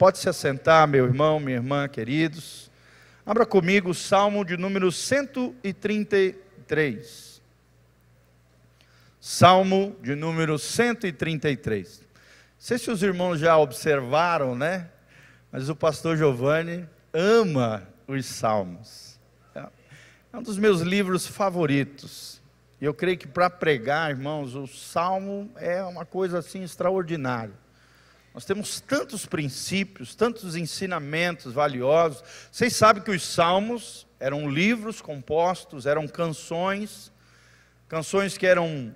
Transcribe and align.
Pode 0.00 0.18
se 0.18 0.28
assentar, 0.30 0.88
meu 0.88 1.04
irmão, 1.04 1.38
minha 1.38 1.58
irmã, 1.58 1.86
queridos. 1.86 2.70
Abra 3.26 3.44
comigo 3.44 3.90
o 3.90 3.94
Salmo 3.94 4.46
de 4.46 4.56
número 4.56 4.90
133. 4.90 7.42
Salmo 9.20 9.94
de 10.00 10.14
número 10.14 10.58
133. 10.58 12.00
Não 12.00 12.06
sei 12.56 12.78
se 12.78 12.90
os 12.90 13.02
irmãos 13.02 13.38
já 13.38 13.58
observaram, 13.58 14.56
né? 14.56 14.88
Mas 15.52 15.68
o 15.68 15.76
pastor 15.76 16.16
Giovanni 16.16 16.88
ama 17.12 17.86
os 18.08 18.24
salmos. 18.24 19.20
É 19.54 19.68
um 20.32 20.42
dos 20.42 20.56
meus 20.56 20.80
livros 20.80 21.26
favoritos. 21.26 22.40
E 22.80 22.86
eu 22.86 22.94
creio 22.94 23.18
que 23.18 23.28
para 23.28 23.50
pregar, 23.50 24.08
irmãos, 24.08 24.54
o 24.54 24.66
salmo 24.66 25.50
é 25.56 25.82
uma 25.82 26.06
coisa 26.06 26.38
assim 26.38 26.62
extraordinária. 26.62 27.52
Nós 28.32 28.44
temos 28.44 28.80
tantos 28.80 29.26
princípios, 29.26 30.14
tantos 30.14 30.54
ensinamentos 30.54 31.52
valiosos. 31.52 32.22
Vocês 32.50 32.74
sabem 32.76 33.02
que 33.02 33.10
os 33.10 33.22
salmos 33.22 34.06
eram 34.20 34.48
livros 34.48 35.00
compostos, 35.00 35.84
eram 35.84 36.06
canções, 36.06 37.12
canções 37.88 38.38
que 38.38 38.46
eram 38.46 38.94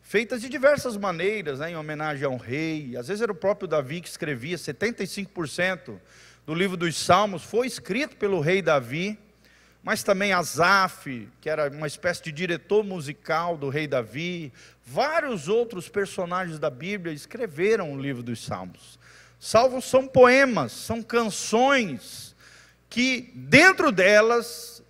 feitas 0.00 0.40
de 0.40 0.48
diversas 0.48 0.96
maneiras, 0.96 1.58
né, 1.58 1.72
em 1.72 1.76
homenagem 1.76 2.24
a 2.24 2.28
um 2.28 2.36
rei. 2.36 2.96
Às 2.96 3.08
vezes 3.08 3.22
era 3.22 3.32
o 3.32 3.34
próprio 3.34 3.66
Davi 3.66 4.00
que 4.00 4.08
escrevia, 4.08 4.56
75% 4.56 5.98
do 6.46 6.54
livro 6.54 6.76
dos 6.76 6.96
Salmos 6.96 7.42
foi 7.42 7.66
escrito 7.66 8.16
pelo 8.16 8.38
rei 8.38 8.62
Davi, 8.62 9.18
mas 9.86 10.02
também 10.02 10.32
Asaf, 10.32 11.28
que 11.40 11.48
era 11.48 11.70
uma 11.70 11.86
espécie 11.86 12.20
de 12.20 12.32
diretor 12.32 12.82
musical 12.82 13.56
do 13.56 13.68
rei 13.68 13.86
Davi, 13.86 14.52
vários 14.84 15.46
outros 15.46 15.88
personagens 15.88 16.58
da 16.58 16.68
Bíblia 16.68 17.14
escreveram 17.14 17.92
o 17.92 18.00
livro 18.02 18.20
dos 18.20 18.44
Salmos. 18.44 18.98
Salmos 19.38 19.84
são 19.84 20.08
poemas, 20.08 20.72
são 20.72 21.04
canções 21.04 22.34
que 22.90 23.30
dentro 23.32 23.92
delas 23.92 24.82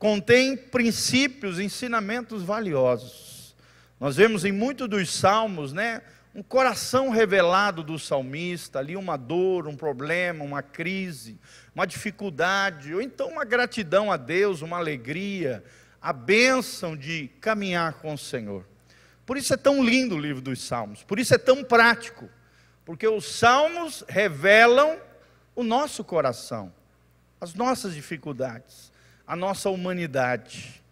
contém 0.00 0.56
princípios, 0.56 1.60
ensinamentos 1.60 2.42
valiosos. 2.42 3.54
Nós 4.00 4.16
vemos 4.16 4.44
em 4.44 4.50
muitos 4.50 4.88
dos 4.88 5.14
salmos, 5.14 5.72
né, 5.72 6.02
um 6.34 6.42
coração 6.42 7.10
revelado 7.10 7.84
do 7.84 7.96
salmista, 8.00 8.80
ali 8.80 8.96
uma 8.96 9.16
dor, 9.16 9.68
um 9.68 9.76
problema, 9.76 10.42
uma 10.42 10.60
crise, 10.60 11.38
uma 11.74 11.86
dificuldade, 11.86 12.94
ou 12.94 13.02
então 13.02 13.28
uma 13.28 13.44
gratidão 13.44 14.12
a 14.12 14.16
Deus, 14.16 14.62
uma 14.62 14.76
alegria, 14.76 15.64
a 16.00 16.12
bênção 16.12 16.96
de 16.96 17.28
caminhar 17.40 17.94
com 17.94 18.14
o 18.14 18.18
Senhor. 18.18 18.64
Por 19.26 19.36
isso 19.36 19.52
é 19.52 19.56
tão 19.56 19.82
lindo 19.82 20.14
o 20.14 20.20
livro 20.20 20.40
dos 20.40 20.62
Salmos, 20.62 21.02
por 21.02 21.18
isso 21.18 21.34
é 21.34 21.38
tão 21.38 21.64
prático, 21.64 22.28
porque 22.84 23.08
os 23.08 23.24
Salmos 23.24 24.04
revelam 24.08 24.98
o 25.56 25.62
nosso 25.62 26.04
coração, 26.04 26.72
as 27.40 27.54
nossas 27.54 27.94
dificuldades, 27.94 28.92
a 29.26 29.34
nossa 29.34 29.70
humanidade. 29.70 30.82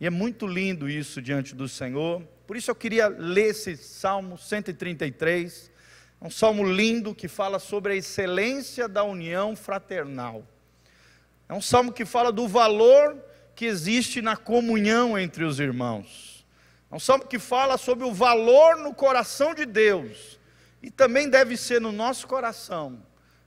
E 0.00 0.06
é 0.06 0.10
muito 0.10 0.46
lindo 0.46 0.88
isso 0.88 1.22
diante 1.22 1.54
do 1.54 1.68
Senhor. 1.68 2.22
Por 2.46 2.56
isso 2.56 2.70
eu 2.70 2.74
queria 2.74 3.08
ler 3.08 3.50
esse 3.50 3.76
Salmo 3.76 4.36
133. 4.36 5.70
Um 6.24 6.30
salmo 6.30 6.64
lindo 6.64 7.14
que 7.14 7.28
fala 7.28 7.58
sobre 7.58 7.92
a 7.92 7.96
excelência 7.96 8.88
da 8.88 9.04
união 9.04 9.54
fraternal. 9.54 10.42
É 11.46 11.52
um 11.52 11.60
salmo 11.60 11.92
que 11.92 12.06
fala 12.06 12.32
do 12.32 12.48
valor 12.48 13.22
que 13.54 13.66
existe 13.66 14.22
na 14.22 14.34
comunhão 14.34 15.18
entre 15.18 15.44
os 15.44 15.60
irmãos. 15.60 16.46
É 16.90 16.94
um 16.94 16.98
salmo 16.98 17.26
que 17.26 17.38
fala 17.38 17.76
sobre 17.76 18.06
o 18.06 18.14
valor 18.14 18.78
no 18.78 18.94
coração 18.94 19.54
de 19.54 19.66
Deus. 19.66 20.40
E 20.82 20.90
também 20.90 21.28
deve 21.28 21.58
ser 21.58 21.78
no 21.78 21.92
nosso 21.92 22.26
coração 22.26 23.02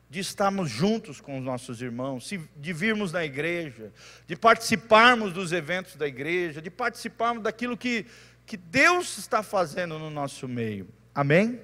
de 0.08 0.20
estarmos 0.20 0.70
juntos 0.70 1.20
com 1.20 1.40
os 1.40 1.44
nossos 1.44 1.82
irmãos, 1.82 2.30
de 2.56 2.74
virmos 2.74 3.12
na 3.12 3.26
igreja, 3.26 3.92
de 4.28 4.36
participarmos 4.36 5.34
dos 5.34 5.52
eventos 5.52 5.96
da 5.96 6.08
igreja, 6.08 6.62
de 6.62 6.70
participarmos 6.70 7.42
daquilo 7.42 7.76
que, 7.76 8.06
que 8.46 8.56
Deus 8.56 9.18
está 9.18 9.42
fazendo 9.42 9.98
no 9.98 10.12
nosso 10.12 10.48
meio. 10.48 10.88
Amém? 11.16 11.60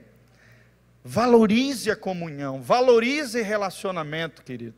Valorize 1.03 1.91
a 1.91 1.95
comunhão, 1.95 2.61
valorize 2.61 3.41
relacionamento, 3.41 4.41
querido. 4.41 4.75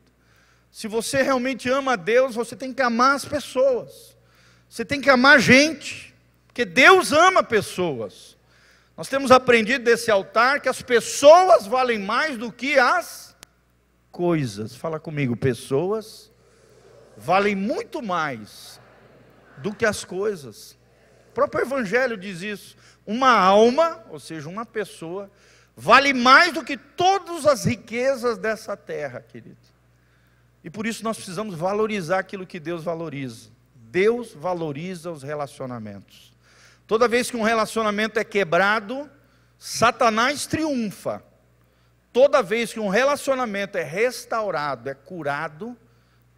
Se 0.71 0.87
você 0.87 1.21
realmente 1.21 1.69
ama 1.69 1.93
a 1.93 1.95
Deus, 1.95 2.35
você 2.35 2.55
tem 2.55 2.73
que 2.73 2.81
amar 2.81 3.15
as 3.15 3.25
pessoas. 3.25 4.17
Você 4.67 4.83
tem 4.83 4.99
que 4.99 5.09
amar 5.09 5.39
gente, 5.39 6.13
porque 6.47 6.65
Deus 6.65 7.11
ama 7.11 7.43
pessoas. 7.43 8.35
Nós 8.97 9.07
temos 9.07 9.29
aprendido 9.29 9.83
desse 9.83 10.09
altar 10.09 10.61
que 10.61 10.69
as 10.69 10.81
pessoas 10.81 11.67
valem 11.67 11.99
mais 11.99 12.37
do 12.37 12.51
que 12.51 12.79
as 12.79 13.35
coisas. 14.11 14.75
Fala 14.75 14.99
comigo, 14.99 15.35
pessoas 15.35 16.31
valem 17.17 17.55
muito 17.55 18.01
mais 18.01 18.79
do 19.57 19.73
que 19.73 19.85
as 19.85 20.03
coisas. 20.03 20.77
O 21.29 21.33
próprio 21.33 21.61
Evangelho 21.61 22.17
diz 22.17 22.41
isso. 22.41 22.75
Uma 23.05 23.31
alma, 23.31 24.03
ou 24.09 24.19
seja, 24.19 24.49
uma 24.49 24.65
pessoa, 24.65 25.29
vale 25.75 26.13
mais 26.13 26.53
do 26.53 26.63
que 26.63 26.77
todas 26.77 27.45
as 27.45 27.65
riquezas 27.65 28.37
dessa 28.37 28.77
terra, 28.77 29.21
querido. 29.21 29.57
E 30.63 30.69
por 30.69 30.87
isso 30.87 31.03
nós 31.03 31.17
precisamos 31.17 31.55
valorizar 31.55 32.19
aquilo 32.19 32.47
que 32.47 32.59
Deus 32.59 32.83
valoriza. 32.83 33.49
Deus 33.75 34.33
valoriza 34.33 35.11
os 35.11 35.21
relacionamentos. 35.21 36.33
Toda 36.87 37.07
vez 37.07 37.29
que 37.29 37.37
um 37.37 37.41
relacionamento 37.41 38.19
é 38.19 38.23
quebrado, 38.23 39.09
Satanás 39.57 40.45
triunfa. 40.45 41.23
Toda 42.11 42.41
vez 42.41 42.71
que 42.71 42.79
um 42.79 42.87
relacionamento 42.87 43.77
é 43.77 43.83
restaurado, 43.83 44.89
é 44.89 44.93
curado, 44.93 45.77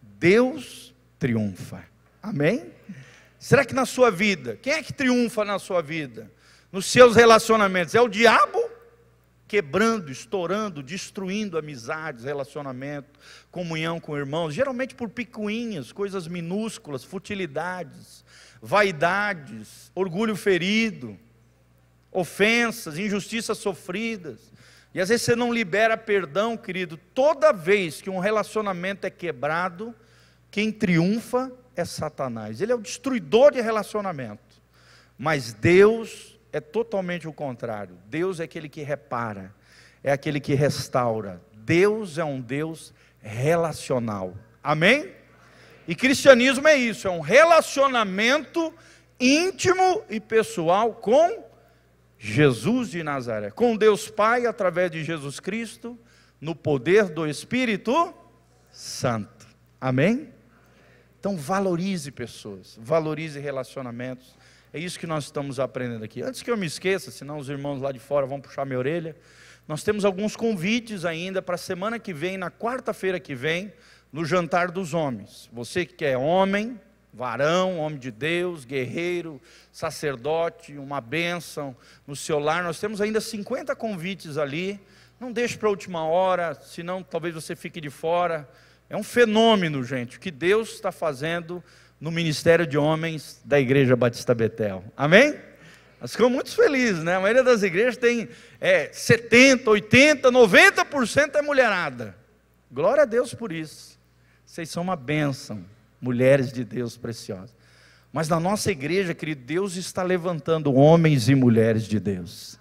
Deus 0.02 0.94
triunfa. 1.18 1.84
Amém? 2.22 2.72
Será 3.38 3.64
que 3.64 3.74
na 3.74 3.86
sua 3.86 4.10
vida, 4.10 4.58
quem 4.60 4.72
é 4.72 4.82
que 4.82 4.92
triunfa 4.92 5.44
na 5.44 5.58
sua 5.58 5.80
vida? 5.80 6.30
Nos 6.72 6.86
seus 6.86 7.14
relacionamentos? 7.14 7.94
É 7.94 8.00
o 8.00 8.08
diabo? 8.08 8.67
Quebrando, 9.48 10.12
estourando, 10.12 10.82
destruindo 10.82 11.58
amizades, 11.58 12.24
relacionamento, 12.24 13.18
comunhão 13.50 13.98
com 13.98 14.16
irmãos, 14.16 14.52
geralmente 14.52 14.94
por 14.94 15.08
picuinhas, 15.08 15.90
coisas 15.90 16.28
minúsculas, 16.28 17.02
futilidades, 17.02 18.24
vaidades, 18.60 19.90
orgulho 19.94 20.36
ferido, 20.36 21.18
ofensas, 22.12 22.98
injustiças 22.98 23.58
sofridas. 23.58 24.52
E 24.94 25.00
às 25.00 25.08
vezes 25.08 25.24
você 25.24 25.36
não 25.36 25.52
libera 25.52 25.96
perdão, 25.96 26.56
querido. 26.56 26.96
Toda 27.14 27.52
vez 27.52 28.00
que 28.00 28.10
um 28.10 28.18
relacionamento 28.18 29.06
é 29.06 29.10
quebrado, 29.10 29.94
quem 30.50 30.72
triunfa 30.72 31.52
é 31.76 31.84
Satanás. 31.84 32.60
Ele 32.60 32.72
é 32.72 32.74
o 32.74 32.80
destruidor 32.80 33.52
de 33.52 33.60
relacionamento. 33.60 34.60
Mas 35.16 35.52
Deus 35.52 36.37
é 36.52 36.60
totalmente 36.60 37.28
o 37.28 37.32
contrário. 37.32 37.96
Deus 38.06 38.40
é 38.40 38.44
aquele 38.44 38.68
que 38.68 38.82
repara, 38.82 39.54
é 40.02 40.12
aquele 40.12 40.40
que 40.40 40.54
restaura. 40.54 41.40
Deus 41.54 42.18
é 42.18 42.24
um 42.24 42.40
Deus 42.40 42.94
relacional. 43.20 44.34
Amém? 44.62 45.12
E 45.86 45.94
cristianismo 45.94 46.68
é 46.68 46.76
isso, 46.76 47.08
é 47.08 47.10
um 47.10 47.20
relacionamento 47.20 48.74
íntimo 49.18 50.02
e 50.08 50.20
pessoal 50.20 50.92
com 50.94 51.44
Jesus 52.18 52.90
de 52.90 53.02
Nazaré, 53.02 53.50
com 53.50 53.76
Deus 53.76 54.10
Pai 54.10 54.46
através 54.46 54.90
de 54.90 55.04
Jesus 55.04 55.40
Cristo, 55.40 55.98
no 56.40 56.54
poder 56.54 57.08
do 57.08 57.26
Espírito 57.26 58.14
Santo. 58.70 59.46
Amém? 59.80 60.32
Então 61.18 61.36
valorize 61.36 62.10
pessoas, 62.10 62.78
valorize 62.80 63.38
relacionamentos. 63.40 64.36
É 64.72 64.78
isso 64.78 64.98
que 64.98 65.06
nós 65.06 65.24
estamos 65.24 65.58
aprendendo 65.58 66.04
aqui. 66.04 66.22
Antes 66.22 66.42
que 66.42 66.50
eu 66.50 66.56
me 66.56 66.66
esqueça, 66.66 67.10
senão 67.10 67.38
os 67.38 67.48
irmãos 67.48 67.80
lá 67.80 67.90
de 67.90 67.98
fora 67.98 68.26
vão 68.26 68.40
puxar 68.40 68.66
minha 68.66 68.78
orelha, 68.78 69.16
nós 69.66 69.82
temos 69.82 70.04
alguns 70.04 70.36
convites 70.36 71.04
ainda 71.04 71.40
para 71.40 71.54
a 71.54 71.58
semana 71.58 71.98
que 71.98 72.12
vem, 72.12 72.36
na 72.36 72.50
quarta-feira 72.50 73.18
que 73.18 73.34
vem, 73.34 73.72
no 74.12 74.24
jantar 74.24 74.70
dos 74.70 74.92
homens. 74.92 75.48
Você 75.52 75.86
que 75.86 76.04
é 76.04 76.18
homem, 76.18 76.78
varão, 77.12 77.78
homem 77.78 77.98
de 77.98 78.10
Deus, 78.10 78.64
guerreiro, 78.64 79.40
sacerdote, 79.72 80.76
uma 80.76 81.00
bênção 81.00 81.74
no 82.06 82.14
seu 82.14 82.38
lar. 82.38 82.62
Nós 82.62 82.78
temos 82.78 83.00
ainda 83.00 83.20
50 83.20 83.74
convites 83.74 84.36
ali. 84.36 84.80
Não 85.18 85.32
deixe 85.32 85.56
para 85.56 85.68
a 85.68 85.70
última 85.70 86.04
hora, 86.04 86.54
senão 86.54 87.02
talvez 87.02 87.34
você 87.34 87.56
fique 87.56 87.80
de 87.80 87.90
fora. 87.90 88.48
É 88.88 88.96
um 88.96 89.02
fenômeno, 89.02 89.82
gente, 89.82 90.16
o 90.16 90.20
que 90.20 90.30
Deus 90.30 90.74
está 90.74 90.92
fazendo 90.92 91.62
no 92.00 92.10
ministério 92.10 92.66
de 92.66 92.78
homens 92.78 93.40
da 93.44 93.58
Igreja 93.58 93.96
Batista 93.96 94.34
Betel. 94.34 94.84
Amém? 94.96 95.34
Nós 96.00 96.12
ficamos 96.12 96.32
muito 96.32 96.54
felizes, 96.54 97.02
né? 97.02 97.16
A 97.16 97.20
maioria 97.20 97.42
das 97.42 97.62
igrejas 97.62 97.96
tem 97.96 98.28
é, 98.60 98.88
70, 98.92 99.68
80, 99.68 100.30
90% 100.30 101.34
é 101.34 101.42
mulherada. 101.42 102.16
Glória 102.70 103.02
a 103.02 103.06
Deus 103.06 103.34
por 103.34 103.50
isso. 103.52 103.98
Vocês 104.46 104.70
são 104.70 104.82
uma 104.82 104.96
bênção 104.96 105.64
mulheres 106.00 106.52
de 106.52 106.64
Deus 106.64 106.96
preciosas. 106.96 107.54
Mas 108.12 108.28
na 108.28 108.40
nossa 108.40 108.70
igreja, 108.70 109.12
querido, 109.12 109.42
Deus 109.44 109.76
está 109.76 110.02
levantando 110.02 110.72
homens 110.72 111.28
e 111.28 111.34
mulheres 111.34 111.84
de 111.84 112.00
Deus. 112.00 112.58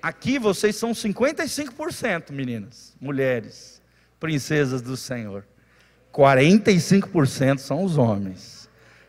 Aqui 0.00 0.38
vocês 0.38 0.76
são 0.76 0.92
55%, 0.92 2.30
meninas, 2.30 2.94
mulheres. 3.00 3.82
princesas 4.20 4.80
do 4.80 4.96
Senhor. 4.96 5.44
45% 6.12 7.58
são 7.58 7.84
os 7.84 7.98
homens. 7.98 8.65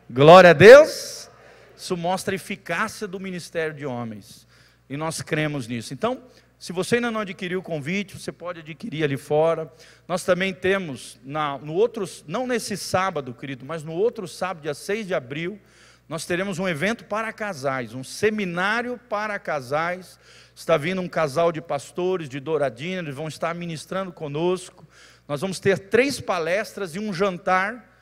Glória 0.09 0.51
a 0.51 0.54
Deus. 0.54 1.30
Isso 1.75 1.98
mostra 1.98 2.33
a 2.33 2.38
eficácia 2.38 3.06
do 3.06 3.19
ministério 3.19 3.74
de 3.74 3.86
homens. 3.86 4.48
E 4.89 4.95
nós 4.95 5.21
cremos 5.21 5.68
nisso. 5.68 5.94
Então, 5.94 6.24
se 6.57 6.71
você 6.71 6.95
ainda 6.95 7.12
não 7.12 7.19
adquiriu 7.19 7.59
o 7.59 7.63
convite, 7.63 8.18
você 8.18 8.31
pode 8.31 8.62
adquirir 8.62 9.04
ali 9.04 9.18
fora. 9.18 9.69
Nós 10.07 10.24
também 10.24 10.54
temos, 10.54 11.19
na, 11.25 11.57
no 11.57 11.74
outro, 11.74 12.06
não 12.25 12.48
nesse 12.48 12.77
sábado, 12.77 13.33
querido, 13.33 13.65
mas 13.65 13.83
no 13.83 13.92
outro 13.92 14.30
sábado, 14.30 14.63
dia 14.63 14.74
6 14.74 15.07
de 15.07 15.13
abril, 15.13 15.59
nós 16.07 16.25
teremos 16.25 16.57
um 16.57 16.69
evento 16.69 17.04
para 17.04 17.33
casais, 17.33 17.94
um 17.94 18.04
seminário 18.04 18.98
para 19.09 19.38
casais. 19.38 20.18
Está 20.56 20.77
vindo 20.77 21.01
um 21.01 21.09
casal 21.09 21.51
de 21.51 21.59
pastores 21.59 22.30
de 22.30 22.39
Douradina, 22.39 23.01
eles 23.01 23.13
vão 23.13 23.27
estar 23.27 23.54
ministrando 23.54 24.13
conosco. 24.13 24.88
Nós 25.27 25.42
vamos 25.42 25.59
ter 25.59 25.77
três 25.77 26.21
palestras 26.21 26.95
e 26.95 27.00
um 27.00 27.13
jantar 27.13 27.96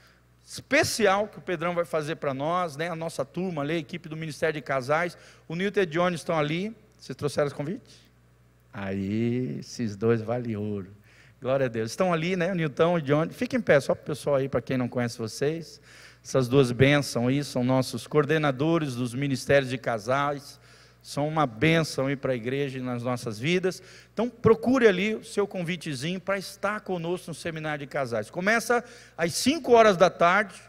especial 0.46 1.28
que 1.28 1.40
o 1.40 1.42
Pedrão 1.42 1.74
vai 1.74 1.86
fazer 1.86 2.18
para 2.18 2.34
nós, 2.34 2.78
né? 2.78 2.90
a 2.90 2.96
nossa 2.96 3.26
turma 3.26 3.64
ali, 3.64 3.74
a 3.74 3.78
equipe 3.78 4.08
do 4.08 4.16
Ministério 4.16 4.54
de 4.54 4.62
Casais. 4.62 5.18
O 5.48 5.56
Nilton 5.56 5.80
e 5.80 5.84
o 5.84 5.88
Johnny 5.88 6.16
estão 6.16 6.38
ali. 6.38 6.76
Vocês 6.98 7.16
trouxeram 7.16 7.48
os 7.48 7.54
convites? 7.54 7.96
Aí, 8.72 9.58
esses 9.60 9.96
dois 9.96 10.22
valem 10.22 10.56
ouro. 10.56 10.90
Glória 11.42 11.66
a 11.66 11.70
Deus. 11.70 11.92
Estão 11.92 12.14
ali, 12.14 12.36
né? 12.36 12.52
O 12.52 12.56
Nilton 12.56 13.00
e 13.00 13.02
o 13.02 13.04
Johnny. 13.04 13.34
Fiquem 13.34 13.60
em 13.60 13.62
pé, 13.62 13.80
só 13.80 13.96
para 13.96 14.04
o 14.04 14.06
pessoal 14.06 14.36
aí, 14.36 14.48
para 14.48 14.62
quem 14.62 14.78
não 14.78 14.88
conhece 14.88 15.18
vocês. 15.18 15.82
Essas 16.24 16.48
duas 16.48 16.72
bênçãos 16.72 17.28
aí 17.28 17.44
são 17.44 17.64
nossos 17.64 18.06
coordenadores 18.06 18.96
dos 18.96 19.14
ministérios 19.14 19.70
de 19.70 19.78
casais 19.78 20.60
são 21.06 21.28
uma 21.28 21.46
bênção 21.46 22.08
aí 22.08 22.16
para 22.16 22.32
a 22.32 22.36
igreja 22.36 22.80
e 22.80 22.82
nas 22.82 23.04
nossas 23.04 23.38
vidas. 23.38 23.80
Então, 24.12 24.28
procure 24.28 24.88
ali 24.88 25.14
o 25.14 25.24
seu 25.24 25.46
convitezinho 25.46 26.20
para 26.20 26.36
estar 26.36 26.82
conosco 26.82 27.28
no 27.28 27.36
seminário 27.36 27.86
de 27.86 27.92
casais. 27.92 28.32
Começa 28.32 28.84
às 29.16 29.36
5 29.36 29.72
horas 29.72 29.98
da 29.98 30.10
tarde. 30.10 30.60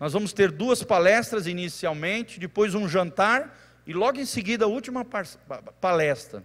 Nós 0.00 0.12
vamos 0.12 0.32
ter 0.32 0.50
duas 0.50 0.82
palestras 0.82 1.46
inicialmente, 1.46 2.40
depois 2.40 2.74
um 2.74 2.88
jantar 2.88 3.56
e 3.86 3.92
logo 3.92 4.18
em 4.18 4.24
seguida 4.24 4.64
a 4.64 4.68
última 4.68 5.06
palestra. 5.80 6.42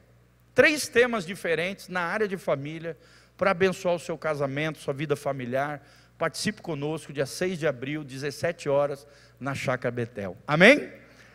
Três 0.53 0.87
temas 0.87 1.25
diferentes 1.25 1.87
na 1.87 2.01
área 2.01 2.27
de 2.27 2.37
família 2.37 2.95
para 3.35 3.49
abençoar 3.49 3.95
o 3.95 3.99
seu 3.99 4.15
casamento, 4.15 4.77
sua 4.77 4.93
vida 4.93 5.15
familiar. 5.15 5.81
Participe 6.19 6.61
conosco 6.61 7.11
dia 7.11 7.25
6 7.25 7.57
de 7.57 7.65
abril, 7.65 8.03
17 8.03 8.69
horas, 8.69 9.07
na 9.39 9.55
Chácara 9.55 9.91
Betel. 9.91 10.37
Amém? 10.45 10.87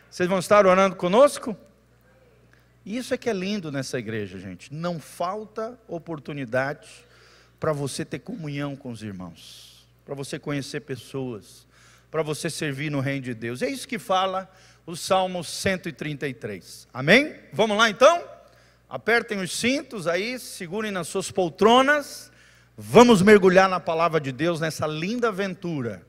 Vocês 0.08 0.28
vão 0.28 0.38
estar 0.38 0.64
orando 0.64 0.94
conosco? 0.94 1.56
Isso 2.84 3.14
é 3.14 3.16
que 3.16 3.30
é 3.30 3.32
lindo 3.32 3.72
nessa 3.72 3.98
igreja, 3.98 4.38
gente. 4.38 4.72
Não 4.72 5.00
falta 5.00 5.78
oportunidade 5.88 6.88
para 7.58 7.72
você 7.72 8.04
ter 8.04 8.18
comunhão 8.18 8.76
com 8.76 8.90
os 8.90 9.02
irmãos, 9.02 9.86
para 10.04 10.14
você 10.14 10.38
conhecer 10.38 10.80
pessoas, 10.80 11.66
para 12.10 12.22
você 12.22 12.50
servir 12.50 12.90
no 12.90 13.00
reino 13.00 13.22
de 13.22 13.34
Deus. 13.34 13.62
É 13.62 13.68
isso 13.68 13.88
que 13.88 13.98
fala 13.98 14.50
o 14.84 14.94
Salmo 14.94 15.42
133. 15.42 16.86
Amém? 16.92 17.34
Vamos 17.52 17.78
lá 17.78 17.88
então? 17.88 18.22
Apertem 18.88 19.40
os 19.40 19.50
cintos 19.50 20.06
aí, 20.06 20.38
segurem 20.38 20.92
nas 20.92 21.08
suas 21.08 21.30
poltronas. 21.30 22.30
Vamos 22.76 23.22
mergulhar 23.22 23.68
na 23.68 23.80
palavra 23.80 24.20
de 24.20 24.30
Deus 24.30 24.60
nessa 24.60 24.86
linda 24.86 25.28
aventura 25.28 26.06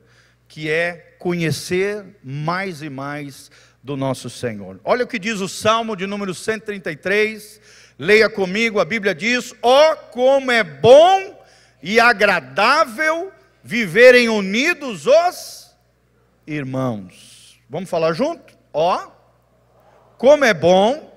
que 0.48 0.70
é 0.70 1.16
conhecer 1.18 2.04
mais 2.22 2.82
e 2.82 2.90
mais 2.90 3.50
do 3.86 3.96
nosso 3.96 4.28
Senhor. 4.28 4.80
Olha 4.82 5.04
o 5.04 5.06
que 5.06 5.16
diz 5.16 5.40
o 5.40 5.48
Salmo 5.48 5.94
de 5.94 6.08
número 6.08 6.34
133. 6.34 7.60
Leia 7.96 8.28
comigo, 8.28 8.80
a 8.80 8.84
Bíblia 8.84 9.14
diz: 9.14 9.54
Ó 9.62 9.92
oh, 9.92 9.96
como 10.10 10.50
é 10.50 10.64
bom 10.64 11.40
e 11.80 12.00
agradável 12.00 13.32
viverem 13.62 14.28
unidos 14.28 15.06
os 15.06 15.70
irmãos. 16.44 17.60
Vamos 17.70 17.88
falar 17.88 18.12
junto? 18.12 18.58
Ó, 18.72 18.96
oh, 18.96 19.10
como 20.18 20.44
é 20.44 20.52
bom 20.52 21.16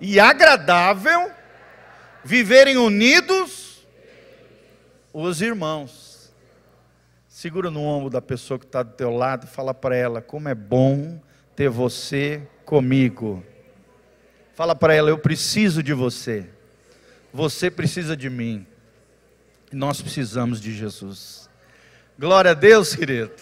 e 0.00 0.18
agradável 0.18 1.30
viverem 2.24 2.76
unidos 2.76 3.86
os 5.12 5.40
irmãos. 5.40 6.32
Segura 7.28 7.70
no 7.70 7.84
ombro 7.84 8.10
da 8.10 8.20
pessoa 8.20 8.58
que 8.58 8.66
está 8.66 8.82
do 8.82 8.94
teu 8.94 9.12
lado 9.12 9.46
e 9.46 9.48
fala 9.48 9.72
para 9.72 9.94
ela 9.94 10.20
como 10.20 10.48
é 10.48 10.56
bom 10.56 11.20
ter 11.58 11.68
você 11.68 12.40
comigo. 12.64 13.44
Fala 14.54 14.76
para 14.76 14.94
ela: 14.94 15.10
eu 15.10 15.18
preciso 15.18 15.82
de 15.82 15.92
você. 15.92 16.48
Você 17.34 17.68
precisa 17.68 18.16
de 18.16 18.30
mim. 18.30 18.64
Nós 19.72 20.00
precisamos 20.00 20.60
de 20.60 20.72
Jesus. 20.72 21.50
Glória 22.16 22.52
a 22.52 22.54
Deus, 22.54 22.94
querido. 22.94 23.34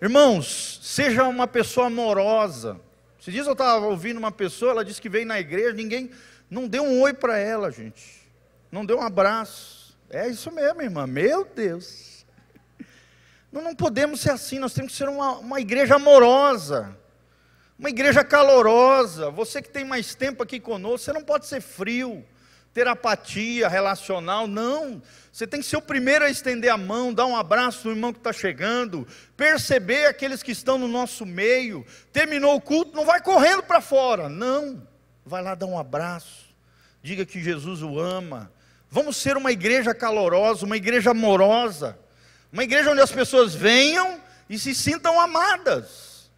Irmãos, 0.00 0.80
seja 0.82 1.28
uma 1.28 1.46
pessoa 1.46 1.88
amorosa. 1.88 2.80
Se 3.20 3.30
dias 3.30 3.46
eu 3.46 3.52
estava 3.52 3.84
ouvindo 3.84 4.16
uma 4.16 4.32
pessoa, 4.32 4.70
ela 4.70 4.84
disse 4.84 5.02
que 5.02 5.10
veio 5.10 5.26
na 5.26 5.38
igreja, 5.38 5.74
ninguém 5.74 6.10
não 6.48 6.66
deu 6.66 6.84
um 6.84 7.02
oi 7.02 7.12
para 7.12 7.36
ela, 7.36 7.70
gente. 7.70 8.26
Não 8.72 8.86
deu 8.86 8.96
um 8.96 9.02
abraço. 9.02 9.94
É 10.08 10.26
isso 10.26 10.50
mesmo, 10.50 10.80
irmã. 10.80 11.06
Meu 11.06 11.44
Deus. 11.44 12.07
Nós 13.50 13.64
não 13.64 13.74
podemos 13.74 14.20
ser 14.20 14.30
assim, 14.30 14.58
nós 14.58 14.74
temos 14.74 14.92
que 14.92 14.98
ser 14.98 15.08
uma, 15.08 15.38
uma 15.38 15.60
igreja 15.60 15.94
amorosa, 15.94 16.94
uma 17.78 17.88
igreja 17.88 18.22
calorosa. 18.22 19.30
Você 19.30 19.62
que 19.62 19.70
tem 19.70 19.84
mais 19.84 20.14
tempo 20.14 20.42
aqui 20.42 20.60
conosco, 20.60 20.98
você 20.98 21.12
não 21.14 21.24
pode 21.24 21.46
ser 21.46 21.62
frio, 21.62 22.22
ter 22.74 22.86
apatia 22.86 23.66
relacional, 23.66 24.46
não. 24.46 25.00
Você 25.32 25.46
tem 25.46 25.60
que 25.60 25.66
ser 25.66 25.78
o 25.78 25.82
primeiro 25.82 26.26
a 26.26 26.30
estender 26.30 26.70
a 26.70 26.76
mão, 26.76 27.14
dar 27.14 27.24
um 27.24 27.36
abraço 27.36 27.88
no 27.88 27.94
irmão 27.94 28.12
que 28.12 28.18
está 28.18 28.34
chegando, 28.34 29.06
perceber 29.34 30.06
aqueles 30.06 30.42
que 30.42 30.52
estão 30.52 30.76
no 30.76 30.86
nosso 30.86 31.24
meio. 31.24 31.86
Terminou 32.12 32.54
o 32.54 32.60
culto, 32.60 32.94
não 32.94 33.06
vai 33.06 33.22
correndo 33.22 33.62
para 33.62 33.80
fora, 33.80 34.28
não. 34.28 34.86
Vai 35.24 35.42
lá 35.42 35.54
dar 35.54 35.66
um 35.66 35.78
abraço, 35.78 36.54
diga 37.02 37.24
que 37.24 37.42
Jesus 37.42 37.82
o 37.82 37.98
ama. 37.98 38.52
Vamos 38.90 39.16
ser 39.16 39.38
uma 39.38 39.52
igreja 39.52 39.94
calorosa, 39.94 40.66
uma 40.66 40.76
igreja 40.76 41.12
amorosa. 41.12 41.98
Uma 42.52 42.64
igreja 42.64 42.90
onde 42.90 43.00
as 43.00 43.12
pessoas 43.12 43.54
venham 43.54 44.20
e 44.48 44.58
se 44.58 44.74
sintam 44.74 45.20
amadas. 45.20 46.30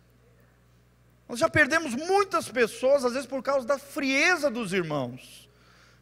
Nós 1.28 1.38
já 1.38 1.48
perdemos 1.48 1.94
muitas 1.94 2.48
pessoas, 2.48 3.04
às 3.04 3.12
vezes 3.12 3.26
por 3.26 3.42
causa 3.42 3.66
da 3.66 3.78
frieza 3.78 4.50
dos 4.50 4.72
irmãos. 4.72 5.48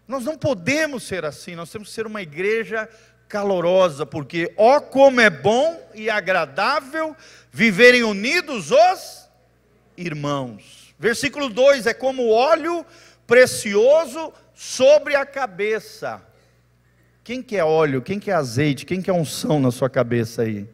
Nós 0.06 0.24
não 0.24 0.38
podemos 0.38 1.02
ser 1.02 1.26
assim, 1.26 1.54
nós 1.54 1.70
temos 1.70 1.88
que 1.88 1.94
ser 1.94 2.06
uma 2.06 2.22
igreja 2.22 2.88
calorosa, 3.28 4.06
porque 4.06 4.54
ó 4.56 4.80
como 4.80 5.20
é 5.20 5.28
bom 5.28 5.86
e 5.94 6.08
agradável 6.08 7.14
viverem 7.52 8.02
unidos 8.02 8.70
os 8.70 9.28
irmãos. 9.98 10.94
Versículo 10.98 11.50
2 11.50 11.86
é 11.86 11.92
como 11.92 12.30
óleo 12.30 12.86
precioso 13.26 14.32
sobre 14.54 15.14
a 15.14 15.26
cabeça. 15.26 16.22
Quem 17.28 17.42
que 17.42 17.58
é 17.58 17.62
óleo? 17.62 18.00
Quem 18.00 18.18
que 18.18 18.30
é 18.30 18.34
azeite? 18.34 18.86
Quem 18.86 19.02
que 19.02 19.10
é 19.10 19.12
unção 19.12 19.60
na 19.60 19.70
sua 19.70 19.90
cabeça 19.90 20.40
aí? 20.40 20.66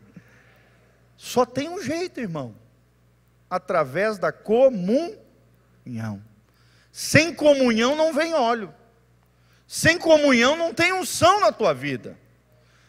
Só 1.17 1.45
tem 1.45 1.69
um 1.69 1.83
jeito, 1.83 2.21
irmão. 2.21 2.55
Através 3.51 4.19
da 4.19 4.31
comunhão. 4.31 5.19
Sem 6.93 7.35
comunhão 7.35 7.97
não 7.97 8.13
vem 8.13 8.35
óleo. 8.35 8.73
Sem 9.67 9.99
comunhão 9.99 10.55
não 10.55 10.73
tem 10.73 10.93
unção 10.93 11.41
na 11.41 11.51
tua 11.51 11.75
vida. 11.75 12.17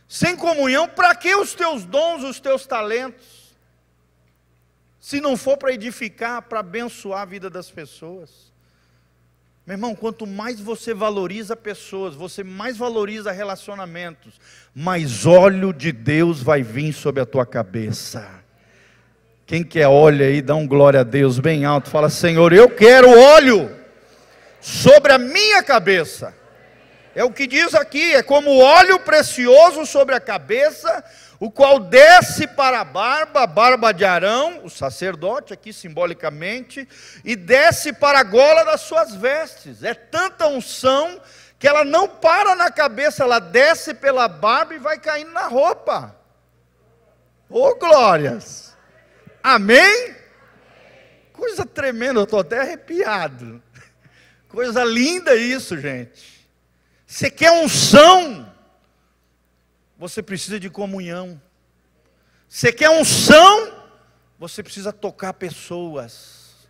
Sem 0.08 0.36
comunhão, 0.36 0.88
para 0.88 1.16
que 1.16 1.34
os 1.34 1.56
teus 1.56 1.86
dons, 1.86 2.22
os 2.22 2.40
teus 2.40 2.68
talentos? 2.68 3.58
Se 5.00 5.20
não 5.20 5.36
for 5.36 5.58
para 5.58 5.74
edificar, 5.74 6.44
para 6.44 6.60
abençoar 6.60 7.24
a 7.24 7.26
vida 7.26 7.50
das 7.50 7.72
pessoas. 7.72 8.54
Meu 9.66 9.74
irmão, 9.74 9.96
quanto 9.96 10.28
mais 10.28 10.60
você 10.60 10.94
valoriza 10.94 11.56
pessoas, 11.56 12.14
você 12.14 12.44
mais 12.44 12.78
valoriza 12.78 13.32
relacionamentos, 13.32 14.40
mais 14.76 15.26
óleo 15.26 15.74
de 15.74 15.92
Deus 15.92 16.40
vai 16.40 16.62
vir 16.62 16.94
sobre 16.94 17.20
a 17.20 17.26
tua 17.26 17.48
cabeça. 17.48 18.30
Quem 19.44 19.64
quer 19.64 19.88
óleo 19.88 20.24
aí, 20.24 20.40
dá 20.40 20.54
um 20.54 20.68
glória 20.68 21.00
a 21.00 21.04
Deus 21.04 21.40
bem 21.40 21.66
alto, 21.66 21.90
fala: 21.90 22.12
Senhor, 22.12 22.54
eu 22.54 22.70
quero 22.70 23.10
óleo 23.10 23.76
sobre 24.62 25.14
a 25.14 25.18
minha 25.18 25.64
cabeça. 25.64 26.36
É 27.16 27.24
o 27.24 27.32
que 27.32 27.48
diz 27.48 27.74
aqui, 27.74 28.14
é 28.14 28.22
como 28.22 28.60
óleo 28.60 29.00
precioso 29.00 29.86
sobre 29.86 30.14
a 30.14 30.20
cabeça 30.20 31.04
o 31.40 31.52
qual 31.52 31.80
desce 31.80 32.48
para 32.48 32.82
a 32.82 32.86
barba, 32.86 33.44
a 33.44 33.48
barba 33.48 33.92
de 33.92 34.06
Arão, 34.06 34.62
o 34.64 34.70
sacerdote, 34.70 35.54
aqui 35.54 35.74
simbolicamente, 35.74 36.88
e 37.24 37.36
desce 37.36 37.92
para 37.92 38.20
a 38.20 38.24
gola 38.24 38.64
das 38.64 38.82
suas 38.82 39.14
vestes. 39.14 39.84
É 39.84 39.94
tanta 39.94 40.48
unção 40.48 41.22
que 41.60 41.68
ela 41.68 41.84
não 41.84 42.08
para 42.08 42.56
na 42.56 42.72
cabeça, 42.72 43.24
ela 43.24 43.40
desce 43.40 43.94
pela 43.94 44.28
barba 44.28 44.76
e 44.76 44.80
vai 44.80 44.98
caindo 45.00 45.32
na 45.32 45.48
roupa. 45.48 46.16
Ô 47.50 47.68
oh, 47.68 47.76
glórias! 47.76 48.76
Amém? 49.44 50.16
Coisa 51.34 51.66
tremenda, 51.66 52.20
eu 52.20 52.24
estou 52.24 52.40
até 52.40 52.62
arrepiado. 52.62 53.62
Coisa 54.48 54.84
linda 54.84 55.36
isso, 55.36 55.78
gente. 55.78 56.48
Você 57.06 57.30
quer 57.30 57.52
unção? 57.52 58.52
Você 59.98 60.22
precisa 60.22 60.60
de 60.60 60.70
comunhão. 60.70 61.42
Você 62.48 62.72
quer 62.72 62.90
unção, 62.90 63.74
você 64.38 64.62
precisa 64.62 64.94
tocar 64.94 65.34
pessoas. 65.34 66.68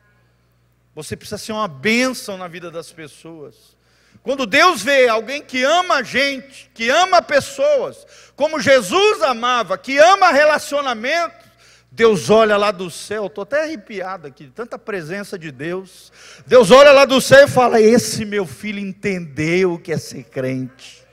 Você 0.93 1.15
precisa 1.15 1.37
ser 1.37 1.51
uma 1.51 1.67
bênção 1.67 2.37
na 2.37 2.47
vida 2.47 2.71
das 2.71 2.91
pessoas. 2.91 3.75
Quando 4.23 4.45
Deus 4.45 4.81
vê 4.81 5.07
alguém 5.07 5.41
que 5.41 5.63
ama 5.63 5.95
a 5.95 6.03
gente, 6.03 6.71
que 6.73 6.89
ama 6.89 7.21
pessoas, 7.21 8.07
como 8.35 8.59
Jesus 8.59 9.21
amava, 9.21 9.77
que 9.77 9.97
ama 9.97 10.31
relacionamento, 10.31 11.45
Deus 11.91 12.29
olha 12.29 12.57
lá 12.57 12.71
do 12.71 12.89
céu, 12.89 13.27
estou 13.27 13.43
até 13.43 13.63
arrepiado 13.63 14.27
aqui, 14.27 14.51
tanta 14.53 14.79
presença 14.79 15.37
de 15.37 15.51
Deus. 15.51 16.11
Deus 16.45 16.71
olha 16.71 16.91
lá 16.91 17.05
do 17.05 17.21
céu 17.21 17.45
e 17.45 17.49
fala: 17.49 17.79
Esse 17.79 18.25
meu 18.25 18.45
filho 18.45 18.79
entendeu 18.79 19.73
o 19.73 19.79
que 19.79 19.93
é 19.93 19.97
ser 19.97 20.23
crente. 20.23 21.04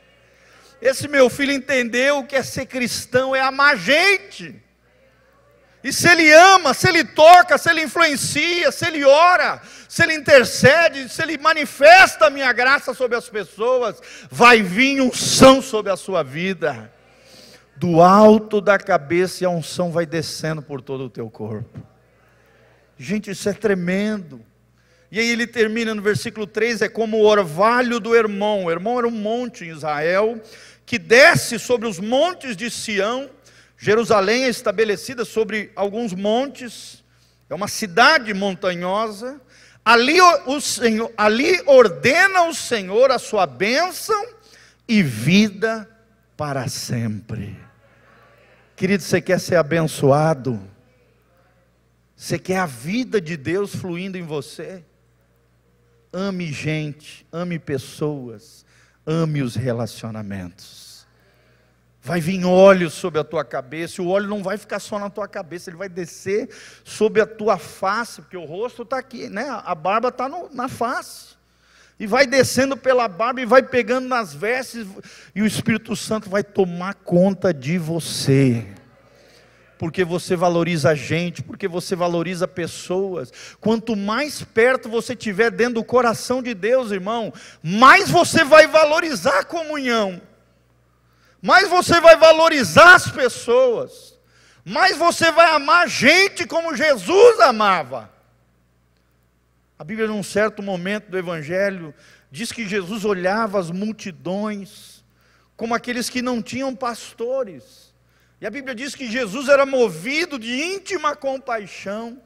Esse 0.83 1.07
meu 1.07 1.31
filho 1.31 1.53
entendeu 1.53 2.25
que 2.25 2.35
é 2.35 2.43
ser 2.43 2.67
cristão, 2.67 3.37
é 3.37 3.41
amar 3.41 3.77
gente. 3.77 4.61
E 5.85 5.93
se 5.93 6.09
ele 6.09 6.33
ama, 6.33 6.75
se 6.75 6.89
ele 6.89 7.05
toca, 7.05 7.57
se 7.57 7.71
ele 7.71 7.83
influencia, 7.83 8.73
se 8.73 8.85
ele 8.89 9.05
ora, 9.05 9.63
se 9.89 10.03
ele 10.03 10.15
intercede, 10.15 11.09
se 11.09 11.23
ele 11.23 11.39
manifesta 11.39 12.27
a 12.27 12.31
minha 12.31 12.53
graça 12.53 12.93
sobre 12.95 13.17
as 13.17 13.29
pessoas, 13.29 14.01
vai 14.29 14.61
vir 14.61 15.01
unção 15.01 15.63
sobre 15.63 15.93
a 15.93 15.97
sua 15.97 16.25
vida 16.25 16.93
do 17.77 18.01
alto 18.01 18.61
da 18.61 18.77
cabeça 18.77 19.45
e 19.45 19.47
a 19.47 19.51
unção 19.51 19.93
vai 19.93 20.05
descendo 20.05 20.63
por 20.63 20.81
todo 20.83 21.05
o 21.05 21.11
teu 21.11 21.31
corpo. 21.31 21.81
Gente, 22.99 23.31
isso 23.31 23.49
é 23.49 23.53
tremendo. 23.53 24.45
E 25.13 25.21
aí 25.21 25.29
ele 25.29 25.47
termina 25.47 25.95
no 25.95 26.01
versículo 26.01 26.47
3, 26.47 26.81
é 26.81 26.89
como 26.89 27.19
o 27.19 27.27
orvalho 27.27 28.01
do 28.01 28.17
Hermon. 28.17 28.65
O 28.65 28.71
Hermon 28.71 28.99
era 28.99 29.07
um 29.07 29.11
monte 29.11 29.63
em 29.63 29.69
Israel, 29.69 30.41
que 30.93 30.99
desce 30.99 31.59
sobre 31.59 31.89
os 31.89 31.99
montes 31.99 32.55
de 32.55 32.71
Sião. 32.71 33.31
Jerusalém 33.79 34.45
é 34.45 34.51
estabelecida 34.51 35.25
sobre 35.25 35.73
alguns 35.75 36.13
montes, 36.13 37.03
é 37.49 37.55
uma 37.55 37.67
cidade 37.67 38.35
montanhosa. 38.35 39.41
Ali, 39.83 40.21
o 40.21 40.61
Senhor, 40.61 41.11
ali 41.17 41.63
ordena 41.65 42.43
o 42.43 42.53
Senhor 42.53 43.11
a 43.11 43.19
sua 43.19 43.47
bênção 43.47 44.23
e 44.87 45.03
vida 45.03 45.89
para 46.37 46.69
sempre. 46.69 47.59
Querido, 48.77 49.03
você 49.03 49.19
quer 49.23 49.41
ser 49.41 49.57
abençoado? 49.57 50.61
Você 52.15 52.39
quer 52.39 52.59
a 52.59 52.67
vida 52.67 53.19
de 53.19 53.39
Deus 53.39 53.75
fluindo 53.75 54.19
em 54.19 54.25
você? 54.25 54.85
Ame 56.13 56.53
gente, 56.53 57.27
ame 57.33 57.59
pessoas, 57.59 58.67
ame 59.07 59.41
os 59.41 59.55
relacionamentos. 59.55 60.82
Vai 62.03 62.21
vir 62.21 62.45
óleo 62.45 62.91
sobre 62.91 63.21
a 63.21 63.25
tua 63.25 63.45
cabeça, 63.45 64.01
e 64.01 64.05
o 64.05 64.09
óleo 64.09 64.27
não 64.27 64.43
vai 64.43 64.59
ficar 64.59 64.81
só 64.81 64.99
na 64.99 65.09
tua 65.09 65.29
cabeça, 65.29 65.71
ele 65.71 65.77
vai 65.77 65.89
descer 65.89 66.49
sobre 66.85 67.23
a 67.23 67.27
tua 67.27 67.59
face, 67.59 68.21
porque 68.21 68.37
o 68.37 68.45
rosto 68.45 68.83
está 68.83 68.99
aqui, 68.99 69.29
né? 69.29 69.47
a 69.65 69.75
barba 69.75 70.09
está 70.09 70.29
na 70.53 70.69
face 70.69 71.33
e 72.03 72.07
vai 72.07 72.27
descendo 72.27 72.77
pela 72.77 73.07
barba 73.07 73.41
e 73.41 73.47
vai 73.47 73.63
pegando 73.63 74.09
nas 74.09 74.35
vestes, 74.35 74.89
e 75.33 75.41
o 75.41 75.47
Espírito 75.47 75.95
Santo 75.95 76.29
vai 76.29 76.43
tomar 76.43 76.95
conta 76.95 77.55
de 77.55 77.79
você. 77.79 78.67
Porque 79.79 80.05
você 80.05 80.35
valoriza 80.35 80.91
a 80.91 80.95
gente, 80.97 81.45
porque 81.45 81.69
você 81.69 81.95
valoriza 81.95 82.49
pessoas. 82.49 83.33
Quanto 83.61 83.95
mais 83.95 84.43
perto 84.43 84.89
você 84.89 85.13
estiver 85.13 85.53
dentro 85.53 85.75
do 85.75 85.85
coração 85.85 86.43
de 86.43 86.55
Deus, 86.55 86.91
irmão, 86.91 87.33
mais 87.63 88.11
você 88.11 88.43
vai 88.43 88.67
valorizar 88.67 89.39
a 89.39 89.45
comunhão, 89.45 90.21
mais 91.43 91.69
você 91.69 92.01
vai 92.01 92.17
valorizar 92.17 92.95
as 92.95 93.11
pessoas, 93.11 94.17
mais 94.65 94.97
você 94.97 95.33
vai 95.33 95.51
amar 95.51 95.89
gente 95.89 96.47
como 96.47 96.77
Jesus 96.77 97.41
amava. 97.41 98.09
A 99.77 99.83
Bíblia, 99.83 100.07
num 100.07 100.23
certo 100.23 100.63
momento 100.63 101.11
do 101.11 101.19
Evangelho, 101.19 101.93
diz 102.31 102.53
que 102.53 102.69
Jesus 102.69 103.05
olhava 103.05 103.59
as 103.59 103.73
multidões 103.73 104.93
como 105.57 105.75
aqueles 105.75 106.09
que 106.09 106.23
não 106.23 106.43
tinham 106.43 106.75
pastores. 106.75 107.93
E 108.41 108.47
a 108.47 108.51
Bíblia 108.51 108.75
diz 108.75 108.95
que 108.95 109.09
Jesus 109.09 109.49
era 109.49 109.65
movido 109.65 110.39
de 110.39 110.61
íntima 110.61 111.15
compaixão. 111.15 112.21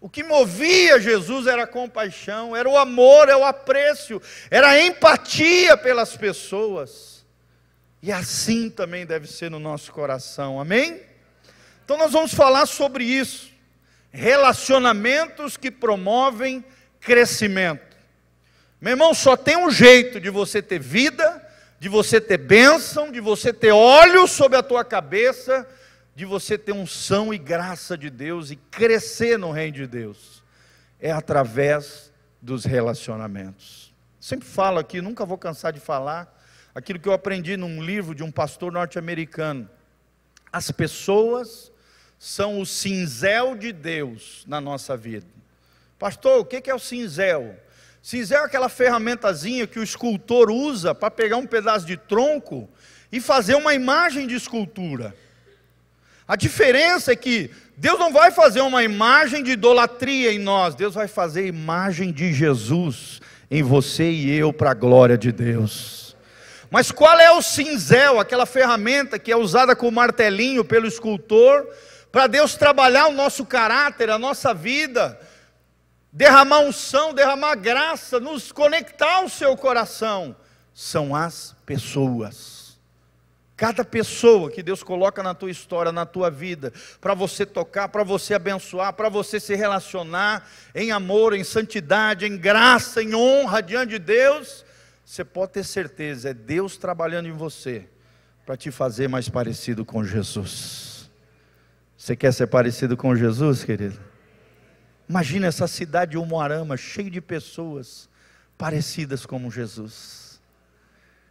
O 0.00 0.08
que 0.08 0.22
movia 0.22 1.00
Jesus 1.00 1.48
era 1.48 1.64
a 1.64 1.66
compaixão, 1.66 2.54
era 2.56 2.68
o 2.68 2.78
amor, 2.78 3.28
era 3.28 3.36
o 3.36 3.44
apreço, 3.44 4.22
era 4.50 4.68
a 4.70 4.80
empatia 4.80 5.76
pelas 5.76 6.16
pessoas. 6.16 7.09
E 8.02 8.10
assim 8.10 8.70
também 8.70 9.04
deve 9.04 9.26
ser 9.26 9.50
no 9.50 9.58
nosso 9.58 9.92
coração, 9.92 10.60
amém? 10.60 11.02
Então 11.84 11.98
nós 11.98 12.12
vamos 12.12 12.32
falar 12.32 12.66
sobre 12.66 13.04
isso 13.04 13.50
relacionamentos 14.12 15.56
que 15.56 15.70
promovem 15.70 16.64
crescimento. 17.00 17.96
Meu 18.80 18.92
irmão, 18.92 19.14
só 19.14 19.36
tem 19.36 19.56
um 19.56 19.70
jeito 19.70 20.20
de 20.20 20.30
você 20.30 20.60
ter 20.60 20.78
vida, 20.78 21.46
de 21.78 21.88
você 21.88 22.20
ter 22.20 22.38
bênção, 22.38 23.12
de 23.12 23.20
você 23.20 23.52
ter 23.52 23.72
óleo 23.72 24.26
sobre 24.26 24.58
a 24.58 24.62
tua 24.62 24.84
cabeça, 24.84 25.66
de 26.14 26.24
você 26.24 26.58
ter 26.58 26.72
unção 26.72 27.32
e 27.32 27.38
graça 27.38 27.96
de 27.96 28.10
Deus 28.10 28.50
e 28.50 28.56
crescer 28.56 29.38
no 29.38 29.50
reino 29.50 29.76
de 29.76 29.86
Deus. 29.86 30.42
É 30.98 31.10
através 31.10 32.12
dos 32.40 32.64
relacionamentos. 32.64 33.94
Sempre 34.18 34.46
falo 34.48 34.78
aqui, 34.78 35.00
nunca 35.00 35.24
vou 35.24 35.38
cansar 35.38 35.72
de 35.72 35.80
falar, 35.80 36.39
aquilo 36.80 36.98
que 36.98 37.08
eu 37.08 37.12
aprendi 37.12 37.56
num 37.56 37.82
livro 37.82 38.14
de 38.14 38.22
um 38.22 38.30
pastor 38.30 38.72
norte-americano. 38.72 39.68
As 40.52 40.70
pessoas 40.70 41.70
são 42.18 42.60
o 42.60 42.66
cinzel 42.66 43.54
de 43.54 43.72
Deus 43.72 44.44
na 44.46 44.60
nossa 44.60 44.96
vida. 44.96 45.26
Pastor, 45.98 46.40
o 46.40 46.44
que 46.44 46.70
é 46.70 46.74
o 46.74 46.78
cinzel? 46.78 47.54
Cinzel 48.02 48.40
é 48.40 48.44
aquela 48.46 48.70
ferramentazinha 48.70 49.66
que 49.66 49.78
o 49.78 49.82
escultor 49.82 50.50
usa 50.50 50.94
para 50.94 51.10
pegar 51.10 51.36
um 51.36 51.46
pedaço 51.46 51.84
de 51.86 51.98
tronco 51.98 52.68
e 53.12 53.20
fazer 53.20 53.54
uma 53.54 53.74
imagem 53.74 54.26
de 54.26 54.34
escultura. 54.34 55.14
A 56.26 56.36
diferença 56.36 57.12
é 57.12 57.16
que 57.16 57.50
Deus 57.76 57.98
não 57.98 58.10
vai 58.12 58.30
fazer 58.30 58.62
uma 58.62 58.82
imagem 58.82 59.42
de 59.42 59.50
idolatria 59.50 60.32
em 60.32 60.38
nós, 60.38 60.74
Deus 60.74 60.94
vai 60.94 61.08
fazer 61.08 61.46
imagem 61.46 62.10
de 62.10 62.32
Jesus 62.32 63.20
em 63.50 63.62
você 63.62 64.10
e 64.10 64.30
eu 64.30 64.52
para 64.52 64.70
a 64.70 64.74
glória 64.74 65.18
de 65.18 65.30
Deus. 65.30 66.09
Mas 66.70 66.92
qual 66.92 67.18
é 67.18 67.32
o 67.32 67.42
cinzel, 67.42 68.20
aquela 68.20 68.46
ferramenta 68.46 69.18
que 69.18 69.32
é 69.32 69.36
usada 69.36 69.74
com 69.74 69.90
martelinho 69.90 70.64
pelo 70.64 70.86
escultor 70.86 71.66
para 72.12 72.26
Deus 72.28 72.54
trabalhar 72.54 73.08
o 73.08 73.12
nosso 73.12 73.44
caráter, 73.44 74.08
a 74.08 74.18
nossa 74.18 74.54
vida, 74.54 75.18
derramar 76.12 76.60
unção, 76.60 77.12
derramar 77.12 77.56
graça, 77.56 78.20
nos 78.20 78.52
conectar 78.52 79.16
ao 79.16 79.28
seu 79.28 79.56
coração, 79.56 80.34
são 80.72 81.14
as 81.14 81.54
pessoas. 81.66 82.78
Cada 83.56 83.84
pessoa 83.84 84.50
que 84.50 84.62
Deus 84.62 84.82
coloca 84.82 85.22
na 85.22 85.34
tua 85.34 85.50
história, 85.50 85.92
na 85.92 86.06
tua 86.06 86.30
vida, 86.30 86.72
para 87.00 87.14
você 87.14 87.44
tocar, 87.44 87.88
para 87.88 88.02
você 88.02 88.34
abençoar, 88.34 88.92
para 88.94 89.08
você 89.08 89.38
se 89.38 89.54
relacionar 89.54 90.48
em 90.74 90.90
amor, 90.92 91.34
em 91.34 91.44
santidade, 91.44 92.26
em 92.26 92.38
graça, 92.38 93.02
em 93.02 93.14
honra 93.14 93.60
diante 93.60 93.90
de 93.90 93.98
Deus, 93.98 94.64
você 95.10 95.24
pode 95.24 95.50
ter 95.50 95.64
certeza, 95.64 96.30
é 96.30 96.32
Deus 96.32 96.76
trabalhando 96.76 97.26
em 97.26 97.32
você 97.32 97.88
para 98.46 98.56
te 98.56 98.70
fazer 98.70 99.08
mais 99.08 99.28
parecido 99.28 99.84
com 99.84 100.04
Jesus. 100.04 101.10
Você 101.96 102.14
quer 102.14 102.32
ser 102.32 102.46
parecido 102.46 102.96
com 102.96 103.16
Jesus, 103.16 103.64
querido? 103.64 103.98
Imagina 105.08 105.48
essa 105.48 105.66
cidade 105.66 106.12
de 106.12 106.16
Umuarama, 106.16 106.76
cheio 106.76 107.10
de 107.10 107.20
pessoas 107.20 108.08
parecidas 108.56 109.26
com 109.26 109.50
Jesus. 109.50 110.40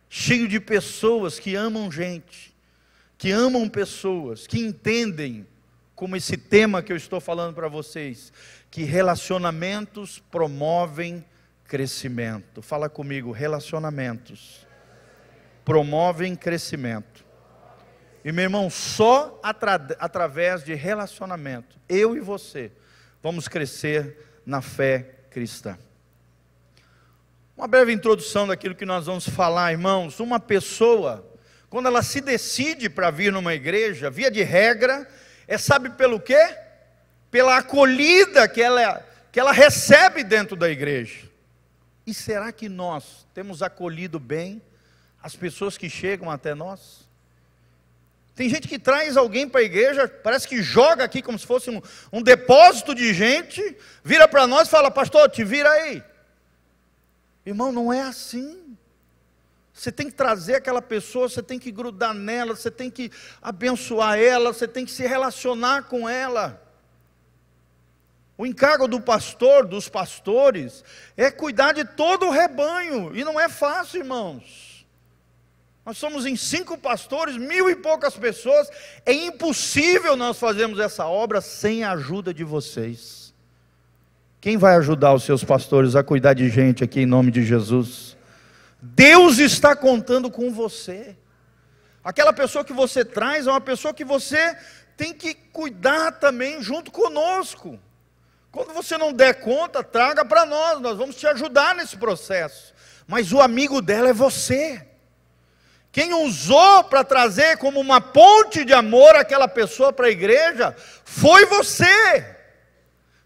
Cheio 0.09 0.45
de 0.49 0.59
pessoas 0.59 1.39
que 1.39 1.55
amam 1.55 1.89
gente, 1.89 2.53
que 3.17 3.31
amam 3.31 3.69
pessoas, 3.69 4.45
que 4.45 4.59
entendem, 4.59 5.47
como 5.95 6.17
esse 6.17 6.35
tema 6.35 6.83
que 6.83 6.91
eu 6.91 6.97
estou 6.97 7.21
falando 7.21 7.55
para 7.55 7.69
vocês, 7.69 8.33
que 8.69 8.83
relacionamentos 8.83 10.21
promovem 10.29 11.23
crescimento. 11.69 12.61
Fala 12.61 12.89
comigo, 12.89 13.31
relacionamentos 13.31 14.67
promovem 15.63 16.35
crescimento. 16.35 17.23
E 18.25 18.31
meu 18.31 18.45
irmão, 18.45 18.71
só 18.71 19.39
atra 19.43 19.95
através 19.99 20.63
de 20.63 20.73
relacionamento, 20.73 21.77
eu 21.87 22.17
e 22.17 22.19
você, 22.19 22.71
vamos 23.21 23.47
crescer 23.47 24.41
na 24.43 24.63
fé 24.63 25.19
cristã. 25.29 25.77
Uma 27.55 27.67
breve 27.67 27.93
introdução 27.93 28.47
daquilo 28.47 28.73
que 28.73 28.85
nós 28.85 29.05
vamos 29.05 29.29
falar, 29.29 29.71
irmãos. 29.71 30.19
Uma 30.19 30.39
pessoa, 30.39 31.23
quando 31.69 31.85
ela 31.85 32.01
se 32.01 32.19
decide 32.19 32.89
para 32.89 33.11
vir 33.11 33.31
numa 33.31 33.53
igreja, 33.53 34.09
via 34.09 34.31
de 34.31 34.41
regra, 34.41 35.07
é 35.47 35.55
sabe 35.55 35.91
pelo 35.91 36.19
quê? 36.19 36.57
Pela 37.29 37.57
acolhida 37.57 38.47
que 38.47 38.61
ela, 38.61 39.05
que 39.31 39.39
ela 39.39 39.51
recebe 39.51 40.23
dentro 40.23 40.55
da 40.55 40.67
igreja. 40.67 41.28
E 42.09 42.13
será 42.15 42.51
que 42.51 42.67
nós 42.67 43.27
temos 43.35 43.61
acolhido 43.61 44.19
bem 44.19 44.59
as 45.21 45.35
pessoas 45.35 45.77
que 45.77 45.87
chegam 45.87 46.31
até 46.31 46.55
nós? 46.55 47.07
Tem 48.33 48.49
gente 48.49 48.67
que 48.67 48.79
traz 48.79 49.15
alguém 49.15 49.47
para 49.47 49.61
a 49.61 49.63
igreja, 49.63 50.07
parece 50.07 50.47
que 50.47 50.59
joga 50.63 51.03
aqui 51.03 51.21
como 51.21 51.37
se 51.37 51.45
fosse 51.45 51.69
um, 51.69 51.79
um 52.11 52.23
depósito 52.23 52.95
de 52.95 53.13
gente, 53.13 53.77
vira 54.03 54.27
para 54.27 54.47
nós 54.47 54.67
e 54.67 54.71
fala, 54.71 54.89
pastor, 54.89 55.29
te 55.29 55.43
vira 55.43 55.69
aí. 55.69 56.03
Irmão, 57.45 57.71
não 57.71 57.93
é 57.93 58.01
assim. 58.01 58.75
Você 59.71 59.91
tem 59.91 60.07
que 60.07 60.13
trazer 60.13 60.55
aquela 60.55 60.81
pessoa, 60.81 61.29
você 61.29 61.43
tem 61.43 61.59
que 61.59 61.71
grudar 61.71 62.15
nela, 62.15 62.55
você 62.55 62.71
tem 62.71 62.89
que 62.89 63.11
abençoar 63.39 64.17
ela, 64.17 64.51
você 64.51 64.67
tem 64.67 64.83
que 64.83 64.91
se 64.91 65.05
relacionar 65.05 65.83
com 65.83 66.09
ela. 66.09 66.59
O 68.39 68.45
encargo 68.45 68.87
do 68.87 69.01
pastor, 69.01 69.65
dos 69.65 69.89
pastores, 69.89 70.81
é 71.17 71.29
cuidar 71.29 71.73
de 71.73 71.83
todo 71.83 72.25
o 72.25 72.31
rebanho, 72.31 73.11
e 73.13 73.21
não 73.21 73.37
é 73.37 73.49
fácil, 73.49 73.99
irmãos. 73.99 74.87
Nós 75.85 75.97
somos 75.97 76.25
em 76.25 76.37
cinco 76.37 76.77
pastores, 76.77 77.35
mil 77.35 77.69
e 77.69 77.75
poucas 77.75 78.15
pessoas, 78.15 78.69
é 79.05 79.11
impossível 79.11 80.15
nós 80.15 80.39
fazermos 80.39 80.79
essa 80.79 81.05
obra 81.05 81.41
sem 81.41 81.83
a 81.83 81.91
ajuda 81.91 82.33
de 82.33 82.45
vocês. 82.45 83.33
Quem 84.39 84.55
vai 84.55 84.77
ajudar 84.77 85.13
os 85.13 85.25
seus 85.25 85.43
pastores 85.43 85.93
a 85.93 86.01
cuidar 86.01 86.33
de 86.33 86.47
gente 86.47 86.81
aqui 86.81 87.01
em 87.01 87.05
nome 87.05 87.31
de 87.31 87.43
Jesus? 87.43 88.15
Deus 88.81 89.37
está 89.39 89.75
contando 89.75 90.31
com 90.31 90.49
você. 90.49 91.13
Aquela 92.01 92.31
pessoa 92.31 92.63
que 92.63 92.71
você 92.71 93.03
traz 93.03 93.47
é 93.47 93.51
uma 93.51 93.59
pessoa 93.59 93.93
que 93.93 94.05
você 94.05 94.55
tem 94.95 95.13
que 95.13 95.33
cuidar 95.33 96.13
também 96.13 96.61
junto 96.61 96.89
conosco. 96.89 97.77
Quando 98.51 98.73
você 98.73 98.97
não 98.97 99.13
der 99.13 99.41
conta, 99.41 99.83
traga 99.83 100.25
para 100.25 100.45
nós, 100.45 100.79
nós 100.79 100.97
vamos 100.97 101.15
te 101.15 101.27
ajudar 101.27 101.75
nesse 101.75 101.97
processo. 101.97 102.73
Mas 103.07 103.31
o 103.31 103.41
amigo 103.41 103.81
dela 103.81 104.09
é 104.09 104.13
você. 104.13 104.85
Quem 105.91 106.13
usou 106.13 106.83
para 106.83 107.03
trazer 107.03 107.57
como 107.57 107.79
uma 107.79 107.99
ponte 107.99 108.63
de 108.63 108.73
amor 108.73 109.15
aquela 109.15 109.47
pessoa 109.47 109.91
para 109.91 110.07
a 110.07 110.11
igreja 110.11 110.75
foi 111.03 111.45
você. 111.45 112.37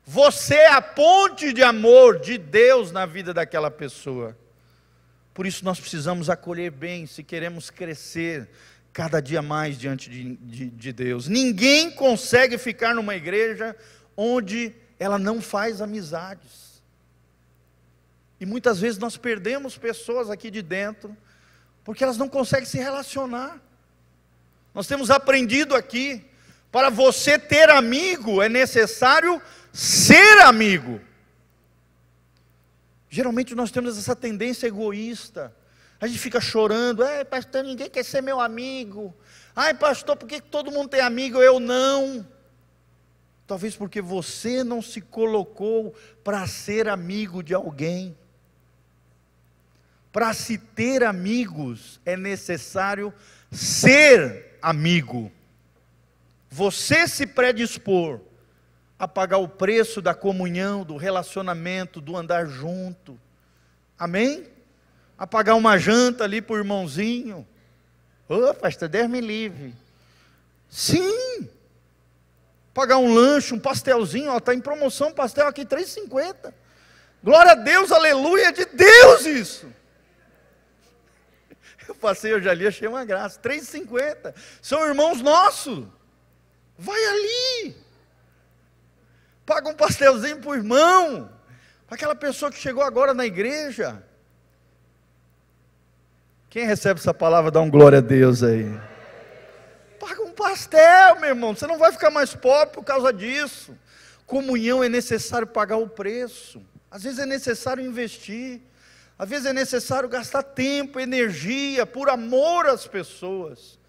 Você 0.06 0.56
é 0.56 0.70
a 0.70 0.82
ponte 0.82 1.54
de 1.54 1.64
amor 1.64 2.20
de 2.20 2.38
Deus 2.38 2.92
na 2.92 3.06
vida 3.06 3.34
daquela 3.34 3.72
pessoa. 3.72 4.38
Por 5.34 5.46
isso 5.46 5.66
nós 5.66 5.80
precisamos 5.80 6.30
acolher 6.30 6.72
bem 6.72 7.08
se 7.08 7.24
queremos 7.24 7.70
crescer 7.70 8.50
cada 8.92 9.20
dia 9.22 9.42
mais 9.42 9.78
diante 9.78 10.10
de, 10.10 10.36
de, 10.36 10.70
de, 10.70 10.94
Deus. 10.94 11.28
Ninguém 11.28 11.90
consegue 11.90 12.58
ficar 12.58 12.94
numa 12.94 13.16
igreja 13.16 13.76
onde 14.16 14.74
ela 15.04 15.20
não 15.20 15.42
faz 15.42 15.82
amizades. 15.82 16.82
E 18.40 18.46
muitas 18.46 18.80
vezes 18.80 18.98
nós 18.98 19.18
perdemos 19.18 19.78
pessoas 19.78 20.30
aqui 20.30 20.50
de 20.50 20.62
dentro, 20.62 21.16
porque 21.84 22.06
elas 22.06 22.18
não 22.18 22.30
conseguem 22.30 22.66
se 22.66 22.78
relacionar. 22.78 23.62
Nós 24.74 24.88
temos 24.88 25.12
aprendido 25.12 25.76
aqui, 25.76 26.26
para 26.72 26.90
você 26.90 27.38
ter 27.38 27.70
amigo 27.70 28.42
é 28.42 28.48
necessário 28.48 29.42
ser 29.74 30.40
amigo. 30.40 31.02
Geralmente 33.10 33.54
nós 33.54 33.72
temos 33.72 33.98
essa 33.98 34.16
tendência 34.16 34.68
egoísta. 34.68 35.54
A 36.00 36.08
gente 36.08 36.18
fica 36.18 36.40
chorando, 36.40 37.04
ai 37.04 37.26
pastor, 37.26 37.62
ninguém 37.66 37.90
quer 37.90 38.06
ser 38.06 38.22
meu 38.22 38.40
amigo. 38.40 39.14
Ai 39.54 39.74
pastor, 39.74 40.16
por 40.16 40.30
que 40.30 40.40
todo 40.40 40.72
mundo 40.72 40.88
tem 40.88 41.02
amigo, 41.02 41.42
eu 41.42 41.60
não? 41.60 42.26
Talvez 43.46 43.76
porque 43.76 44.02
você 44.02 44.64
não 44.64 44.82
se 44.82 45.02
colocou 45.02 45.94
para 46.24 46.48
ser 46.48 46.88
amigo 46.88 47.44
de 47.44 47.54
alguém. 47.54 48.16
Para 50.12 50.34
se 50.34 50.58
ter 50.58 51.04
amigos 51.04 52.00
é 52.06 52.16
necessário 52.16 53.14
ser 53.52 54.58
amigo. 54.62 55.32
Você 56.50 57.08
se 57.08 57.26
predispor 57.26 58.20
a 58.98 59.08
pagar 59.08 59.38
o 59.38 59.48
preço 59.48 60.02
da 60.02 60.14
comunhão, 60.14 60.86
do 60.86 60.96
relacionamento, 60.96 62.00
do 62.00 62.16
andar 62.16 62.46
junto. 62.46 63.20
Amém? 63.98 64.48
A 65.18 65.28
pagar 65.28 65.56
uma 65.56 65.78
janta 65.78 66.24
ali 66.24 66.42
para 66.42 66.56
o 66.56 66.60
irmãozinho. 66.60 67.46
Ô, 68.30 68.36
oh, 68.36 68.54
pastor, 68.54 68.88
Deus 68.88 69.10
me 69.10 69.20
livre. 69.20 69.74
Sim. 70.70 71.50
Pagar 72.74 72.98
um 72.98 73.14
lanche, 73.14 73.54
um 73.54 73.60
pastelzinho, 73.60 74.32
ó, 74.32 74.38
está 74.38 74.54
em 74.54 74.60
promoção, 74.60 75.12
pastel 75.12 75.48
aqui 75.48 75.64
3,50. 75.64 76.54
Glória 77.24 77.52
a 77.52 77.56
Deus, 77.56 77.92
aleluia, 77.92 78.48
é 78.48 78.52
de 78.52 78.66
Deus 78.66 79.26
isso. 79.26 79.68
Eu 81.88 81.96
passei 81.96 82.34
hoje 82.34 82.50
ali, 82.50 82.66
achei 82.66 82.88
uma 82.88 83.06
graça. 83.06 83.40
3,50. 83.40 84.34
São 84.62 84.86
irmãos 84.86 85.22
nossos. 85.22 85.86
Vai 86.78 87.06
ali. 87.06 87.76
Paga 89.46 89.70
um 89.70 89.76
pastelzinho 89.76 90.40
para 90.40 90.50
o 90.50 90.56
irmão, 90.56 91.30
para 91.86 91.96
aquela 91.96 92.16
pessoa 92.16 92.52
que 92.52 92.58
chegou 92.58 92.82
agora 92.82 93.14
na 93.14 93.26
igreja. 93.26 94.04
Quem 96.50 96.66
recebe 96.66 97.00
essa 97.00 97.14
palavra, 97.14 97.52
dá 97.52 97.62
um 97.62 97.70
glória 97.70 98.00
a 98.00 98.02
Deus 98.02 98.42
aí. 98.42 98.66
Paga 100.04 100.22
um 100.22 100.34
pastel, 100.34 101.18
meu 101.22 101.30
irmão, 101.30 101.56
você 101.56 101.66
não 101.66 101.78
vai 101.78 101.90
ficar 101.90 102.12
mais 102.12 102.36
pobre 102.36 102.74
por 102.74 102.84
causa 102.84 103.14
disso. 103.14 103.74
Comunhão 104.26 104.84
é 104.84 104.90
necessário 104.90 105.48
pagar 105.48 105.78
o 105.78 105.88
preço, 105.88 106.62
às 106.92 107.04
vezes 107.04 107.20
é 107.20 107.26
necessário 107.26 107.82
investir, 107.82 108.60
às 109.18 109.30
vezes 109.30 109.46
é 109.46 109.54
necessário 109.54 110.10
gastar 110.10 110.44
tempo, 110.44 111.00
energia, 111.00 111.86
por 111.86 112.10
amor 112.10 112.66
às 112.66 112.86
pessoas. 112.86 113.80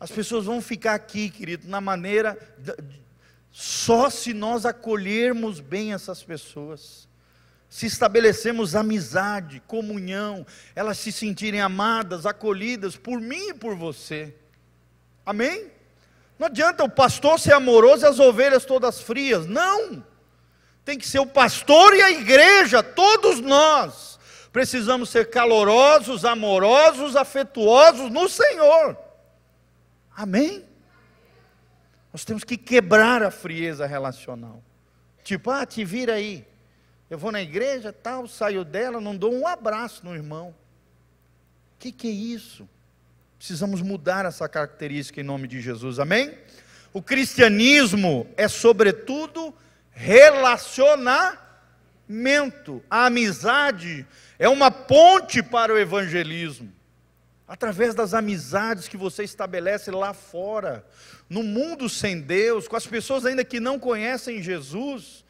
As 0.00 0.10
pessoas 0.10 0.46
vão 0.46 0.60
ficar 0.60 0.94
aqui, 0.94 1.30
querido, 1.30 1.68
na 1.68 1.80
maneira 1.80 2.36
só 3.52 4.10
se 4.10 4.34
nós 4.34 4.66
acolhermos 4.66 5.60
bem 5.60 5.92
essas 5.92 6.24
pessoas, 6.24 7.08
se 7.70 7.86
estabelecemos 7.86 8.74
amizade, 8.74 9.62
comunhão, 9.68 10.44
elas 10.74 10.98
se 10.98 11.12
sentirem 11.12 11.60
amadas, 11.60 12.26
acolhidas 12.26 12.96
por 12.96 13.20
mim 13.20 13.50
e 13.50 13.54
por 13.54 13.76
você. 13.76 14.34
Amém? 15.24 15.70
Não 16.38 16.46
adianta 16.46 16.84
o 16.84 16.90
pastor 16.90 17.38
ser 17.38 17.52
amoroso 17.52 18.04
e 18.04 18.08
as 18.08 18.18
ovelhas 18.18 18.64
todas 18.64 19.00
frias. 19.00 19.46
Não! 19.46 20.04
Tem 20.84 20.98
que 20.98 21.08
ser 21.08 21.18
o 21.18 21.26
pastor 21.26 21.94
e 21.94 22.02
a 22.02 22.10
igreja, 22.10 22.82
todos 22.82 23.40
nós. 23.40 24.18
Precisamos 24.52 25.08
ser 25.08 25.30
calorosos, 25.30 26.24
amorosos, 26.24 27.16
afetuosos 27.16 28.10
no 28.10 28.28
Senhor. 28.28 28.96
Amém? 30.14 30.64
Nós 32.12 32.24
temos 32.24 32.44
que 32.44 32.56
quebrar 32.56 33.22
a 33.22 33.30
frieza 33.30 33.86
relacional. 33.86 34.62
Tipo, 35.24 35.50
ah, 35.50 35.66
te 35.66 35.84
vira 35.84 36.14
aí. 36.14 36.46
Eu 37.10 37.18
vou 37.18 37.32
na 37.32 37.42
igreja, 37.42 37.92
tal, 37.92 38.28
saio 38.28 38.64
dela, 38.64 39.00
não 39.00 39.16
dou 39.16 39.34
um 39.34 39.46
abraço 39.46 40.04
no 40.04 40.14
irmão. 40.14 40.50
O 41.74 41.78
que, 41.78 41.90
que 41.90 42.08
é 42.08 42.12
isso? 42.12 42.68
Precisamos 43.44 43.82
mudar 43.82 44.24
essa 44.24 44.48
característica 44.48 45.20
em 45.20 45.22
nome 45.22 45.46
de 45.46 45.60
Jesus, 45.60 45.98
amém? 45.98 46.32
O 46.94 47.02
cristianismo 47.02 48.26
é, 48.38 48.48
sobretudo, 48.48 49.54
relacionamento. 49.90 52.82
A 52.88 53.04
amizade 53.04 54.06
é 54.38 54.48
uma 54.48 54.70
ponte 54.70 55.42
para 55.42 55.74
o 55.74 55.78
evangelismo 55.78 56.72
através 57.46 57.94
das 57.94 58.14
amizades 58.14 58.88
que 58.88 58.96
você 58.96 59.24
estabelece 59.24 59.90
lá 59.90 60.14
fora, 60.14 60.82
no 61.28 61.42
mundo 61.42 61.86
sem 61.86 62.22
Deus, 62.22 62.66
com 62.66 62.76
as 62.76 62.86
pessoas 62.86 63.26
ainda 63.26 63.44
que 63.44 63.60
não 63.60 63.78
conhecem 63.78 64.42
Jesus, 64.42 65.22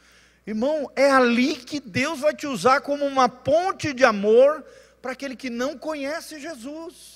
irmão, 0.46 0.88
é 0.94 1.10
ali 1.10 1.56
que 1.56 1.80
Deus 1.80 2.20
vai 2.20 2.32
te 2.32 2.46
usar 2.46 2.80
como 2.80 3.04
uma 3.04 3.28
ponte 3.28 3.92
de 3.92 4.04
amor 4.04 4.64
para 5.02 5.10
aquele 5.10 5.34
que 5.34 5.50
não 5.50 5.76
conhece 5.76 6.38
Jesus. 6.38 7.13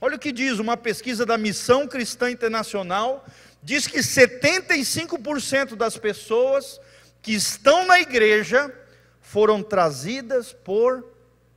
Olha 0.00 0.16
o 0.16 0.18
que 0.18 0.32
diz 0.32 0.58
uma 0.58 0.76
pesquisa 0.76 1.24
da 1.24 1.38
Missão 1.38 1.88
Cristã 1.88 2.30
Internacional, 2.30 3.26
diz 3.62 3.86
que 3.86 3.98
75% 3.98 5.74
das 5.74 5.96
pessoas 5.96 6.80
que 7.22 7.32
estão 7.32 7.86
na 7.86 7.98
igreja 7.98 8.72
foram 9.20 9.62
trazidas 9.62 10.52
por 10.52 11.04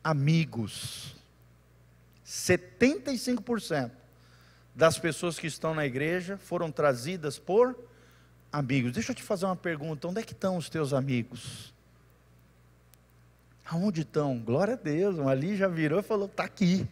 amigos. 0.04 1.15
75% 2.25 3.91
das 4.73 4.97
pessoas 4.97 5.38
que 5.38 5.47
estão 5.47 5.75
na 5.75 5.86
igreja 5.86 6.38
foram 6.38 6.71
trazidas 6.71 7.38
por 7.38 7.78
amigos. 8.52 8.93
Deixa 8.93 9.12
eu 9.12 9.15
te 9.15 9.23
fazer 9.23 9.45
uma 9.45 9.56
pergunta: 9.56 10.08
onde 10.08 10.21
é 10.21 10.23
que 10.23 10.34
estão 10.34 10.56
os 10.58 10.69
teus 10.69 10.93
amigos? 10.93 11.73
Aonde 13.65 14.02
estão? 14.02 14.39
Glória 14.39 14.75
a 14.75 14.78
Deus. 14.78 15.19
Ali 15.19 15.58
já 15.58 15.67
virou 15.67 15.99
e 15.99 16.04
falou: 16.04 16.28
está 16.28 16.45
aqui. 16.45 16.88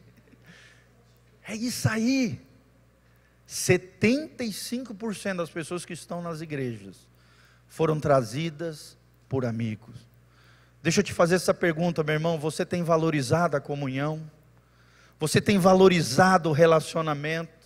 É 1.47 1.55
isso 1.55 1.87
aí. 1.87 2.39
75% 3.47 5.37
das 5.37 5.49
pessoas 5.49 5.85
que 5.85 5.93
estão 5.93 6.21
nas 6.21 6.41
igrejas 6.41 7.07
foram 7.67 7.99
trazidas 7.99 8.97
por 9.29 9.45
amigos. 9.45 9.95
Deixa 10.83 10.99
eu 10.99 11.03
te 11.03 11.13
fazer 11.13 11.35
essa 11.35 11.53
pergunta, 11.53 12.03
meu 12.03 12.15
irmão: 12.15 12.37
você 12.37 12.65
tem 12.65 12.83
valorizado 12.83 13.55
a 13.55 13.61
comunhão? 13.61 14.29
Você 15.19 15.41
tem 15.41 15.57
valorizado 15.57 16.49
o 16.49 16.53
relacionamento? 16.53 17.57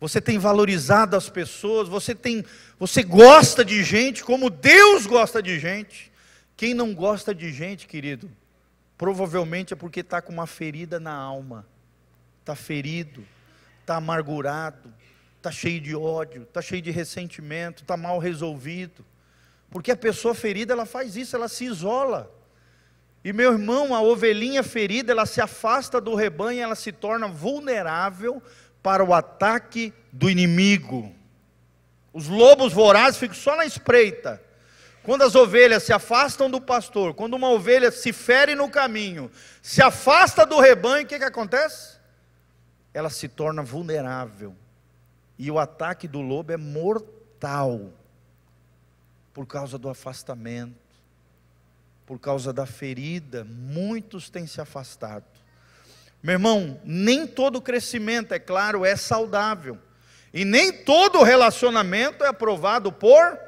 Você 0.00 0.20
tem 0.20 0.38
valorizado 0.38 1.16
as 1.16 1.28
pessoas, 1.28 1.88
você 1.88 2.14
tem, 2.14 2.44
você 2.78 3.02
gosta 3.02 3.64
de 3.64 3.82
gente 3.82 4.22
como 4.22 4.50
Deus 4.50 5.06
gosta 5.06 5.42
de 5.42 5.58
gente. 5.58 6.12
Quem 6.56 6.74
não 6.74 6.94
gosta 6.94 7.34
de 7.34 7.52
gente, 7.52 7.86
querido, 7.86 8.30
provavelmente 8.98 9.72
é 9.72 9.76
porque 9.76 10.00
está 10.00 10.20
com 10.20 10.32
uma 10.32 10.46
ferida 10.46 11.00
na 11.00 11.14
alma, 11.14 11.66
está 12.44 12.54
ferido, 12.54 13.26
está 13.80 13.96
amargurado, 13.96 14.92
está 15.38 15.50
cheio 15.50 15.80
de 15.80 15.96
ódio, 15.96 16.42
está 16.42 16.60
cheio 16.60 16.82
de 16.82 16.90
ressentimento, 16.90 17.82
está 17.82 17.96
mal 17.96 18.18
resolvido. 18.18 19.04
Porque 19.70 19.90
a 19.90 19.96
pessoa 19.96 20.34
ferida, 20.34 20.74
ela 20.74 20.84
faz 20.84 21.16
isso, 21.16 21.34
ela 21.34 21.48
se 21.48 21.64
isola. 21.64 22.30
E 23.24 23.32
meu 23.32 23.52
irmão, 23.52 23.94
a 23.94 24.02
ovelhinha 24.02 24.62
ferida, 24.62 25.10
ela 25.10 25.24
se 25.24 25.40
afasta 25.40 26.02
do 26.02 26.14
rebanho, 26.14 26.62
ela 26.62 26.74
se 26.74 26.92
torna 26.92 27.26
vulnerável 27.26 28.42
para 28.82 29.02
o 29.02 29.14
ataque 29.14 29.94
do 30.12 30.28
inimigo. 30.28 31.14
Os 32.12 32.28
lobos 32.28 32.74
vorazes 32.74 33.18
ficam 33.18 33.34
só 33.34 33.56
na 33.56 33.64
espreita. 33.64 34.42
Quando 35.02 35.22
as 35.22 35.34
ovelhas 35.34 35.82
se 35.82 35.92
afastam 35.92 36.50
do 36.50 36.60
pastor, 36.60 37.14
quando 37.14 37.34
uma 37.34 37.50
ovelha 37.50 37.90
se 37.90 38.12
fere 38.12 38.54
no 38.54 38.68
caminho, 38.68 39.30
se 39.62 39.82
afasta 39.82 40.44
do 40.44 40.60
rebanho, 40.60 41.04
o 41.04 41.08
que, 41.08 41.18
que 41.18 41.24
acontece? 41.24 41.93
Ela 42.94 43.10
se 43.10 43.28
torna 43.28 43.62
vulnerável. 43.62 44.54
E 45.36 45.50
o 45.50 45.58
ataque 45.58 46.08
do 46.08 46.22
lobo 46.22 46.52
é 46.52 46.56
mortal 46.56 47.92
por 49.34 49.46
causa 49.46 49.76
do 49.76 49.88
afastamento, 49.88 50.76
por 52.06 52.20
causa 52.20 52.52
da 52.52 52.64
ferida, 52.64 53.44
muitos 53.44 54.30
têm 54.30 54.46
se 54.46 54.60
afastado. 54.60 55.24
Meu 56.22 56.34
irmão, 56.34 56.80
nem 56.84 57.26
todo 57.26 57.60
crescimento, 57.60 58.32
é 58.32 58.38
claro, 58.38 58.84
é 58.84 58.94
saudável. 58.94 59.76
E 60.32 60.44
nem 60.44 60.72
todo 60.72 61.22
relacionamento 61.22 62.24
é 62.24 62.28
aprovado 62.28 62.92
por 62.92 63.38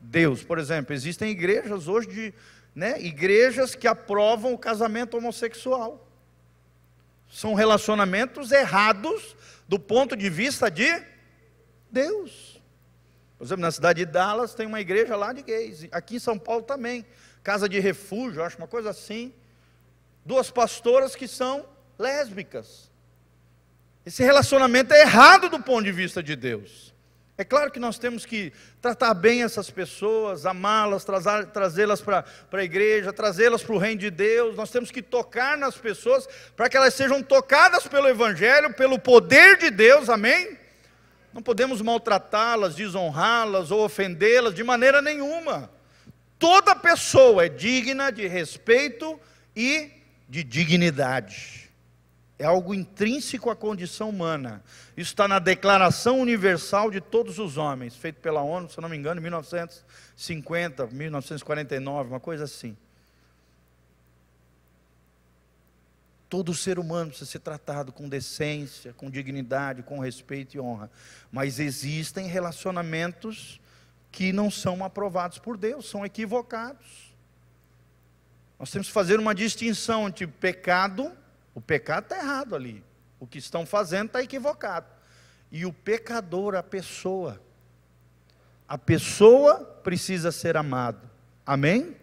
Deus. 0.00 0.42
Por 0.42 0.58
exemplo, 0.58 0.94
existem 0.94 1.30
igrejas 1.30 1.86
hoje 1.86 2.08
de, 2.08 2.34
né, 2.74 3.00
igrejas 3.00 3.74
que 3.74 3.86
aprovam 3.86 4.54
o 4.54 4.58
casamento 4.58 5.16
homossexual. 5.16 6.09
São 7.30 7.54
relacionamentos 7.54 8.50
errados 8.50 9.36
do 9.68 9.78
ponto 9.78 10.16
de 10.16 10.28
vista 10.28 10.70
de 10.70 11.02
Deus. 11.90 12.60
Por 13.38 13.44
exemplo, 13.44 13.62
na 13.62 13.70
cidade 13.70 14.04
de 14.04 14.10
Dallas 14.10 14.52
tem 14.52 14.66
uma 14.66 14.80
igreja 14.80 15.16
lá 15.16 15.32
de 15.32 15.42
gays. 15.42 15.88
Aqui 15.92 16.16
em 16.16 16.18
São 16.18 16.38
Paulo 16.38 16.62
também. 16.62 17.06
Casa 17.42 17.68
de 17.68 17.78
refúgio, 17.78 18.42
acho 18.42 18.58
uma 18.58 18.68
coisa 18.68 18.90
assim. 18.90 19.32
Duas 20.26 20.50
pastoras 20.50 21.16
que 21.16 21.26
são 21.26 21.66
lésbicas. 21.98 22.90
Esse 24.04 24.22
relacionamento 24.22 24.92
é 24.92 25.02
errado 25.02 25.48
do 25.48 25.60
ponto 25.60 25.84
de 25.84 25.92
vista 25.92 26.22
de 26.22 26.34
Deus. 26.36 26.89
É 27.40 27.44
claro 27.44 27.70
que 27.70 27.80
nós 27.80 27.98
temos 27.98 28.26
que 28.26 28.52
tratar 28.82 29.14
bem 29.14 29.42
essas 29.42 29.70
pessoas, 29.70 30.44
amá-las, 30.44 31.06
trazê-las 31.54 32.02
para 32.02 32.22
a 32.52 32.62
igreja, 32.62 33.14
trazê-las 33.14 33.62
para 33.62 33.74
o 33.74 33.78
reino 33.78 33.98
de 33.98 34.10
Deus. 34.10 34.54
Nós 34.56 34.70
temos 34.70 34.90
que 34.90 35.00
tocar 35.00 35.56
nas 35.56 35.74
pessoas 35.74 36.28
para 36.54 36.68
que 36.68 36.76
elas 36.76 36.92
sejam 36.92 37.22
tocadas 37.22 37.86
pelo 37.86 38.08
Evangelho, 38.08 38.74
pelo 38.74 38.98
poder 38.98 39.56
de 39.56 39.70
Deus, 39.70 40.10
amém? 40.10 40.58
Não 41.32 41.40
podemos 41.40 41.80
maltratá-las, 41.80 42.74
desonrá-las 42.74 43.70
ou 43.70 43.86
ofendê-las 43.86 44.54
de 44.54 44.62
maneira 44.62 45.00
nenhuma. 45.00 45.70
Toda 46.38 46.76
pessoa 46.76 47.46
é 47.46 47.48
digna 47.48 48.12
de 48.12 48.26
respeito 48.26 49.18
e 49.56 49.90
de 50.28 50.44
dignidade. 50.44 51.59
É 52.40 52.46
algo 52.46 52.72
intrínseco 52.72 53.50
à 53.50 53.54
condição 53.54 54.08
humana. 54.08 54.64
Isso 54.96 55.10
está 55.10 55.28
na 55.28 55.38
Declaração 55.38 56.18
Universal 56.18 56.90
de 56.90 56.98
Todos 56.98 57.38
os 57.38 57.58
Homens, 57.58 57.94
feito 57.94 58.18
pela 58.22 58.40
ONU, 58.40 58.70
se 58.70 58.80
não 58.80 58.88
me 58.88 58.96
engano, 58.96 59.20
em 59.20 59.24
1950, 59.24 60.86
1949, 60.86 62.08
uma 62.08 62.18
coisa 62.18 62.44
assim. 62.44 62.74
Todo 66.30 66.54
ser 66.54 66.78
humano 66.78 67.10
precisa 67.10 67.30
ser 67.30 67.40
tratado 67.40 67.92
com 67.92 68.08
decência, 68.08 68.94
com 68.94 69.10
dignidade, 69.10 69.82
com 69.82 69.98
respeito 69.98 70.56
e 70.56 70.60
honra. 70.60 70.90
Mas 71.30 71.60
existem 71.60 72.26
relacionamentos 72.26 73.60
que 74.10 74.32
não 74.32 74.50
são 74.50 74.82
aprovados 74.82 75.36
por 75.36 75.58
Deus, 75.58 75.90
são 75.90 76.06
equivocados. 76.06 77.14
Nós 78.58 78.70
temos 78.70 78.88
que 78.88 78.94
fazer 78.94 79.20
uma 79.20 79.34
distinção 79.34 80.08
entre 80.08 80.26
pecado, 80.26 81.12
o 81.54 81.60
pecado 81.60 82.04
está 82.04 82.18
errado 82.18 82.54
ali, 82.54 82.84
o 83.18 83.26
que 83.26 83.38
estão 83.38 83.66
fazendo 83.66 84.06
está 84.06 84.22
equivocado, 84.22 84.86
e 85.50 85.66
o 85.66 85.72
pecador, 85.72 86.54
a 86.54 86.62
pessoa. 86.62 87.40
A 88.68 88.78
pessoa 88.78 89.64
precisa 89.82 90.30
ser 90.30 90.56
amada, 90.56 91.10
amém? 91.44 91.96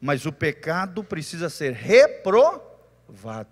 Mas 0.00 0.24
o 0.26 0.32
pecado 0.32 1.04
precisa 1.04 1.50
ser 1.50 1.72
reprovado. 1.74 3.50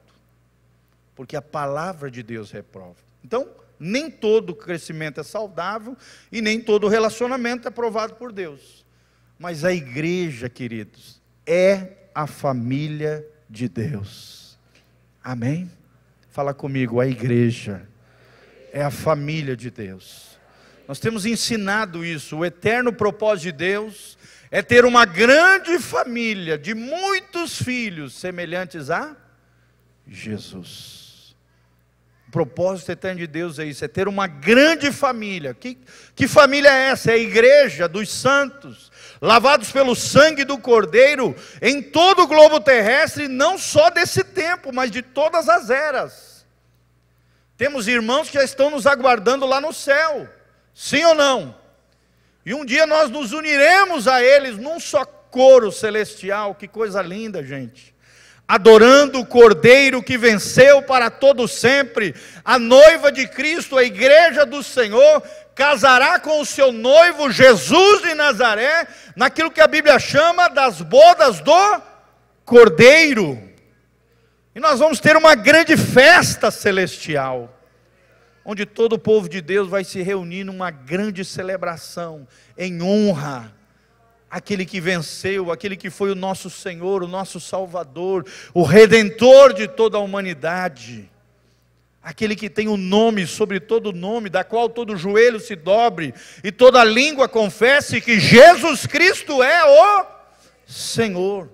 Porque 1.14 1.36
a 1.36 1.42
palavra 1.42 2.10
de 2.10 2.22
Deus 2.22 2.50
reprova. 2.50 2.96
Então, 3.22 3.48
nem 3.78 4.10
todo 4.10 4.54
crescimento 4.54 5.20
é 5.20 5.22
saudável 5.22 5.96
e 6.32 6.40
nem 6.40 6.60
todo 6.60 6.88
relacionamento 6.88 7.66
é 7.66 7.70
aprovado 7.70 8.14
por 8.14 8.32
Deus. 8.32 8.84
Mas 9.38 9.64
a 9.64 9.72
igreja, 9.72 10.48
queridos, 10.48 11.20
é 11.46 12.08
a 12.14 12.26
família 12.26 13.26
de 13.48 13.68
Deus. 13.68 14.39
Amém? 15.22 15.70
Fala 16.30 16.54
comigo, 16.54 17.00
a 17.00 17.06
igreja 17.06 17.86
é 18.72 18.82
a 18.82 18.90
família 18.90 19.56
de 19.56 19.70
Deus. 19.70 20.38
Nós 20.88 20.98
temos 20.98 21.26
ensinado 21.26 22.04
isso, 22.04 22.38
o 22.38 22.44
eterno 22.44 22.92
propósito 22.92 23.44
de 23.44 23.52
Deus 23.52 24.18
é 24.50 24.62
ter 24.62 24.84
uma 24.84 25.04
grande 25.04 25.78
família 25.78 26.58
de 26.58 26.74
muitos 26.74 27.62
filhos 27.62 28.14
semelhantes 28.14 28.90
a 28.90 29.16
Jesus. 30.06 31.36
O 32.26 32.30
propósito 32.30 32.90
eterno 32.92 33.20
de 33.20 33.26
Deus 33.26 33.58
é 33.58 33.64
isso: 33.64 33.84
é 33.84 33.88
ter 33.88 34.08
uma 34.08 34.26
grande 34.26 34.90
família. 34.90 35.54
Que, 35.54 35.78
que 36.14 36.26
família 36.26 36.68
é 36.68 36.90
essa? 36.90 37.10
É 37.10 37.14
a 37.14 37.18
igreja 37.18 37.88
dos 37.88 38.08
santos, 38.08 38.89
lavados 39.20 39.70
pelo 39.70 39.94
sangue 39.94 40.44
do 40.44 40.58
Cordeiro, 40.58 41.36
em 41.60 41.82
todo 41.82 42.22
o 42.22 42.26
globo 42.26 42.60
terrestre, 42.60 43.28
não 43.28 43.58
só 43.58 43.90
desse 43.90 44.24
tempo, 44.24 44.72
mas 44.72 44.90
de 44.90 45.02
todas 45.02 45.48
as 45.48 45.68
eras. 45.68 46.46
Temos 47.56 47.86
irmãos 47.86 48.28
que 48.28 48.34
já 48.34 48.44
estão 48.44 48.70
nos 48.70 48.86
aguardando 48.86 49.44
lá 49.46 49.60
no 49.60 49.72
céu, 49.72 50.26
sim 50.74 51.04
ou 51.04 51.14
não? 51.14 51.54
E 52.46 52.54
um 52.54 52.64
dia 52.64 52.86
nós 52.86 53.10
nos 53.10 53.32
uniremos 53.32 54.08
a 54.08 54.22
eles 54.22 54.56
num 54.56 54.80
só 54.80 55.04
coro 55.04 55.70
celestial, 55.70 56.54
que 56.54 56.66
coisa 56.66 57.02
linda, 57.02 57.44
gente 57.44 57.94
adorando 58.50 59.20
o 59.20 59.24
Cordeiro 59.24 60.02
que 60.02 60.18
venceu 60.18 60.82
para 60.82 61.08
todo 61.08 61.46
sempre, 61.46 62.12
a 62.44 62.58
noiva 62.58 63.12
de 63.12 63.28
Cristo, 63.28 63.78
a 63.78 63.84
igreja 63.84 64.44
do 64.44 64.60
Senhor, 64.60 65.22
casará 65.54 66.18
com 66.18 66.40
o 66.40 66.46
seu 66.46 66.72
noivo 66.72 67.30
Jesus 67.30 68.02
de 68.02 68.14
Nazaré, 68.14 68.86
naquilo 69.14 69.50
que 69.50 69.60
a 69.60 69.66
Bíblia 69.66 69.98
chama 69.98 70.48
das 70.48 70.80
bodas 70.80 71.40
do 71.40 71.82
Cordeiro. 72.44 73.40
E 74.54 74.60
nós 74.60 74.78
vamos 74.78 75.00
ter 75.00 75.16
uma 75.16 75.34
grande 75.34 75.76
festa 75.76 76.50
celestial, 76.50 77.56
onde 78.44 78.66
todo 78.66 78.94
o 78.94 78.98
povo 78.98 79.28
de 79.28 79.40
Deus 79.40 79.68
vai 79.68 79.84
se 79.84 80.02
reunir 80.02 80.44
numa 80.44 80.70
grande 80.70 81.24
celebração 81.24 82.26
em 82.56 82.82
honra 82.82 83.54
aquele 84.30 84.64
que 84.64 84.80
venceu, 84.80 85.50
aquele 85.50 85.76
que 85.76 85.90
foi 85.90 86.12
o 86.12 86.14
nosso 86.14 86.48
Senhor, 86.48 87.02
o 87.02 87.08
nosso 87.08 87.40
Salvador, 87.40 88.24
o 88.54 88.62
redentor 88.62 89.52
de 89.52 89.66
toda 89.66 89.96
a 89.96 90.00
humanidade, 90.00 91.09
aquele 92.02 92.34
que 92.34 92.48
tem 92.48 92.68
o 92.68 92.72
um 92.72 92.76
nome 92.76 93.26
sobre 93.26 93.60
todo 93.60 93.92
nome, 93.92 94.30
da 94.30 94.42
qual 94.42 94.68
todo 94.68 94.96
joelho 94.96 95.38
se 95.38 95.54
dobre 95.54 96.14
e 96.42 96.50
toda 96.50 96.82
língua 96.82 97.28
confesse 97.28 98.00
que 98.00 98.18
Jesus 98.18 98.86
Cristo 98.86 99.42
é 99.42 99.64
o 99.64 100.06
Senhor. 100.66 101.50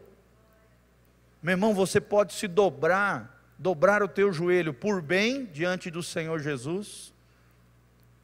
Meu 1.43 1.53
irmão, 1.53 1.75
você 1.75 2.01
pode 2.01 2.35
se 2.35 2.47
dobrar, 2.47 3.43
dobrar 3.59 4.03
o 4.03 4.09
teu 4.09 4.33
joelho 4.33 4.73
por 4.73 5.03
bem 5.03 5.45
diante 5.47 5.91
do 5.91 6.03
Senhor 6.03 6.41
Jesus, 6.41 7.13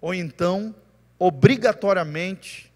ou 0.01 0.13
então, 0.13 0.75
obrigatoriamente, 1.19 2.73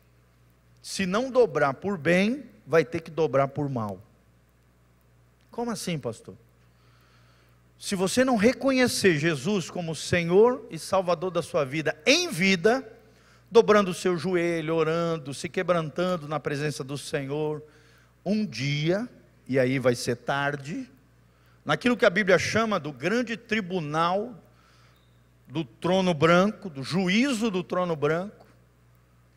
se 0.81 1.05
não 1.05 1.31
dobrar 1.31 1.75
por 1.75 1.99
bem, 1.99 2.45
vai 2.65 2.85
ter 2.85 3.01
que 3.01 3.11
dobrar 3.11 3.49
por 3.49 3.69
mal. 3.69 4.01
Como 5.51 5.71
assim, 5.71 5.99
pastor? 5.99 6.37
Se 7.79 7.95
você 7.95 8.25
não 8.25 8.37
reconhecer 8.37 9.19
Jesus 9.19 9.71
como 9.71 9.95
Senhor 9.95 10.67
e 10.71 10.79
Salvador 10.79 11.31
da 11.31 11.43
sua 11.43 11.65
vida 11.65 11.97
em 12.07 12.31
vida, 12.31 12.87
dobrando 13.51 13.91
o 13.91 13.95
seu 13.95 14.17
joelho, 14.17 14.75
orando, 14.75 15.35
se 15.35 15.49
quebrantando 15.49 16.27
na 16.27 16.41
presença 16.41 16.83
do 16.83 16.97
Senhor, 16.97 17.63
um 18.25 18.47
dia, 18.47 19.09
e 19.47 19.59
aí 19.59 19.79
vai 19.79 19.95
ser 19.95 20.17
tarde, 20.17 20.89
naquilo 21.65 21.97
que 21.97 22.07
a 22.07 22.11
Bíblia 22.11 22.39
chama 22.39 22.81
do 22.81 22.93
grande 22.93 23.37
tribunal 23.37 24.35
do 25.47 25.63
trono 25.63 26.15
branco, 26.15 26.69
do 26.71 26.83
juízo 26.83 27.51
do 27.51 27.63
trono 27.63 27.95
branco. 27.95 28.47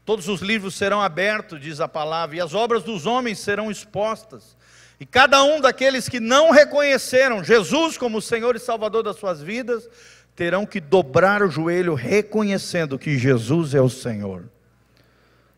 Todos 0.05 0.27
os 0.27 0.41
livros 0.41 0.75
serão 0.75 1.01
abertos, 1.01 1.61
diz 1.61 1.79
a 1.79 1.87
palavra, 1.87 2.37
e 2.37 2.41
as 2.41 2.53
obras 2.53 2.83
dos 2.83 3.05
homens 3.05 3.37
serão 3.37 3.69
expostas. 3.69 4.57
E 4.99 5.05
cada 5.05 5.43
um 5.43 5.61
daqueles 5.61 6.09
que 6.09 6.19
não 6.19 6.51
reconheceram 6.51 7.43
Jesus 7.43 7.97
como 7.97 8.21
Senhor 8.21 8.55
e 8.55 8.59
Salvador 8.59 9.03
das 9.03 9.15
suas 9.15 9.41
vidas, 9.41 9.87
terão 10.35 10.65
que 10.65 10.79
dobrar 10.79 11.41
o 11.41 11.49
joelho 11.49 11.93
reconhecendo 11.93 12.99
que 12.99 13.17
Jesus 13.17 13.73
é 13.73 13.81
o 13.81 13.89
Senhor. 13.89 14.49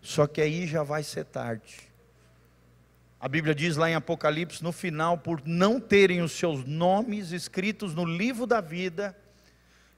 Só 0.01 0.27
que 0.27 0.41
aí 0.41 0.67
já 0.67 0.84
vai 0.84 1.04
ser 1.04 1.25
tarde. 1.25 1.91
A 3.19 3.27
Bíblia 3.27 3.54
diz 3.54 3.77
lá 3.77 3.89
em 3.89 3.93
Apocalipse, 3.93 4.63
no 4.63 4.71
final, 4.71 5.17
por 5.17 5.41
não 5.45 5.80
terem 5.80 6.21
os 6.21 6.32
seus 6.32 6.65
nomes 6.65 7.32
escritos 7.32 7.93
no 7.93 8.04
livro 8.04 8.47
da 8.47 8.60
vida, 8.60 9.15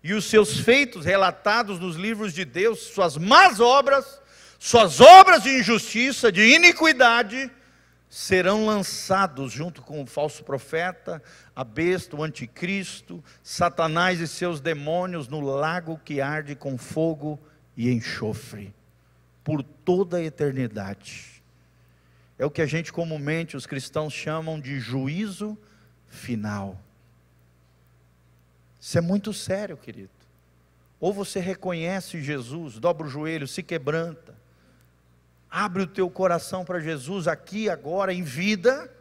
e 0.04 0.14
os 0.14 0.26
seus 0.26 0.60
feitos 0.60 1.06
relatados 1.06 1.80
nos 1.80 1.96
livros 1.96 2.34
de 2.34 2.44
Deus, 2.44 2.80
suas 2.80 3.16
más 3.16 3.62
obras, 3.62 4.20
suas 4.60 5.00
obras 5.00 5.44
de 5.44 5.58
injustiça, 5.58 6.30
de 6.30 6.54
iniquidade, 6.54 7.50
serão 8.14 8.68
lançados 8.68 9.52
junto 9.52 9.82
com 9.82 10.04
o 10.04 10.06
falso 10.06 10.44
profeta, 10.44 11.20
a 11.56 11.64
besta, 11.64 12.16
o 12.16 12.22
anticristo, 12.22 13.24
Satanás 13.42 14.20
e 14.20 14.28
seus 14.28 14.62
demônios 14.62 15.28
no 15.28 15.40
lago 15.40 16.00
que 16.06 16.22
arde 16.22 16.54
com 16.54 16.78
fogo 16.78 17.40
e 17.76 17.92
enxofre, 17.92 18.72
por 19.44 19.64
toda 19.64 20.18
a 20.18 20.24
eternidade. 20.24 21.42
É 22.38 22.46
o 22.46 22.52
que 22.52 22.62
a 22.62 22.68
gente 22.68 22.94
comumente, 22.94 23.58
os 23.58 23.66
cristãos, 23.66 24.14
chamam 24.14 24.60
de 24.60 24.80
juízo 24.80 25.58
final. 26.08 26.80
Isso 28.80 28.96
é 28.96 29.02
muito 29.02 29.34
sério, 29.34 29.76
querido. 29.76 30.12
Ou 31.00 31.12
você 31.12 31.40
reconhece 31.40 32.22
Jesus, 32.22 32.78
dobra 32.78 33.08
o 33.08 33.10
joelho, 33.10 33.48
se 33.48 33.64
quebranta, 33.64 34.36
abre 35.56 35.84
o 35.84 35.88
teu 35.88 36.10
coração 36.10 36.66
para 36.66 36.80
Jesus 36.80 37.28
aqui, 37.28 37.70
agora, 37.70 38.12
em 38.12 38.24
vida, 38.24 38.92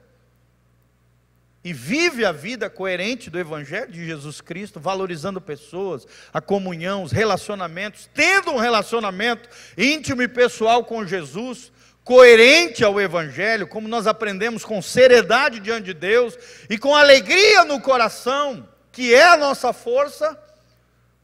e 1.65 1.73
vive 1.73 2.27
a 2.27 2.33
vida 2.33 2.69
coerente 2.69 3.31
do 3.31 3.39
Evangelho 3.39 3.91
de 3.91 4.05
Jesus 4.05 4.43
Cristo, 4.43 4.79
valorizando 4.79 5.41
pessoas, 5.41 6.07
a 6.31 6.43
comunhão, 6.43 7.05
os 7.05 7.11
relacionamentos, 7.11 8.11
tendo 8.13 8.51
um 8.51 8.59
relacionamento 8.59 9.49
íntimo 9.79 10.21
e 10.21 10.29
pessoal 10.29 10.85
com 10.85 11.07
Jesus, 11.07 11.73
coerente 12.05 12.85
ao 12.85 13.01
Evangelho, 13.01 13.67
como 13.67 13.89
nós 13.89 14.07
aprendemos 14.07 14.63
com 14.63 14.83
seriedade 14.83 15.59
diante 15.59 15.85
de 15.85 15.95
Deus 15.95 16.37
e 16.69 16.77
com 16.77 16.95
alegria 16.95 17.65
no 17.65 17.81
coração, 17.81 18.69
que 18.91 19.15
é 19.15 19.27
a 19.27 19.39
nossa 19.39 19.73
força, 19.73 20.39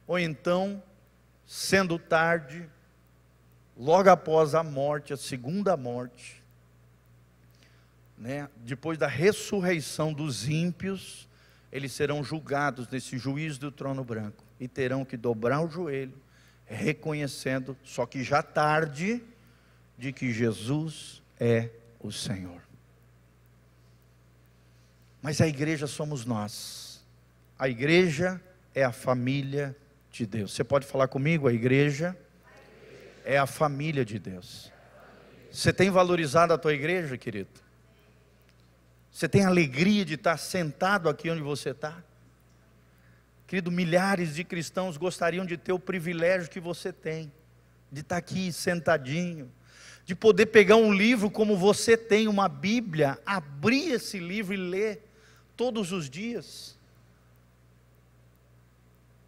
ou 0.07 0.19
então, 0.19 0.83
sendo 1.47 1.99
tarde, 1.99 2.67
logo 3.79 4.11
após 4.11 4.57
a 4.57 4.65
morte, 4.65 5.13
a 5.13 5.17
segunda 5.17 5.77
morte, 5.77 6.43
né, 8.19 8.49
depois 8.57 8.99
da 8.99 9.07
ressurreição 9.07 10.13
dos 10.13 10.49
ímpios, 10.49 11.29
eles 11.71 11.93
serão 11.93 12.25
julgados 12.25 12.89
nesse 12.89 13.17
juízo 13.17 13.61
do 13.61 13.71
trono 13.71 14.03
branco 14.03 14.43
e 14.59 14.67
terão 14.67 15.05
que 15.05 15.17
dobrar 15.17 15.61
o 15.61 15.71
joelho, 15.71 16.15
reconhecendo, 16.67 17.77
só 17.85 18.05
que 18.05 18.25
já 18.25 18.43
tarde, 18.43 19.23
de 19.97 20.13
que 20.13 20.33
Jesus 20.33 21.23
é 21.39 21.71
o 22.01 22.11
Senhor. 22.11 22.61
Mas 25.23 25.41
a 25.41 25.47
igreja 25.47 25.87
somos 25.87 26.25
nós. 26.25 27.05
A 27.59 27.69
igreja 27.69 28.41
é 28.75 28.85
a 28.85 28.93
família 28.93 29.77
de 30.11 30.25
Deus. 30.25 30.53
Você 30.53 30.63
pode 30.63 30.87
falar 30.87 31.09
comigo? 31.09 31.49
A 31.49 31.53
igreja 31.53 32.17
é 33.29 33.37
a 33.37 33.45
família 33.45 34.07
de 34.07 34.19
Deus. 34.19 34.73
Você 35.53 35.71
tem 35.71 35.91
valorizado 35.91 36.51
a 36.55 36.57
tua 36.57 36.73
igreja, 36.73 37.19
querido? 37.19 37.51
Você 39.13 39.29
tem 39.29 39.45
alegria 39.45 40.03
de 40.03 40.15
estar 40.15 40.39
sentado 40.39 41.11
aqui 41.11 41.29
onde 41.29 41.43
você 41.43 41.71
está? 41.71 42.03
Querido, 43.47 43.71
milhares 43.71 44.35
de 44.35 44.45
cristãos 44.45 44.97
gostariam 44.97 45.45
de 45.45 45.59
ter 45.59 45.73
o 45.73 45.79
privilégio 45.79 46.49
que 46.49 46.59
você 46.59 46.91
tem, 46.91 47.31
de 47.93 48.01
estar 48.01 48.17
aqui 48.17 48.51
sentadinho, 48.51 49.53
de 50.07 50.15
poder 50.15 50.47
pegar 50.47 50.77
um 50.77 50.91
livro 50.91 51.31
como 51.31 51.55
você 51.55 51.99
tem, 51.99 52.29
uma 52.29 52.49
Bíblia, 52.49 53.19
abrir 53.27 53.93
esse 53.93 54.19
livro 54.19 54.55
e 54.55 54.57
ler 54.57 55.07
todos 55.55 55.93
os 55.93 56.09
dias. 56.09 56.79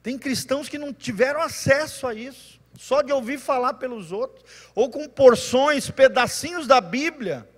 Tem 0.02 0.18
cristãos 0.18 0.70
que 0.70 0.78
não 0.78 0.90
tiveram 0.90 1.42
acesso 1.42 2.06
a 2.06 2.14
isso, 2.14 2.60
só 2.76 3.02
de 3.02 3.12
ouvir 3.12 3.38
falar 3.38 3.74
pelos 3.74 4.12
outros, 4.12 4.44
ou 4.74 4.88
com 4.90 5.09
porções, 5.09 5.90
pedacinhos 5.90 6.66
da 6.66 6.80
Bíblia, 6.80 7.48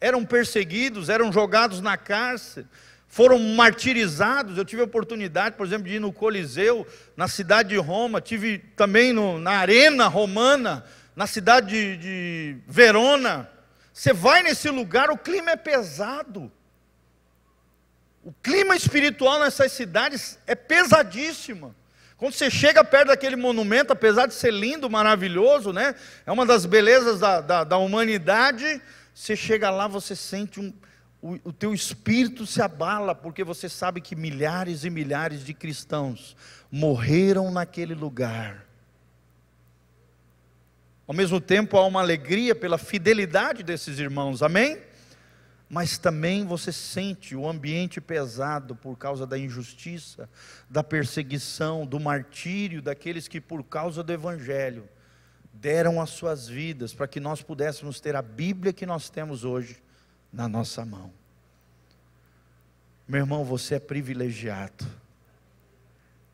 eram 0.00 0.24
perseguidos, 0.24 1.08
eram 1.08 1.32
jogados 1.32 1.80
na 1.80 1.96
cárcere, 1.96 2.66
foram 3.08 3.38
martirizados. 3.38 4.58
Eu 4.58 4.64
tive 4.64 4.82
a 4.82 4.84
oportunidade, 4.84 5.56
por 5.56 5.66
exemplo, 5.66 5.88
de 5.88 5.94
ir 5.94 6.00
no 6.00 6.12
Coliseu, 6.12 6.86
na 7.16 7.28
cidade 7.28 7.70
de 7.70 7.76
Roma, 7.76 8.20
tive 8.20 8.58
também 8.76 9.12
no, 9.12 9.38
na 9.38 9.52
Arena 9.52 10.06
Romana, 10.08 10.84
na 11.16 11.26
cidade 11.26 11.68
de, 11.68 11.96
de 11.96 12.56
Verona. 12.66 13.48
Você 13.92 14.12
vai 14.12 14.42
nesse 14.42 14.68
lugar, 14.68 15.10
o 15.10 15.16
clima 15.16 15.52
é 15.52 15.56
pesado. 15.56 16.50
O 18.24 18.32
clima 18.42 18.74
espiritual 18.74 19.38
nessas 19.38 19.72
cidades 19.72 20.38
é 20.46 20.54
pesadíssimo. 20.54 21.74
Quando 22.16 22.32
você 22.32 22.50
chega 22.50 22.84
perto 22.84 23.08
daquele 23.08 23.36
monumento, 23.36 23.92
apesar 23.92 24.26
de 24.26 24.34
ser 24.34 24.52
lindo, 24.52 24.88
maravilhoso, 24.88 25.72
né? 25.72 25.94
É 26.24 26.30
uma 26.30 26.46
das 26.46 26.64
belezas 26.64 27.20
da, 27.20 27.40
da, 27.40 27.64
da 27.64 27.76
humanidade. 27.76 28.80
Você 29.12 29.34
chega 29.34 29.68
lá, 29.70 29.88
você 29.88 30.14
sente 30.14 30.60
um, 30.60 30.72
o, 31.20 31.38
o 31.44 31.52
teu 31.52 31.74
espírito 31.74 32.46
se 32.46 32.60
abala, 32.62 33.14
porque 33.14 33.42
você 33.42 33.68
sabe 33.68 34.00
que 34.00 34.14
milhares 34.14 34.84
e 34.84 34.90
milhares 34.90 35.44
de 35.44 35.54
cristãos 35.54 36.36
morreram 36.70 37.50
naquele 37.50 37.94
lugar. 37.94 38.64
Ao 41.06 41.14
mesmo 41.14 41.40
tempo, 41.40 41.76
há 41.76 41.86
uma 41.86 42.00
alegria 42.00 42.54
pela 42.54 42.78
fidelidade 42.78 43.62
desses 43.62 43.98
irmãos, 43.98 44.42
amém? 44.42 44.78
Mas 45.68 45.98
também 45.98 46.44
você 46.44 46.70
sente 46.70 47.34
o 47.34 47.48
ambiente 47.48 48.00
pesado 48.00 48.76
por 48.76 48.96
causa 48.96 49.26
da 49.26 49.38
injustiça, 49.38 50.28
da 50.68 50.84
perseguição, 50.84 51.86
do 51.86 51.98
martírio 51.98 52.82
daqueles 52.82 53.26
que, 53.26 53.40
por 53.40 53.64
causa 53.64 54.02
do 54.02 54.12
Evangelho, 54.12 54.88
deram 55.52 56.00
as 56.00 56.10
suas 56.10 56.46
vidas 56.46 56.92
para 56.92 57.08
que 57.08 57.18
nós 57.18 57.40
pudéssemos 57.40 58.00
ter 58.00 58.14
a 58.14 58.22
Bíblia 58.22 58.72
que 58.72 58.84
nós 58.84 59.08
temos 59.08 59.44
hoje 59.44 59.82
na 60.32 60.48
nossa 60.48 60.84
mão. 60.84 61.10
Meu 63.06 63.20
irmão, 63.20 63.44
você 63.44 63.76
é 63.76 63.80
privilegiado. 63.80 64.86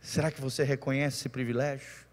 Será 0.00 0.30
que 0.30 0.40
você 0.40 0.64
reconhece 0.64 1.18
esse 1.18 1.28
privilégio? 1.28 2.06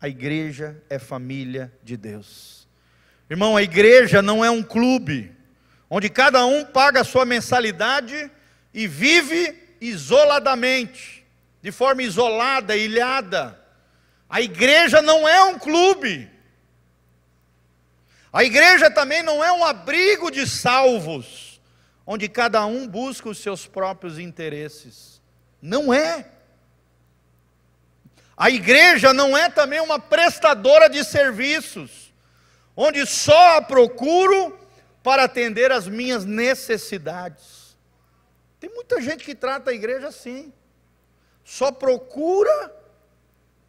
A 0.00 0.08
igreja 0.08 0.82
é 0.90 0.98
família 0.98 1.72
de 1.82 1.96
Deus. 1.96 2.66
Irmão, 3.30 3.56
a 3.56 3.62
igreja 3.62 4.20
não 4.20 4.44
é 4.44 4.50
um 4.50 4.62
clube 4.62 5.32
onde 5.94 6.08
cada 6.08 6.46
um 6.46 6.64
paga 6.64 7.02
a 7.02 7.04
sua 7.04 7.26
mensalidade 7.26 8.30
e 8.72 8.86
vive 8.86 9.76
isoladamente, 9.78 11.22
de 11.60 11.70
forma 11.70 12.02
isolada, 12.02 12.74
ilhada. 12.74 13.60
A 14.26 14.40
igreja 14.40 15.02
não 15.02 15.28
é 15.28 15.44
um 15.44 15.58
clube. 15.58 16.30
A 18.32 18.42
igreja 18.42 18.90
também 18.90 19.22
não 19.22 19.44
é 19.44 19.52
um 19.52 19.62
abrigo 19.62 20.30
de 20.30 20.48
salvos, 20.48 21.60
onde 22.06 22.26
cada 22.26 22.64
um 22.64 22.88
busca 22.88 23.28
os 23.28 23.36
seus 23.36 23.66
próprios 23.66 24.18
interesses. 24.18 25.20
Não 25.60 25.92
é. 25.92 26.26
A 28.34 28.48
igreja 28.48 29.12
não 29.12 29.36
é 29.36 29.50
também 29.50 29.80
uma 29.80 29.98
prestadora 29.98 30.88
de 30.88 31.04
serviços, 31.04 32.14
onde 32.74 33.04
só 33.04 33.58
a 33.58 33.60
procuro 33.60 34.61
para 35.02 35.24
atender 35.24 35.72
às 35.72 35.88
minhas 35.88 36.24
necessidades. 36.24 37.76
Tem 38.60 38.70
muita 38.70 39.00
gente 39.00 39.24
que 39.24 39.34
trata 39.34 39.70
a 39.70 39.74
igreja 39.74 40.08
assim, 40.08 40.52
só 41.44 41.72
procura 41.72 42.72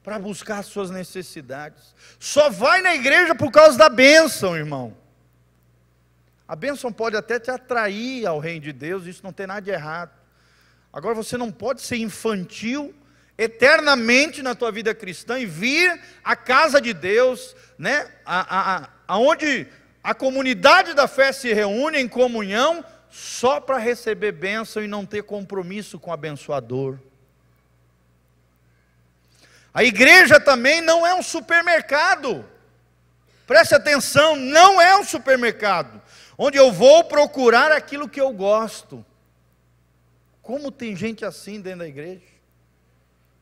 para 0.03 0.19
buscar 0.19 0.59
as 0.59 0.67
suas 0.67 0.91
necessidades, 0.91 1.95
só 2.19 2.49
vai 2.49 2.81
na 2.81 2.93
igreja 2.93 3.33
por 3.33 3.51
causa 3.51 3.77
da 3.77 3.89
bênção, 3.89 4.55
irmão. 4.55 4.95
A 6.47 6.55
bênção 6.55 6.91
pode 6.91 7.15
até 7.15 7.39
te 7.39 7.49
atrair 7.49 8.27
ao 8.27 8.37
reino 8.37 8.61
de 8.61 8.73
Deus, 8.73 9.05
isso 9.05 9.23
não 9.23 9.33
tem 9.33 9.47
nada 9.47 9.61
de 9.61 9.71
errado. 9.71 10.11
Agora 10.91 11.15
você 11.15 11.37
não 11.37 11.51
pode 11.51 11.81
ser 11.81 11.95
infantil 11.97 12.93
eternamente 13.35 14.43
na 14.43 14.53
tua 14.53 14.71
vida 14.71 14.93
cristã 14.93 15.39
e 15.39 15.45
vir 15.45 15.99
à 16.23 16.35
casa 16.35 16.79
de 16.79 16.93
Deus, 16.93 17.55
né? 17.79 18.11
A, 18.23 18.41
a, 18.41 18.77
a, 18.77 18.89
aonde 19.07 19.67
a 20.03 20.13
comunidade 20.13 20.93
da 20.93 21.07
fé 21.07 21.31
se 21.31 21.53
reúne 21.53 21.99
em 21.99 22.07
comunhão 22.07 22.83
só 23.09 23.59
para 23.59 23.77
receber 23.77 24.31
bênção 24.31 24.83
e 24.83 24.87
não 24.87 25.05
ter 25.05 25.23
compromisso 25.23 25.99
com 25.99 26.09
o 26.09 26.13
abençoador. 26.13 26.99
A 29.73 29.83
igreja 29.83 30.39
também 30.39 30.81
não 30.81 31.05
é 31.05 31.13
um 31.15 31.23
supermercado. 31.23 32.45
Preste 33.47 33.73
atenção, 33.73 34.35
não 34.35 34.81
é 34.81 34.95
um 34.97 35.03
supermercado 35.03 36.01
onde 36.37 36.57
eu 36.57 36.71
vou 36.71 37.03
procurar 37.03 37.71
aquilo 37.71 38.09
que 38.09 38.19
eu 38.19 38.31
gosto. 38.31 39.05
Como 40.41 40.71
tem 40.71 40.95
gente 40.95 41.23
assim 41.23 41.61
dentro 41.61 41.79
da 41.79 41.87
igreja? 41.87 42.33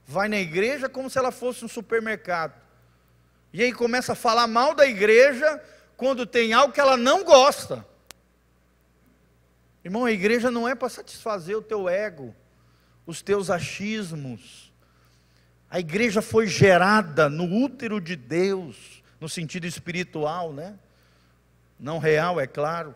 Vai 0.06 0.28
na 0.28 0.38
igreja 0.38 0.90
como 0.90 1.10
se 1.10 1.18
ela 1.18 1.32
fosse 1.32 1.64
um 1.66 1.68
supermercado. 1.68 2.54
E 3.54 3.64
aí 3.64 3.74
começa 3.74 4.14
a 4.14 4.16
falar 4.16 4.48
mal 4.48 4.74
da 4.74 4.86
igreja 4.86 5.62
quando 6.02 6.26
tem 6.26 6.52
algo 6.52 6.74
que 6.74 6.80
ela 6.80 6.98
não 6.98 7.24
gosta. 7.24 7.86
Irmão, 9.86 10.04
a 10.04 10.12
igreja 10.12 10.50
não 10.50 10.68
é 10.68 10.74
para 10.74 10.90
satisfazer 10.90 11.56
o 11.56 11.62
teu 11.62 11.88
ego, 11.88 12.34
os 13.06 13.22
teus 13.22 13.52
achismos. 13.52 14.74
A 15.70 15.80
igreja 15.80 16.20
foi 16.20 16.48
gerada 16.48 17.30
no 17.30 17.44
útero 17.44 18.02
de 18.02 18.16
Deus, 18.16 19.04
no 19.20 19.30
sentido 19.30 19.68
espiritual, 19.68 20.52
né? 20.52 20.74
Não 21.80 22.00
real, 22.00 22.40
é 22.40 22.48
claro. 22.48 22.96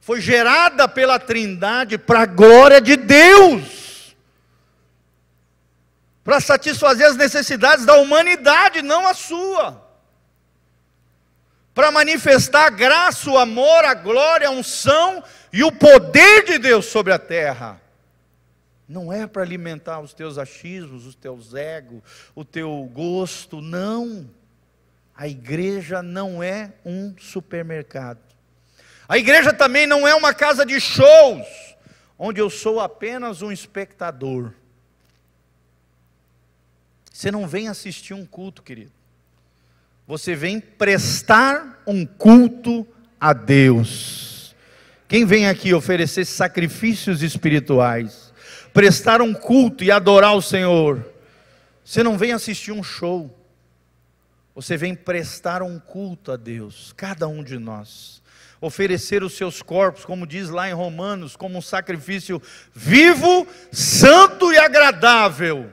Foi 0.00 0.20
gerada 0.20 0.86
pela 0.86 1.18
Trindade 1.18 1.98
para 1.98 2.20
a 2.20 2.26
glória 2.26 2.80
de 2.80 2.96
Deus. 2.96 4.14
Para 6.22 6.40
satisfazer 6.40 7.08
as 7.08 7.16
necessidades 7.16 7.84
da 7.84 7.96
humanidade, 7.96 8.80
não 8.80 9.08
a 9.08 9.12
sua 9.12 9.87
para 11.78 11.92
manifestar 11.92 12.66
a 12.66 12.70
graça, 12.70 13.30
o 13.30 13.38
amor, 13.38 13.84
a 13.84 13.94
glória, 13.94 14.48
a 14.48 14.50
unção 14.50 15.22
e 15.52 15.62
o 15.62 15.70
poder 15.70 16.44
de 16.44 16.58
Deus 16.58 16.86
sobre 16.86 17.12
a 17.12 17.20
terra. 17.20 17.80
Não 18.88 19.12
é 19.12 19.28
para 19.28 19.42
alimentar 19.42 20.00
os 20.00 20.12
teus 20.12 20.38
achismos, 20.38 21.06
os 21.06 21.14
teus 21.14 21.54
egos, 21.54 22.02
o 22.34 22.44
teu 22.44 22.82
gosto, 22.92 23.60
não. 23.60 24.28
A 25.14 25.28
igreja 25.28 26.02
não 26.02 26.42
é 26.42 26.72
um 26.84 27.14
supermercado. 27.16 28.18
A 29.08 29.16
igreja 29.16 29.52
também 29.52 29.86
não 29.86 30.04
é 30.04 30.16
uma 30.16 30.34
casa 30.34 30.66
de 30.66 30.80
shows, 30.80 31.46
onde 32.18 32.40
eu 32.40 32.50
sou 32.50 32.80
apenas 32.80 33.40
um 33.40 33.52
espectador. 33.52 34.52
Você 37.12 37.30
não 37.30 37.46
vem 37.46 37.68
assistir 37.68 38.14
um 38.14 38.26
culto, 38.26 38.64
querido 38.64 38.97
você 40.08 40.34
vem 40.34 40.58
prestar 40.58 41.82
um 41.86 42.06
culto 42.06 42.88
a 43.20 43.34
Deus. 43.34 44.56
Quem 45.06 45.26
vem 45.26 45.46
aqui 45.46 45.74
oferecer 45.74 46.24
sacrifícios 46.24 47.22
espirituais, 47.22 48.32
prestar 48.72 49.20
um 49.20 49.34
culto 49.34 49.84
e 49.84 49.90
adorar 49.90 50.34
o 50.34 50.40
Senhor, 50.40 51.06
você 51.84 52.02
não 52.02 52.16
vem 52.16 52.32
assistir 52.32 52.72
um 52.72 52.82
show, 52.82 53.30
você 54.54 54.78
vem 54.78 54.94
prestar 54.94 55.62
um 55.62 55.78
culto 55.78 56.32
a 56.32 56.36
Deus, 56.36 56.94
cada 56.96 57.28
um 57.28 57.44
de 57.44 57.58
nós. 57.58 58.22
Oferecer 58.62 59.22
os 59.22 59.34
seus 59.34 59.60
corpos, 59.60 60.06
como 60.06 60.26
diz 60.26 60.48
lá 60.48 60.68
em 60.68 60.72
Romanos, 60.72 61.36
como 61.36 61.58
um 61.58 61.62
sacrifício 61.62 62.42
vivo, 62.74 63.46
santo 63.70 64.52
e 64.52 64.58
agradável. 64.58 65.70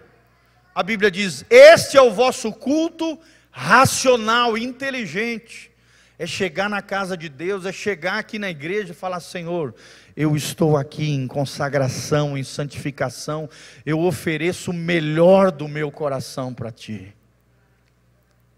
A 0.76 0.84
Bíblia 0.84 1.10
diz: 1.10 1.46
Este 1.50 1.98
é 1.98 2.02
o 2.02 2.12
vosso 2.12 2.52
culto 2.52 3.18
racional, 3.58 4.58
inteligente, 4.58 5.72
é 6.20 6.28
chegar 6.28 6.70
na 6.70 6.82
casa 6.82 7.16
de 7.16 7.30
Deus, 7.30 7.66
é 7.66 7.72
chegar 7.72 8.20
aqui 8.20 8.38
na 8.38 8.50
igreja 8.50 8.92
e 8.92 8.96
falar: 8.96 9.22
Senhor, 9.22 9.74
eu 10.16 10.36
estou 10.36 10.76
aqui 10.76 11.10
em 11.10 11.26
consagração, 11.26 12.38
em 12.38 12.44
santificação, 12.44 13.50
eu 13.86 14.02
ofereço 14.02 14.72
o 14.72 14.74
melhor 14.74 15.52
do 15.52 15.70
meu 15.70 15.90
coração 15.90 16.54
para 16.54 16.70
Ti. 16.70 17.16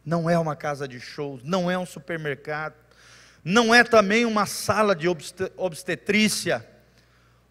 Não 0.04 0.28
é 0.28 0.38
uma 0.40 0.56
casa 0.56 0.88
de 0.88 1.00
shows, 1.00 1.44
não 1.44 1.70
é 1.70 1.78
um 1.78 1.86
supermercado, 1.86 2.74
não 3.44 3.76
é 3.76 3.84
também 3.84 4.26
uma 4.26 4.48
sala 4.48 4.96
de 4.96 5.08
obstetrícia, 5.56 6.68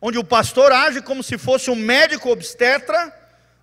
onde 0.00 0.18
o 0.18 0.24
pastor 0.24 0.72
age 0.72 1.00
como 1.00 1.22
se 1.22 1.38
fosse 1.38 1.70
um 1.70 1.76
médico 1.76 2.28
obstetra, 2.28 3.14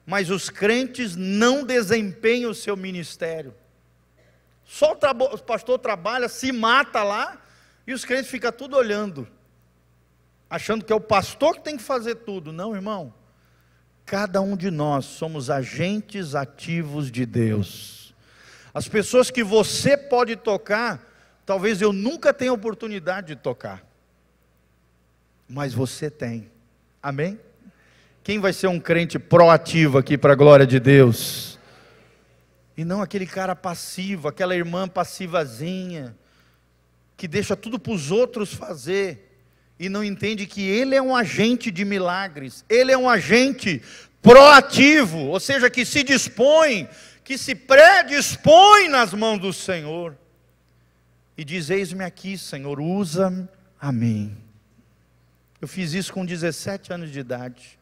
mas 0.06 0.30
os 0.30 0.50
crentes 0.50 1.18
não 1.18 1.66
desempenham 1.66 2.52
o 2.52 2.56
seu 2.56 2.78
ministério. 2.78 3.54
Só 4.66 4.94
o, 4.94 5.36
o 5.36 5.44
pastor 5.44 5.80
trabalha, 5.80 6.28
se 6.30 6.52
mata 6.52 7.04
lá, 7.04 7.42
e 7.86 7.94
os 7.94 8.06
crentes 8.06 8.30
ficam 8.30 8.52
tudo 8.52 8.78
olhando, 8.78 9.28
achando 10.50 10.86
que 10.86 10.94
é 10.94 10.96
o 10.96 11.02
pastor 11.02 11.56
que 11.56 11.62
tem 11.62 11.78
que 11.78 11.84
fazer 11.84 12.16
tudo. 12.16 12.52
Não, 12.52 12.76
irmão. 12.76 13.14
Cada 14.06 14.42
um 14.42 14.56
de 14.56 14.70
nós 14.70 15.06
somos 15.06 15.50
agentes 15.50 16.36
ativos 16.36 17.10
de 17.10 17.26
Deus. 17.26 18.14
As 18.74 18.88
pessoas 18.88 19.30
que 19.30 19.44
você 19.44 19.96
pode 19.96 20.36
tocar, 20.36 21.02
talvez 21.46 21.82
eu 21.82 21.94
nunca 21.94 22.34
tenha 22.34 22.52
oportunidade 22.52 23.28
de 23.28 23.36
tocar, 23.36 23.86
mas 25.48 25.74
você 25.74 26.10
tem. 26.10 26.50
Amém? 27.02 27.40
Quem 28.24 28.40
vai 28.40 28.54
ser 28.54 28.68
um 28.68 28.80
crente 28.80 29.20
proativo 29.20 29.98
aqui 29.98 30.18
para 30.18 30.34
a 30.34 30.36
glória 30.36 30.66
de 30.66 30.80
Deus? 30.80 31.53
E 32.76 32.84
não 32.84 33.02
aquele 33.02 33.26
cara 33.26 33.56
passivo, 33.56 34.28
aquela 34.28 34.56
irmã 34.56 34.88
passivazinha, 34.88 36.16
que 37.16 37.28
deixa 37.28 37.56
tudo 37.56 37.78
para 37.78 37.94
os 37.94 38.12
outros 38.12 38.54
fazer 38.54 39.30
e 39.80 39.90
não 39.90 40.04
entende 40.04 40.46
que 40.46 40.62
ele 40.62 40.96
é 40.96 41.02
um 41.02 41.16
agente 41.16 41.70
de 41.70 41.84
milagres, 41.84 42.64
ele 42.70 42.92
é 42.92 42.98
um 42.98 43.10
agente 43.10 43.82
proativo, 44.22 45.20
ou 45.20 45.40
seja, 45.40 45.70
que 45.70 45.86
se 45.86 46.04
dispõe, 46.04 46.88
que 47.24 47.38
se 47.38 47.54
predispõe 47.54 48.88
nas 48.88 49.14
mãos 49.14 49.40
do 49.40 49.52
Senhor. 49.52 50.18
E 51.38 51.44
diz: 51.44 51.70
Eis-me 51.70 52.04
aqui, 52.04 52.38
Senhor, 52.38 52.80
usa 52.80 53.50
a 53.80 53.92
mim. 53.92 54.38
Eu 55.60 55.68
fiz 55.68 55.94
isso 55.94 56.14
com 56.14 56.26
17 56.26 56.94
anos 56.94 57.12
de 57.12 57.20
idade. 57.20 57.80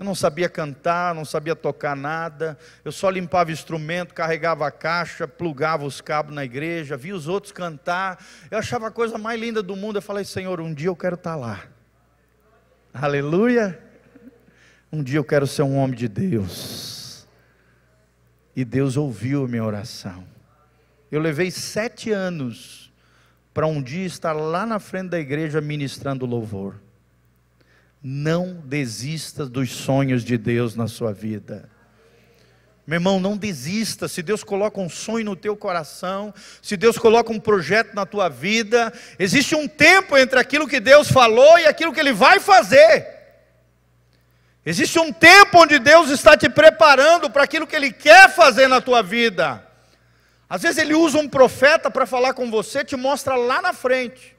Eu 0.00 0.04
não 0.04 0.14
sabia 0.14 0.48
cantar, 0.48 1.14
não 1.14 1.26
sabia 1.26 1.54
tocar 1.54 1.94
nada, 1.94 2.56
eu 2.82 2.90
só 2.90 3.10
limpava 3.10 3.52
instrumento, 3.52 4.14
carregava 4.14 4.66
a 4.66 4.70
caixa, 4.70 5.28
plugava 5.28 5.84
os 5.84 6.00
cabos 6.00 6.34
na 6.34 6.42
igreja, 6.42 6.96
via 6.96 7.14
os 7.14 7.28
outros 7.28 7.52
cantar. 7.52 8.18
Eu 8.50 8.56
achava 8.56 8.88
a 8.88 8.90
coisa 8.90 9.18
mais 9.18 9.38
linda 9.38 9.62
do 9.62 9.76
mundo. 9.76 9.96
Eu 9.96 10.02
falei, 10.02 10.24
Senhor, 10.24 10.58
um 10.58 10.72
dia 10.72 10.88
eu 10.88 10.96
quero 10.96 11.16
estar 11.16 11.36
lá. 11.36 11.64
Aleluia. 12.94 13.78
Um 14.90 15.02
dia 15.02 15.18
eu 15.18 15.24
quero 15.24 15.46
ser 15.46 15.64
um 15.64 15.76
homem 15.76 15.98
de 15.98 16.08
Deus. 16.08 17.28
E 18.56 18.64
Deus 18.64 18.96
ouviu 18.96 19.44
a 19.44 19.48
minha 19.48 19.64
oração. 19.64 20.24
Eu 21.12 21.20
levei 21.20 21.50
sete 21.50 22.10
anos 22.10 22.90
para 23.52 23.66
um 23.66 23.82
dia 23.82 24.06
estar 24.06 24.32
lá 24.32 24.64
na 24.64 24.78
frente 24.78 25.10
da 25.10 25.20
igreja 25.20 25.60
ministrando 25.60 26.24
louvor. 26.24 26.76
Não 28.02 28.54
desista 28.64 29.44
dos 29.44 29.70
sonhos 29.70 30.24
de 30.24 30.38
Deus 30.38 30.74
na 30.74 30.88
sua 30.88 31.12
vida. 31.12 31.68
Meu 32.86 32.96
irmão, 32.96 33.20
não 33.20 33.36
desista. 33.36 34.08
Se 34.08 34.22
Deus 34.22 34.42
coloca 34.42 34.80
um 34.80 34.88
sonho 34.88 35.24
no 35.24 35.36
teu 35.36 35.56
coração, 35.56 36.34
se 36.60 36.76
Deus 36.76 36.98
coloca 36.98 37.30
um 37.30 37.38
projeto 37.38 37.94
na 37.94 38.04
tua 38.04 38.28
vida, 38.28 38.92
existe 39.18 39.54
um 39.54 39.68
tempo 39.68 40.18
entre 40.18 40.40
aquilo 40.40 40.66
que 40.66 40.80
Deus 40.80 41.08
falou 41.08 41.58
e 41.58 41.66
aquilo 41.66 41.92
que 41.92 42.00
Ele 42.00 42.12
vai 42.12 42.40
fazer. 42.40 43.06
Existe 44.64 44.98
um 44.98 45.12
tempo 45.12 45.62
onde 45.62 45.78
Deus 45.78 46.10
está 46.10 46.36
te 46.36 46.48
preparando 46.48 47.30
para 47.30 47.44
aquilo 47.44 47.66
que 47.66 47.76
Ele 47.76 47.92
quer 47.92 48.28
fazer 48.28 48.66
na 48.66 48.80
tua 48.80 49.02
vida. 49.02 49.64
Às 50.48 50.62
vezes 50.62 50.78
Ele 50.78 50.94
usa 50.94 51.18
um 51.18 51.28
profeta 51.28 51.90
para 51.90 52.06
falar 52.06 52.34
com 52.34 52.50
você, 52.50 52.82
te 52.82 52.96
mostra 52.96 53.36
lá 53.36 53.62
na 53.62 53.72
frente. 53.72 54.36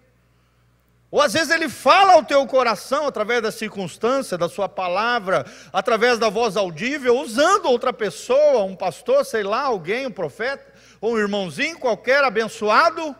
Ou 1.12 1.22
às 1.22 1.34
vezes 1.34 1.50
ele 1.50 1.68
fala 1.68 2.14
ao 2.14 2.24
teu 2.24 2.48
coração 2.48 3.06
através 3.06 3.42
da 3.42 3.52
circunstância, 3.52 4.38
da 4.38 4.48
sua 4.48 4.70
palavra, 4.70 5.46
através 5.74 6.18
da 6.18 6.30
voz 6.30 6.56
audível, 6.56 7.20
usando 7.20 7.66
outra 7.66 7.92
pessoa, 7.92 8.64
um 8.64 8.78
pastor, 8.78 9.26
sei 9.26 9.44
lá, 9.44 9.64
alguém, 9.64 10.08
um 10.08 10.12
profeta, 10.12 10.66
ou 11.02 11.16
um 11.16 11.20
irmãozinho 11.20 11.78
qualquer 11.78 12.24
abençoado, 12.24 13.14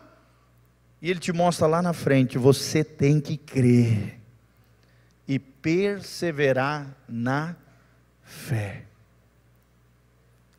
e 1.02 1.10
ele 1.10 1.20
te 1.20 1.32
mostra 1.32 1.66
lá 1.66 1.82
na 1.82 1.92
frente: 1.92 2.38
você 2.38 2.82
tem 2.82 3.20
que 3.20 3.36
crer 3.36 4.18
e 5.28 5.38
perseverar 5.38 6.96
na 7.06 7.54
fé. 8.22 8.84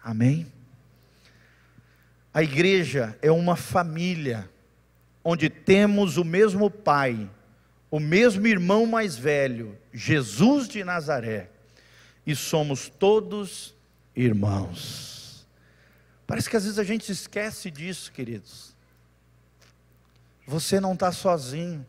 Amém? 0.03 0.51
A 2.31 2.43
igreja 2.43 3.17
é 3.21 3.31
uma 3.31 3.55
família 3.55 4.49
onde 5.23 5.49
temos 5.49 6.17
o 6.17 6.23
mesmo 6.23 6.69
pai, 6.69 7.29
o 7.89 7.99
mesmo 7.99 8.45
irmão 8.47 8.85
mais 8.85 9.15
velho, 9.15 9.77
Jesus 9.93 10.67
de 10.67 10.83
Nazaré, 10.83 11.49
e 12.25 12.35
somos 12.35 12.89
todos 12.89 13.75
irmãos. 14.15 15.47
Parece 16.25 16.49
que 16.49 16.57
às 16.57 16.63
vezes 16.63 16.79
a 16.79 16.83
gente 16.83 17.11
esquece 17.11 17.69
disso, 17.69 18.11
queridos. 18.11 18.73
Você 20.45 20.79
não 20.79 20.93
está 20.93 21.11
sozinho. 21.11 21.85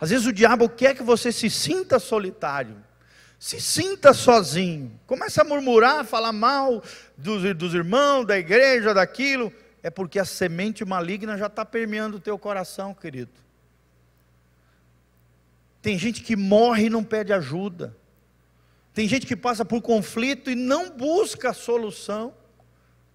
Às 0.00 0.10
vezes 0.10 0.26
o 0.26 0.32
diabo 0.32 0.68
quer 0.68 0.94
que 0.94 1.02
você 1.02 1.30
se 1.30 1.48
sinta 1.48 1.98
solitário, 1.98 2.76
se 3.38 3.60
sinta 3.60 4.12
sozinho. 4.12 4.98
Começa 5.06 5.42
a 5.42 5.44
murmurar, 5.44 6.04
falar 6.04 6.32
mal 6.32 6.82
dos, 7.16 7.54
dos 7.56 7.74
irmãos, 7.74 8.24
da 8.24 8.38
igreja, 8.38 8.94
daquilo. 8.94 9.52
É 9.82 9.90
porque 9.90 10.18
a 10.18 10.24
semente 10.24 10.84
maligna 10.84 11.36
já 11.36 11.46
está 11.46 11.64
permeando 11.64 12.18
o 12.18 12.20
teu 12.20 12.38
coração, 12.38 12.94
querido. 12.94 13.32
Tem 15.80 15.98
gente 15.98 16.22
que 16.22 16.36
morre 16.36 16.86
e 16.86 16.90
não 16.90 17.02
pede 17.02 17.32
ajuda. 17.32 17.96
Tem 18.94 19.08
gente 19.08 19.26
que 19.26 19.34
passa 19.34 19.64
por 19.64 19.82
conflito 19.82 20.50
e 20.50 20.54
não 20.54 20.90
busca 20.90 21.52
solução 21.52 22.34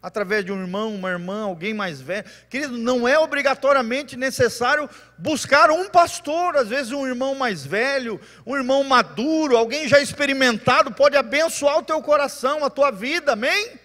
através 0.01 0.45
de 0.45 0.51
um 0.51 0.61
irmão, 0.61 0.93
uma 0.93 1.09
irmã, 1.09 1.43
alguém 1.43 1.73
mais 1.73 2.01
velho. 2.01 2.25
Querido, 2.49 2.77
não 2.77 3.07
é 3.07 3.17
obrigatoriamente 3.17 4.15
necessário 4.15 4.89
buscar 5.17 5.71
um 5.71 5.89
pastor, 5.89 6.55
às 6.55 6.69
vezes 6.69 6.91
um 6.91 7.07
irmão 7.07 7.35
mais 7.35 7.65
velho, 7.65 8.19
um 8.45 8.55
irmão 8.55 8.83
maduro, 8.83 9.57
alguém 9.57 9.87
já 9.87 9.99
experimentado 9.99 10.91
pode 10.91 11.17
abençoar 11.17 11.77
o 11.77 11.83
teu 11.83 12.01
coração, 12.01 12.63
a 12.63 12.69
tua 12.69 12.91
vida, 12.91 13.33
amém? 13.33 13.79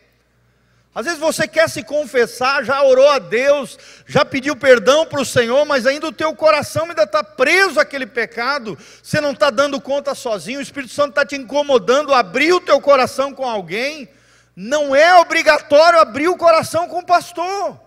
Às 0.95 1.07
vezes 1.07 1.19
você 1.19 1.49
quer 1.49 1.71
se 1.71 1.83
confessar, 1.83 2.65
já 2.65 2.83
orou 2.83 3.09
a 3.09 3.19
Deus, 3.19 3.79
já 4.07 4.27
pediu 4.27 4.55
perdão 4.55 5.07
para 5.07 5.23
o 5.23 5.25
Senhor, 5.25 5.65
mas 5.65 5.87
ainda 5.87 6.07
o 6.07 6.13
teu 6.13 6.35
coração 6.35 6.85
ainda 6.85 7.05
está 7.05 7.25
preso 7.25 7.81
àquele 7.81 8.07
pecado, 8.07 8.79
você 9.03 9.19
não 9.19 9.33
está 9.33 9.49
dando 9.49 9.81
conta 9.81 10.15
sozinho, 10.15 10.59
o 10.59 10.63
Espírito 10.63 10.93
Santo 10.93 11.11
está 11.11 11.25
te 11.25 11.35
incomodando, 11.35 12.13
abrir 12.13 12.53
o 12.53 12.61
teu 12.61 12.79
coração 12.79 13.33
com 13.33 13.49
alguém, 13.49 14.07
não 14.55 14.95
é 14.95 15.19
obrigatório 15.19 15.99
abrir 15.99 16.29
o 16.29 16.37
coração 16.37 16.87
com 16.87 16.99
o 16.99 17.07
pastor. 17.07 17.81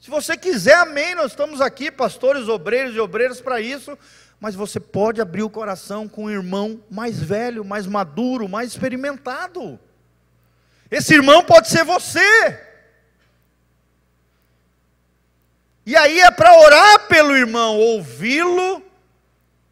Se 0.00 0.10
você 0.10 0.36
quiser, 0.36 0.74
amém, 0.74 1.14
nós 1.14 1.32
estamos 1.32 1.60
aqui, 1.60 1.90
pastores, 1.90 2.48
obreiros 2.48 2.96
e 2.96 2.98
obreiras, 2.98 3.40
para 3.40 3.60
isso. 3.60 3.96
Mas 4.40 4.56
você 4.56 4.80
pode 4.80 5.20
abrir 5.20 5.44
o 5.44 5.48
coração 5.48 6.08
com 6.08 6.24
um 6.24 6.30
irmão 6.30 6.82
mais 6.90 7.22
velho, 7.22 7.64
mais 7.64 7.86
maduro, 7.86 8.48
mais 8.48 8.72
experimentado. 8.72 9.78
Esse 10.92 11.14
irmão 11.14 11.42
pode 11.42 11.70
ser 11.70 11.84
você. 11.84 12.60
E 15.86 15.96
aí 15.96 16.20
é 16.20 16.30
para 16.30 16.54
orar 16.54 17.08
pelo 17.08 17.34
irmão, 17.34 17.78
ouvi-lo, 17.78 18.84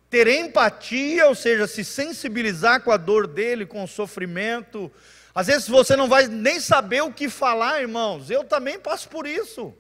ter 0.09 0.27
empatia, 0.27 1.29
ou 1.29 1.35
seja, 1.35 1.67
se 1.67 1.85
sensibilizar 1.85 2.83
com 2.83 2.91
a 2.91 2.97
dor 2.97 3.27
dele, 3.27 3.67
com 3.67 3.85
o 3.85 3.87
sofrimento, 3.87 4.91
às 5.35 5.47
vezes 5.47 5.69
você 5.69 5.95
não 5.95 6.09
vai 6.09 6.27
nem 6.27 6.59
saber 6.59 7.03
o 7.03 7.13
que 7.13 7.29
falar, 7.29 7.83
irmãos. 7.83 8.31
Eu 8.31 8.43
também 8.43 8.81
passo 8.81 9.07
por 9.11 9.27
isso. 9.27 9.75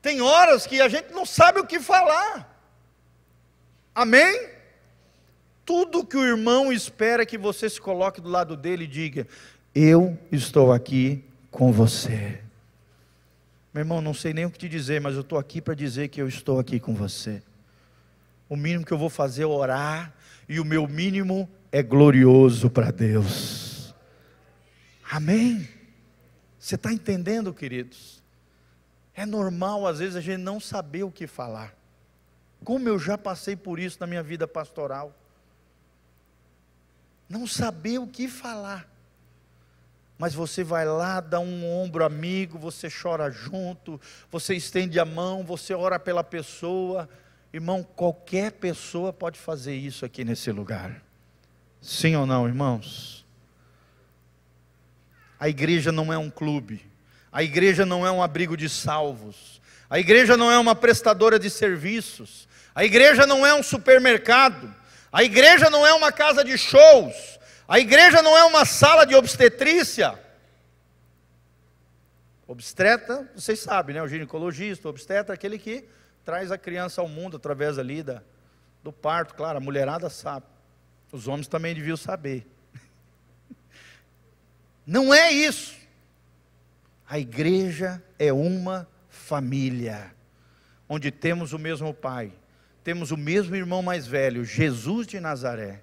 Tem 0.00 0.22
horas 0.22 0.66
que 0.66 0.80
a 0.80 0.88
gente 0.88 1.12
não 1.12 1.26
sabe 1.26 1.60
o 1.60 1.66
que 1.66 1.78
falar. 1.78 2.58
Amém? 3.94 4.54
Tudo 5.64 6.04
que 6.04 6.16
o 6.16 6.24
irmão 6.24 6.72
espera 6.72 7.22
é 7.22 7.26
que 7.26 7.38
você 7.38 7.70
se 7.70 7.80
coloque 7.80 8.20
do 8.20 8.28
lado 8.28 8.56
dele 8.56 8.84
e 8.84 8.88
diga: 8.88 9.26
Eu 9.74 10.16
estou 10.30 10.72
aqui 10.72 11.24
com 11.50 11.72
você. 11.72 12.40
Meu 13.72 13.80
irmão, 13.80 14.00
não 14.00 14.14
sei 14.14 14.32
nem 14.32 14.46
o 14.46 14.50
que 14.50 14.58
te 14.58 14.68
dizer, 14.68 15.00
mas 15.00 15.16
eu 15.16 15.22
estou 15.22 15.36
aqui 15.36 15.60
para 15.60 15.74
dizer 15.74 16.08
que 16.08 16.22
eu 16.22 16.28
estou 16.28 16.60
aqui 16.60 16.78
com 16.78 16.94
você. 16.94 17.42
O 18.48 18.54
mínimo 18.54 18.84
que 18.84 18.92
eu 18.92 18.98
vou 18.98 19.10
fazer 19.10 19.42
é 19.42 19.46
orar, 19.46 20.14
e 20.48 20.60
o 20.60 20.64
meu 20.64 20.86
mínimo 20.86 21.50
é 21.72 21.82
glorioso 21.82 22.70
para 22.70 22.92
Deus. 22.92 23.92
Amém? 25.10 25.68
Você 26.56 26.76
está 26.76 26.92
entendendo, 26.92 27.52
queridos? 27.52 28.22
É 29.12 29.26
normal, 29.26 29.88
às 29.88 29.98
vezes, 29.98 30.14
a 30.14 30.20
gente 30.20 30.40
não 30.40 30.60
saber 30.60 31.02
o 31.02 31.10
que 31.10 31.26
falar. 31.26 31.74
Como 32.62 32.88
eu 32.88 32.96
já 32.96 33.18
passei 33.18 33.56
por 33.56 33.80
isso 33.80 33.98
na 33.98 34.06
minha 34.06 34.22
vida 34.22 34.46
pastoral. 34.46 35.12
Não 37.28 37.44
saber 37.44 37.98
o 37.98 38.06
que 38.06 38.28
falar. 38.28 38.93
Mas 40.18 40.32
você 40.32 40.62
vai 40.62 40.84
lá, 40.84 41.20
dá 41.20 41.40
um 41.40 41.66
ombro 41.66 42.04
amigo, 42.04 42.58
você 42.58 42.88
chora 42.88 43.30
junto, 43.30 44.00
você 44.30 44.54
estende 44.54 44.98
a 45.00 45.04
mão, 45.04 45.44
você 45.44 45.74
ora 45.74 45.98
pela 45.98 46.22
pessoa. 46.22 47.08
Irmão, 47.52 47.82
qualquer 47.82 48.52
pessoa 48.52 49.12
pode 49.12 49.38
fazer 49.38 49.74
isso 49.74 50.04
aqui 50.04 50.24
nesse 50.24 50.50
lugar. 50.52 51.02
Sim 51.80 52.16
ou 52.16 52.26
não, 52.26 52.46
irmãos? 52.46 53.26
A 55.38 55.48
igreja 55.48 55.92
não 55.92 56.12
é 56.12 56.16
um 56.16 56.30
clube, 56.30 56.80
a 57.30 57.42
igreja 57.42 57.84
não 57.84 58.06
é 58.06 58.10
um 58.10 58.22
abrigo 58.22 58.56
de 58.56 58.68
salvos, 58.68 59.60
a 59.90 59.98
igreja 59.98 60.36
não 60.36 60.50
é 60.50 60.58
uma 60.58 60.74
prestadora 60.74 61.38
de 61.38 61.50
serviços, 61.50 62.48
a 62.74 62.84
igreja 62.84 63.26
não 63.26 63.44
é 63.44 63.52
um 63.52 63.62
supermercado, 63.62 64.74
a 65.12 65.22
igreja 65.22 65.68
não 65.68 65.86
é 65.86 65.92
uma 65.92 66.10
casa 66.10 66.42
de 66.42 66.56
shows, 66.56 67.38
a 67.66 67.78
igreja 67.78 68.22
não 68.22 68.36
é 68.36 68.44
uma 68.44 68.64
sala 68.64 69.04
de 69.04 69.14
obstetrícia. 69.14 70.18
Obstetra, 72.46 73.30
vocês 73.34 73.60
sabem, 73.60 73.94
né? 73.94 74.02
O 74.02 74.08
ginecologista, 74.08 74.86
o 74.86 74.90
obstetra, 74.90 75.34
aquele 75.34 75.58
que 75.58 75.88
traz 76.24 76.52
a 76.52 76.58
criança 76.58 77.00
ao 77.00 77.08
mundo 77.08 77.36
através 77.36 77.78
ali 77.78 78.02
da, 78.02 78.22
do 78.82 78.92
parto, 78.92 79.34
claro, 79.34 79.58
a 79.58 79.60
mulherada 79.60 80.10
sabe. 80.10 80.46
Os 81.10 81.26
homens 81.26 81.48
também 81.48 81.74
deviam 81.74 81.96
saber. 81.96 82.46
Não 84.86 85.14
é 85.14 85.30
isso. 85.30 85.74
A 87.08 87.18
igreja 87.18 88.02
é 88.18 88.32
uma 88.32 88.88
família, 89.08 90.14
onde 90.88 91.10
temos 91.10 91.52
o 91.52 91.58
mesmo 91.58 91.94
pai, 91.94 92.32
temos 92.82 93.10
o 93.10 93.16
mesmo 93.16 93.56
irmão 93.56 93.82
mais 93.82 94.06
velho, 94.06 94.44
Jesus 94.44 95.06
de 95.06 95.18
Nazaré. 95.18 95.80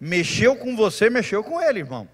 Mexeu 0.00 0.56
com 0.56 0.74
você, 0.74 1.10
mexeu 1.10 1.44
com 1.44 1.60
ele, 1.60 1.80
irmão. 1.80 2.08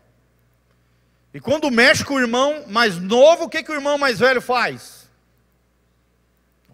E 1.33 1.41
quando 1.41 1.71
mexe 1.71 2.05
com 2.05 2.15
o 2.15 2.21
irmão 2.21 2.67
mais 2.67 2.97
novo, 2.99 3.45
o 3.45 3.49
que, 3.49 3.63
que 3.63 3.71
o 3.71 3.75
irmão 3.75 3.97
mais 3.97 4.19
velho 4.19 4.41
faz? 4.41 5.09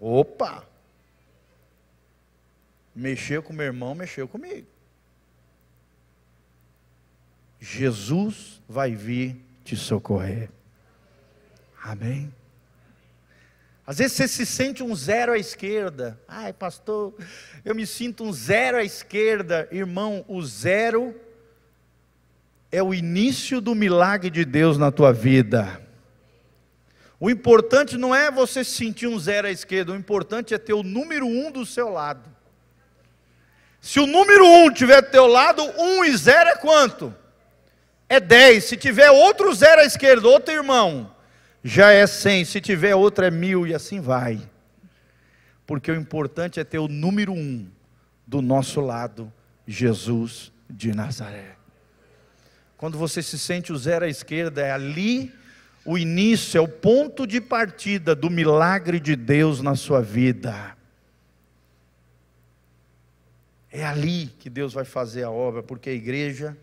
Opa! 0.01 0.67
Mexeu 2.95 3.43
com 3.43 3.53
meu 3.53 3.67
irmão, 3.67 3.95
mexeu 3.95 4.27
comigo. 4.27 4.67
Jesus 7.61 8.61
vai 8.69 8.95
vir 8.95 9.37
te 9.65 9.77
socorrer. 9.77 10.51
Amém? 11.83 12.33
Às 13.87 13.99
vezes 13.99 14.17
você 14.17 14.29
se 14.29 14.47
sente 14.47 14.83
um 14.83 14.95
zero 14.95 15.33
à 15.33 15.39
esquerda. 15.39 16.21
Ai, 16.29 16.53
pastor, 16.53 17.15
eu 17.65 17.75
me 17.75 17.87
sinto 17.87 18.25
um 18.25 18.33
zero 18.33 18.79
à 18.79 18.85
esquerda. 18.85 19.69
Irmão, 19.73 20.25
o 20.29 20.43
zero 20.43 21.15
é 22.71 22.83
o 22.83 22.95
início 22.95 23.61
do 23.61 23.75
milagre 23.75 24.31
de 24.31 24.45
Deus 24.45 24.79
na 24.79 24.91
tua 24.91 25.13
vida. 25.13 25.81
O 27.19 27.31
importante 27.31 27.97
não 27.97 28.15
é 28.15 28.31
você 28.31 28.65
se 28.65 28.73
sentir 28.73 29.07
um 29.07 29.19
zero 29.19 29.47
à 29.47 29.51
esquerda, 29.51 29.93
o 29.93 29.97
importante 29.97 30.55
é 30.55 30.59
ter 30.59 30.73
o 30.73 30.83
número 30.83 31.27
um 31.27 31.51
do 31.51 31.65
seu 31.65 31.89
lado. 31.89 32.29
Se 33.81 34.01
o 34.01 34.07
número 34.07 34.45
um 34.45 34.73
tiver 34.73 35.03
do 35.03 35.11
teu 35.11 35.27
lado, 35.27 35.63
um 35.79 36.05
e 36.05 36.17
zero 36.17 36.51
é 36.51 36.57
quanto? 36.57 37.15
é 38.13 38.21
10. 38.21 38.65
Se 38.65 38.77
tiver 38.77 39.11
outro 39.11 39.53
zero 39.55 39.81
à 39.81 39.85
esquerda, 39.85 40.29
outro 40.29 40.53
irmão, 40.53 41.12
já 41.63 41.91
é 41.93 42.07
100. 42.07 42.45
Se 42.45 42.61
tiver 42.61 42.95
outro 42.95 43.25
é 43.25 43.31
mil 43.31 43.67
e 43.67 43.75
assim 43.75 44.01
vai. 44.01 44.41
Porque 45.67 45.91
o 45.91 45.97
importante 45.97 46.59
é 46.59 46.65
ter 46.65 46.79
o 46.79 46.89
número 46.89 47.33
um 47.33 47.67
do 48.27 48.43
nosso 48.43 48.81
lado, 48.81 49.33
Jesus 49.67 50.53
de 50.69 50.95
Nazaré. 50.95 51.57
Quando 52.77 52.99
você 52.99 53.23
se 53.23 53.39
sente 53.39 53.73
o 53.73 53.79
zero 53.79 54.05
à 54.05 54.09
esquerda, 54.09 54.61
é 54.61 54.73
ali 54.73 55.33
o 55.85 55.97
início, 55.97 56.59
é 56.59 56.61
o 56.61 56.69
ponto 56.69 57.27
de 57.27 57.41
partida 57.41 58.15
do 58.15 58.29
milagre 58.29 58.99
de 58.99 59.15
Deus 59.15 59.61
na 59.61 59.77
sua 59.77 60.03
vida. 60.03 60.77
É 63.71 63.85
ali 63.85 64.27
que 64.39 64.51
Deus 64.51 64.73
vai 64.73 64.85
fazer 64.85 65.23
a 65.23 65.31
obra, 65.31 65.63
porque 65.63 65.91
a 65.91 65.95
igreja 65.95 66.57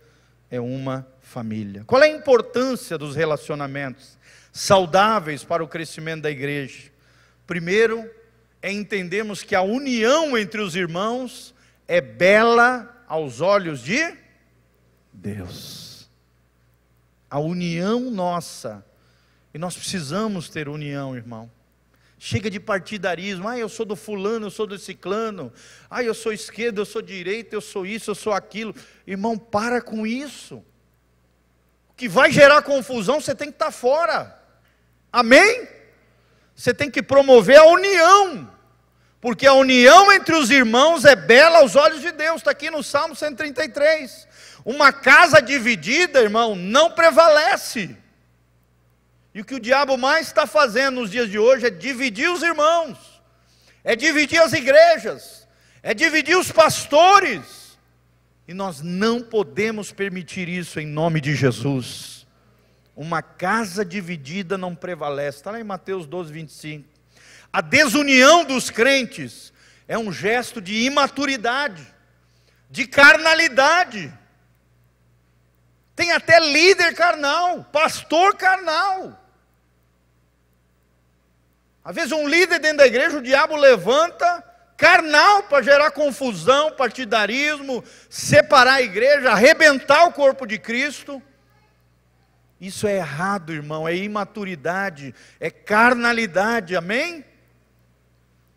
é 0.51 0.59
uma 0.59 1.07
família. 1.21 1.83
Qual 1.85 2.01
é 2.03 2.05
a 2.05 2.15
importância 2.15 2.97
dos 2.97 3.15
relacionamentos 3.15 4.18
saudáveis 4.60 5.43
para 5.43 5.64
o 5.64 5.68
crescimento 5.68 6.24
da 6.24 6.32
igreja? 6.32 6.91
Primeiro, 7.47 8.10
é 8.62 8.72
entendermos 8.72 9.41
que 9.41 9.55
a 9.55 9.62
união 9.62 10.38
entre 10.38 10.60
os 10.60 10.76
irmãos 10.76 11.55
é 11.88 12.01
bela 12.01 13.03
aos 13.07 13.39
olhos 13.39 13.82
de 13.82 14.16
Deus. 15.14 16.10
A 17.30 17.39
união 17.39 18.12
nossa, 18.12 18.86
e 19.53 19.57
nós 19.57 19.76
precisamos 19.76 20.49
ter 20.49 20.68
união, 20.68 21.16
irmão. 21.16 21.49
Chega 22.18 22.49
de 22.49 22.60
partidarismo, 22.60 23.47
ah, 23.47 23.57
eu 23.57 23.70
sou 23.70 23.86
do 23.86 23.95
fulano, 23.95 24.47
eu 24.47 24.51
sou 24.51 24.68
do 24.68 24.78
ciclano, 24.78 25.53
ah, 25.89 26.03
eu 26.03 26.14
sou 26.14 26.34
esquerda, 26.34 26.82
eu 26.82 26.86
sou 26.86 27.01
direita, 27.01 27.55
eu 27.55 27.62
sou 27.62 27.86
isso, 27.86 28.12
eu 28.12 28.16
sou 28.16 28.34
aquilo. 28.34 28.76
Irmão, 29.07 29.38
para 29.38 29.82
com 29.82 30.05
isso. 30.05 30.57
O 31.89 31.93
que 31.95 32.10
vai 32.10 32.30
gerar 32.30 32.62
confusão, 32.62 33.22
você 33.22 33.34
tem 33.34 33.47
que 33.47 33.55
estar 33.55 33.72
fora. 33.72 34.38
Amém? 35.12 35.68
Você 36.55 36.74
tem 36.74 36.91
que 36.91 37.01
promover 37.01 37.57
a 37.57 37.66
união. 37.66 38.49
Porque 39.22 39.45
a 39.45 39.53
união 39.53 40.12
entre 40.14 40.36
os 40.36 40.49
irmãos 40.49 41.03
é 41.03 41.16
bela 41.16 41.60
aos 41.60 41.76
olhos 41.76 42.01
de 42.01 42.12
Deus, 42.12 42.38
está 42.38 42.51
aqui 42.51 42.70
no 42.70 42.82
Salmo 42.82 43.16
133. 43.16 44.28
Uma 44.64 44.93
casa 44.93 45.41
dividida, 45.41 46.22
irmão, 46.22 46.55
não 46.55 46.91
prevalece. 46.91 47.97
E 49.34 49.41
o 49.41 49.45
que 49.45 49.55
o 49.55 49.60
diabo 49.60 49.97
mais 49.97 50.28
está 50.28 50.47
fazendo 50.47 51.01
nos 51.01 51.12
dias 51.12 51.30
de 51.30 51.38
hoje 51.38 51.66
é 51.66 51.70
dividir 51.70 52.30
os 52.30 52.41
irmãos, 52.41 52.97
é 53.84 53.95
dividir 53.95 54.41
as 54.41 54.53
igrejas, 54.53 55.47
é 55.84 55.93
dividir 55.93 56.38
os 56.38 56.51
pastores. 56.51 57.78
E 58.47 58.53
nós 58.53 58.82
não 58.82 59.22
podemos 59.22 59.91
permitir 59.91 60.49
isso 60.49 60.80
em 60.80 60.88
nome 60.88 61.22
de 61.22 61.36
Jesus. 61.36 62.18
Uma 62.99 63.21
casa 63.21 63.85
dividida 63.85 64.57
não 64.57 64.75
prevalece. 64.75 65.37
Está 65.37 65.51
lá 65.51 65.59
em 65.61 65.63
Mateus 65.63 66.05
12, 66.05 66.33
25. 66.33 66.85
A 67.51 67.61
desunião 67.61 68.43
dos 68.43 68.69
crentes 68.69 69.53
é 69.87 69.97
um 69.97 70.11
gesto 70.11 70.59
de 70.59 70.83
imaturidade, 70.83 71.81
de 72.69 72.85
carnalidade. 72.85 74.13
Tem 75.95 76.11
até 76.11 76.41
líder 76.41 76.93
carnal, 76.93 77.63
pastor 77.71 78.35
carnal. 78.35 79.17
Às 81.81 81.95
vezes, 81.95 82.11
um 82.11 82.27
líder 82.27 82.59
dentro 82.59 82.79
da 82.79 82.87
igreja, 82.87 83.19
o 83.19 83.23
diabo 83.23 83.55
levanta, 83.55 84.43
carnal, 84.75 85.43
para 85.43 85.63
gerar 85.63 85.91
confusão, 85.91 86.73
partidarismo, 86.73 87.81
separar 88.09 88.73
a 88.73 88.81
igreja, 88.81 89.31
arrebentar 89.31 90.03
o 90.03 90.11
corpo 90.11 90.45
de 90.45 90.59
Cristo. 90.59 91.23
Isso 92.60 92.86
é 92.88 92.97
errado, 92.97 93.53
irmão, 93.53 93.88
é 93.88 93.95
imaturidade, 93.95 95.16
é 95.39 95.49
carnalidade, 95.49 96.76
amém? 96.76 97.24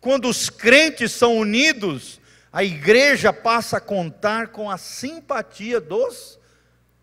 Quando 0.01 0.27
os 0.27 0.49
crentes 0.49 1.13
são 1.13 1.37
unidos, 1.37 2.19
a 2.51 2.63
igreja 2.63 3.31
passa 3.31 3.77
a 3.77 3.81
contar 3.81 4.47
com 4.47 4.69
a 4.69 4.77
simpatia 4.77 5.79
dos 5.79 6.37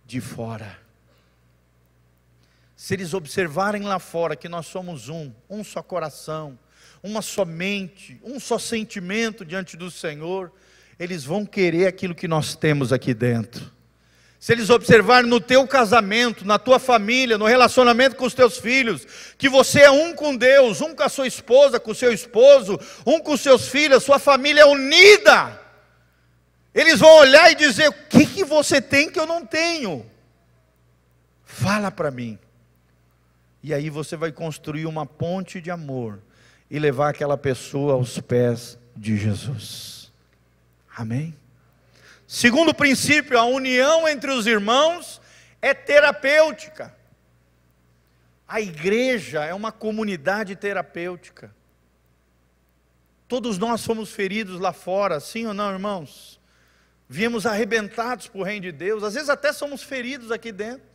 de 0.04 0.20
fora. 0.20 0.78
Se 2.76 2.94
eles 2.94 3.14
observarem 3.14 3.82
lá 3.82 3.98
fora 3.98 4.36
que 4.36 4.48
nós 4.48 4.66
somos 4.66 5.08
um, 5.08 5.32
um 5.48 5.64
só 5.64 5.82
coração, 5.82 6.58
uma 7.02 7.22
só 7.22 7.46
mente, 7.46 8.20
um 8.22 8.38
só 8.38 8.58
sentimento 8.58 9.42
diante 9.42 9.74
do 9.74 9.90
Senhor, 9.90 10.52
eles 10.98 11.24
vão 11.24 11.46
querer 11.46 11.86
aquilo 11.86 12.14
que 12.14 12.28
nós 12.28 12.54
temos 12.54 12.92
aqui 12.92 13.14
dentro 13.14 13.79
se 14.40 14.52
eles 14.52 14.70
observarem 14.70 15.28
no 15.28 15.38
teu 15.38 15.68
casamento, 15.68 16.46
na 16.46 16.58
tua 16.58 16.78
família, 16.78 17.36
no 17.36 17.44
relacionamento 17.44 18.16
com 18.16 18.24
os 18.24 18.32
teus 18.32 18.56
filhos, 18.56 19.06
que 19.36 19.50
você 19.50 19.80
é 19.80 19.90
um 19.90 20.14
com 20.14 20.34
Deus, 20.34 20.80
um 20.80 20.94
com 20.94 21.02
a 21.02 21.10
sua 21.10 21.26
esposa, 21.26 21.78
com 21.78 21.90
o 21.90 21.94
seu 21.94 22.10
esposo, 22.10 22.80
um 23.06 23.20
com 23.20 23.34
os 23.34 23.42
seus 23.42 23.68
filhos, 23.68 24.02
sua 24.02 24.18
família 24.18 24.62
é 24.62 24.64
unida, 24.64 25.60
eles 26.74 27.00
vão 27.00 27.18
olhar 27.18 27.52
e 27.52 27.54
dizer: 27.54 27.90
o 27.90 27.92
que, 27.92 28.24
que 28.24 28.42
você 28.42 28.80
tem 28.80 29.10
que 29.10 29.20
eu 29.20 29.26
não 29.26 29.44
tenho? 29.44 30.06
Fala 31.44 31.90
para 31.90 32.10
mim. 32.10 32.38
E 33.62 33.74
aí 33.74 33.90
você 33.90 34.16
vai 34.16 34.32
construir 34.32 34.86
uma 34.86 35.04
ponte 35.04 35.60
de 35.60 35.70
amor 35.70 36.18
e 36.70 36.78
levar 36.78 37.10
aquela 37.10 37.36
pessoa 37.36 37.92
aos 37.92 38.18
pés 38.18 38.78
de 38.96 39.18
Jesus. 39.18 40.10
Amém? 40.96 41.36
Segundo 42.32 42.72
princípio, 42.72 43.36
a 43.36 43.44
união 43.44 44.08
entre 44.08 44.30
os 44.30 44.46
irmãos 44.46 45.20
é 45.60 45.74
terapêutica. 45.74 46.94
A 48.46 48.60
igreja 48.60 49.44
é 49.44 49.52
uma 49.52 49.72
comunidade 49.72 50.54
terapêutica. 50.54 51.52
Todos 53.26 53.58
nós 53.58 53.84
fomos 53.84 54.12
feridos 54.12 54.60
lá 54.60 54.72
fora, 54.72 55.18
sim 55.18 55.44
ou 55.44 55.52
não, 55.52 55.72
irmãos? 55.72 56.40
Viemos 57.08 57.46
arrebentados 57.46 58.28
por 58.28 58.44
reino 58.44 58.62
de 58.62 58.72
Deus, 58.72 59.02
às 59.02 59.14
vezes 59.14 59.28
até 59.28 59.52
somos 59.52 59.82
feridos 59.82 60.30
aqui 60.30 60.52
dentro. 60.52 60.86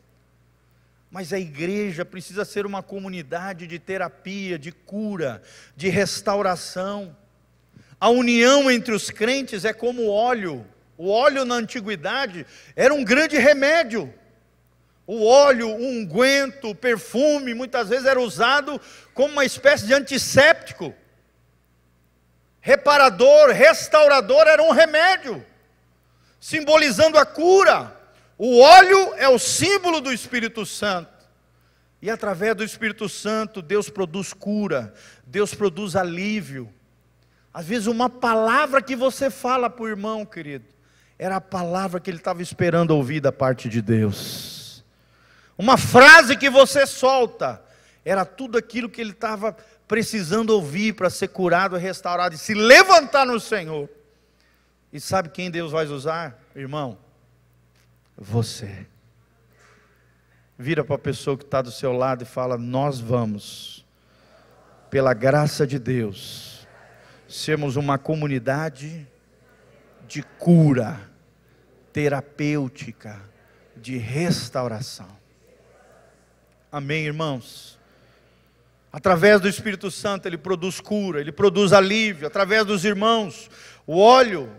Mas 1.11 1.33
a 1.33 1.38
igreja 1.38 2.05
precisa 2.05 2.45
ser 2.45 2.65
uma 2.65 2.81
comunidade 2.81 3.67
de 3.67 3.77
terapia, 3.77 4.57
de 4.57 4.71
cura, 4.71 5.41
de 5.75 5.89
restauração. 5.89 7.13
A 7.99 8.07
união 8.07 8.71
entre 8.71 8.93
os 8.93 9.09
crentes 9.09 9.65
é 9.65 9.73
como 9.73 10.07
óleo 10.07 10.65
o 10.97 11.09
óleo 11.09 11.43
na 11.43 11.55
antiguidade 11.55 12.45
era 12.75 12.93
um 12.93 13.03
grande 13.03 13.37
remédio. 13.37 14.13
O 15.07 15.25
óleo, 15.25 15.69
o 15.69 15.75
unguento, 15.75 16.69
o 16.69 16.75
perfume, 16.75 17.53
muitas 17.53 17.89
vezes 17.89 18.05
era 18.05 18.19
usado 18.19 18.81
como 19.13 19.33
uma 19.33 19.45
espécie 19.45 19.85
de 19.85 19.93
antisséptico. 19.93 20.93
Reparador, 22.59 23.49
restaurador 23.49 24.47
era 24.47 24.63
um 24.63 24.71
remédio, 24.71 25.45
simbolizando 26.39 27.19
a 27.19 27.25
cura. 27.25 27.95
O 28.37 28.59
óleo 28.59 29.13
é 29.17 29.29
o 29.29 29.37
símbolo 29.37 30.01
do 30.01 30.11
Espírito 30.11 30.65
Santo. 30.65 31.13
E 32.01 32.09
através 32.09 32.55
do 32.55 32.63
Espírito 32.63 33.07
Santo, 33.07 33.61
Deus 33.61 33.89
produz 33.89 34.33
cura, 34.33 34.93
Deus 35.25 35.53
produz 35.53 35.95
alívio. 35.95 36.71
Às 37.53 37.67
vezes, 37.67 37.87
uma 37.87 38.09
palavra 38.09 38.81
que 38.81 38.95
você 38.95 39.29
fala 39.29 39.69
para 39.69 39.83
o 39.83 39.87
irmão, 39.87 40.25
querido, 40.25 40.74
era 41.18 41.38
a 41.38 41.41
palavra 41.41 41.99
que 41.99 42.09
ele 42.09 42.18
estava 42.18 42.41
esperando 42.41 42.91
ouvir 42.91 43.22
da 43.22 43.32
parte 43.32 43.70
de 43.70 43.82
Deus. 43.82 44.84
Uma 45.57 45.78
frase 45.78 46.36
que 46.36 46.49
você 46.49 46.86
solta, 46.86 47.61
era 48.03 48.26
tudo 48.26 48.57
aquilo 48.57 48.89
que 48.89 48.99
ele 48.99 49.11
estava 49.11 49.55
precisando 49.88 50.49
ouvir 50.49 50.93
para 50.93 51.09
ser 51.09 51.30
curado, 51.30 51.78
restaurado 51.78 52.36
e 52.36 52.38
se 52.38 52.53
levantar 52.53 53.26
no 53.26 53.39
Senhor. 53.39 53.89
E 54.91 54.99
sabe 54.99 55.30
quem 55.30 55.49
Deus 55.49 55.72
vai 55.72 55.86
usar, 55.86 56.38
irmão? 56.55 56.97
Você. 58.18 58.86
Vira 60.57 60.84
para 60.84 60.95
a 60.95 60.99
pessoa 60.99 61.38
que 61.38 61.43
está 61.43 61.61
do 61.61 61.72
seu 61.72 61.91
lado 61.91 62.24
e 62.24 62.26
fala: 62.26 62.57
Nós 62.57 62.99
vamos, 62.99 63.86
pela 64.89 65.13
graça 65.13 65.68
de 65.68 65.78
Deus, 65.78 66.66
sermos 67.28 67.76
uma 67.76 67.97
comunidade 67.97 69.05
de 70.08 70.24
cura 70.38 70.99
terapêutica, 71.91 73.22
de 73.76 73.97
restauração. 73.97 75.08
Amém, 76.72 77.06
irmãos? 77.06 77.80
Através 78.91 79.41
do 79.41 79.47
Espírito 79.47 79.91
Santo, 79.91 80.28
ele 80.28 80.38
produz 80.38 80.80
cura, 80.80 81.20
ele 81.20 81.32
produz 81.32 81.74
alívio. 81.74 82.28
Através 82.28 82.66
dos 82.66 82.86
irmãos, 82.86 83.49
o 83.86 83.99
óleo 83.99 84.49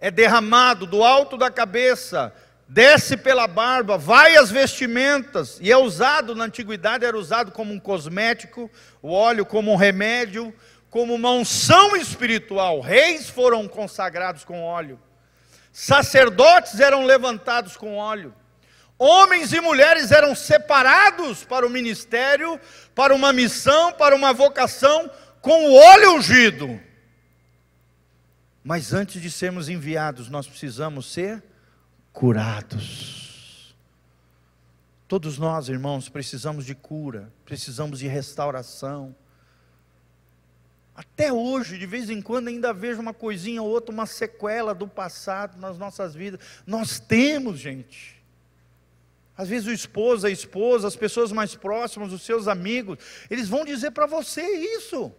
é 0.00 0.10
derramado 0.10 0.86
do 0.86 1.04
alto 1.04 1.36
da 1.36 1.50
cabeça, 1.50 2.34
desce 2.66 3.16
pela 3.16 3.46
barba, 3.46 3.98
vai 3.98 4.36
às 4.36 4.50
vestimentas, 4.50 5.58
e 5.60 5.70
é 5.70 5.76
usado, 5.76 6.34
na 6.34 6.44
antiguidade 6.44 7.04
era 7.04 7.16
usado 7.16 7.52
como 7.52 7.72
um 7.72 7.78
cosmético, 7.78 8.70
o 9.02 9.12
óleo 9.12 9.44
como 9.44 9.70
um 9.70 9.76
remédio, 9.76 10.54
como 10.92 11.14
uma 11.14 11.30
unção 11.30 11.96
espiritual. 11.96 12.80
Reis 12.80 13.30
foram 13.30 13.66
consagrados 13.66 14.44
com 14.44 14.62
óleo, 14.62 15.00
sacerdotes 15.72 16.78
eram 16.80 17.06
levantados 17.06 17.78
com 17.78 17.96
óleo, 17.96 18.34
homens 18.98 19.54
e 19.54 19.60
mulheres 19.62 20.12
eram 20.12 20.34
separados 20.34 21.44
para 21.44 21.66
o 21.66 21.70
ministério, 21.70 22.60
para 22.94 23.14
uma 23.14 23.32
missão, 23.32 23.90
para 23.94 24.14
uma 24.14 24.34
vocação, 24.34 25.10
com 25.40 25.70
o 25.70 25.74
óleo 25.74 26.12
ungido. 26.12 26.78
Mas 28.62 28.92
antes 28.92 29.20
de 29.20 29.30
sermos 29.30 29.70
enviados, 29.70 30.28
nós 30.28 30.46
precisamos 30.46 31.10
ser 31.10 31.42
curados. 32.12 33.74
Todos 35.08 35.38
nós, 35.38 35.70
irmãos, 35.70 36.10
precisamos 36.10 36.66
de 36.66 36.74
cura, 36.74 37.32
precisamos 37.46 37.98
de 37.98 38.06
restauração. 38.06 39.16
Até 40.94 41.32
hoje, 41.32 41.78
de 41.78 41.86
vez 41.86 42.10
em 42.10 42.20
quando, 42.20 42.48
ainda 42.48 42.72
vejo 42.72 43.00
uma 43.00 43.14
coisinha 43.14 43.62
ou 43.62 43.68
outra, 43.68 43.92
uma 43.92 44.06
sequela 44.06 44.74
do 44.74 44.86
passado 44.86 45.58
nas 45.58 45.78
nossas 45.78 46.14
vidas. 46.14 46.40
Nós 46.66 47.00
temos, 47.00 47.58
gente. 47.58 48.22
Às 49.36 49.48
vezes 49.48 49.66
o 49.66 49.72
esposo, 49.72 50.26
a 50.26 50.30
esposa, 50.30 50.86
as 50.86 50.96
pessoas 50.96 51.32
mais 51.32 51.54
próximas, 51.54 52.12
os 52.12 52.22
seus 52.22 52.46
amigos, 52.46 52.98
eles 53.30 53.48
vão 53.48 53.64
dizer 53.64 53.90
para 53.92 54.06
você 54.06 54.42
isso. 54.42 55.10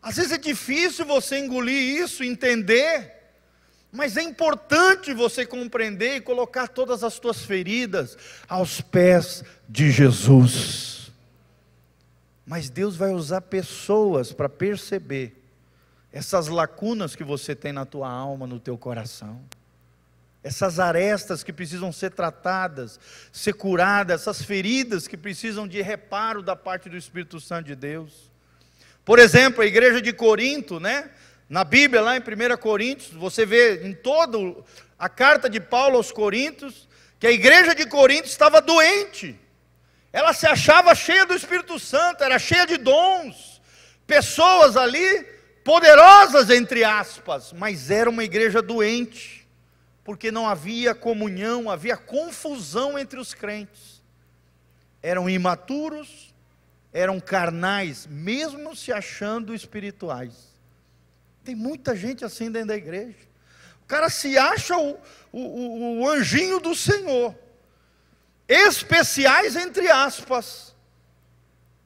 Às 0.00 0.16
vezes 0.16 0.32
é 0.32 0.38
difícil 0.38 1.04
você 1.04 1.38
engolir 1.38 2.02
isso, 2.02 2.24
entender, 2.24 3.14
mas 3.92 4.16
é 4.16 4.22
importante 4.22 5.12
você 5.12 5.44
compreender 5.44 6.16
e 6.16 6.20
colocar 6.20 6.68
todas 6.68 7.04
as 7.04 7.14
suas 7.14 7.44
feridas 7.44 8.16
aos 8.48 8.80
pés 8.80 9.44
de 9.68 9.90
Jesus. 9.90 10.95
Mas 12.46 12.70
Deus 12.70 12.96
vai 12.96 13.10
usar 13.10 13.40
pessoas 13.40 14.32
para 14.32 14.48
perceber 14.48 15.36
essas 16.12 16.46
lacunas 16.46 17.16
que 17.16 17.24
você 17.24 17.54
tem 17.54 17.72
na 17.72 17.84
tua 17.84 18.08
alma, 18.08 18.46
no 18.46 18.60
teu 18.60 18.78
coração. 18.78 19.42
Essas 20.44 20.78
arestas 20.78 21.42
que 21.42 21.52
precisam 21.52 21.92
ser 21.92 22.12
tratadas, 22.12 23.00
ser 23.32 23.54
curadas, 23.54 24.22
essas 24.22 24.42
feridas 24.42 25.08
que 25.08 25.16
precisam 25.16 25.66
de 25.66 25.82
reparo 25.82 26.40
da 26.40 26.54
parte 26.54 26.88
do 26.88 26.96
Espírito 26.96 27.40
Santo 27.40 27.66
de 27.66 27.74
Deus. 27.74 28.30
Por 29.04 29.18
exemplo, 29.18 29.62
a 29.62 29.66
igreja 29.66 30.00
de 30.00 30.12
Corinto, 30.12 30.78
né? 30.78 31.10
Na 31.48 31.64
Bíblia, 31.64 32.00
lá 32.00 32.16
em 32.16 32.20
1 32.20 32.56
Coríntios, 32.58 33.12
você 33.12 33.44
vê 33.44 33.86
em 33.86 33.92
toda 33.92 34.38
a 34.96 35.08
carta 35.08 35.50
de 35.50 35.60
Paulo 35.60 35.96
aos 35.96 36.12
Coríntios, 36.12 36.88
que 37.18 37.26
a 37.26 37.32
igreja 37.32 37.74
de 37.74 37.86
Corinto 37.86 38.28
estava 38.28 38.60
doente. 38.60 39.38
Ela 40.12 40.32
se 40.32 40.46
achava 40.46 40.94
cheia 40.94 41.26
do 41.26 41.34
Espírito 41.34 41.78
Santo, 41.78 42.24
era 42.24 42.38
cheia 42.38 42.66
de 42.66 42.76
dons, 42.76 43.60
pessoas 44.06 44.76
ali 44.76 45.26
poderosas 45.64 46.48
entre 46.48 46.84
aspas, 46.84 47.52
mas 47.52 47.90
era 47.90 48.08
uma 48.08 48.22
igreja 48.22 48.62
doente, 48.62 49.46
porque 50.04 50.30
não 50.30 50.46
havia 50.46 50.94
comunhão, 50.94 51.68
havia 51.68 51.96
confusão 51.96 52.96
entre 52.96 53.18
os 53.18 53.34
crentes. 53.34 54.00
Eram 55.02 55.28
imaturos, 55.28 56.32
eram 56.92 57.18
carnais, 57.18 58.06
mesmo 58.06 58.76
se 58.76 58.92
achando 58.92 59.52
espirituais. 59.52 60.54
Tem 61.42 61.54
muita 61.54 61.96
gente 61.96 62.24
assim 62.24 62.50
dentro 62.50 62.68
da 62.68 62.76
igreja. 62.76 63.18
O 63.82 63.86
cara 63.86 64.08
se 64.08 64.38
acha 64.38 64.76
o, 64.76 64.98
o, 65.32 66.00
o 66.00 66.08
anjinho 66.08 66.60
do 66.60 66.74
Senhor. 66.74 67.34
Especiais 68.48 69.56
entre 69.56 69.88
aspas. 69.90 70.74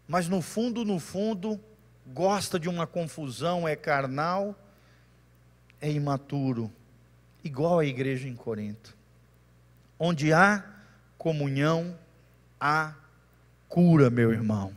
Mas 0.06 0.28
no 0.28 0.42
fundo, 0.42 0.84
no 0.84 0.98
fundo, 0.98 1.61
gosta 2.06 2.58
de 2.58 2.68
uma 2.68 2.86
confusão, 2.86 3.66
é 3.66 3.76
carnal, 3.76 4.58
é 5.80 5.90
imaturo. 5.90 6.70
Igual 7.42 7.78
a 7.78 7.86
igreja 7.86 8.28
em 8.28 8.34
Corinto. 8.34 8.96
Onde 9.98 10.32
há 10.32 10.64
comunhão, 11.16 11.96
há 12.58 12.94
cura, 13.68 14.11
meu 14.11 14.32
irmão. 14.32 14.74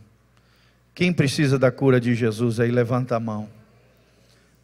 Quem 0.94 1.12
precisa 1.12 1.58
da 1.58 1.72
cura 1.72 2.00
de 2.00 2.14
Jesus 2.14 2.60
aí, 2.60 2.70
levanta 2.70 3.16
a 3.16 3.20
mão. 3.20 3.50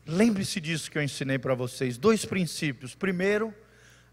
Lembre-se 0.05 0.61
disso 0.61 0.89
que 0.89 0.97
eu 0.97 1.03
ensinei 1.03 1.39
para 1.39 1.55
vocês. 1.55 1.97
Dois 1.97 2.25
princípios. 2.25 2.93
Primeiro, 2.93 3.53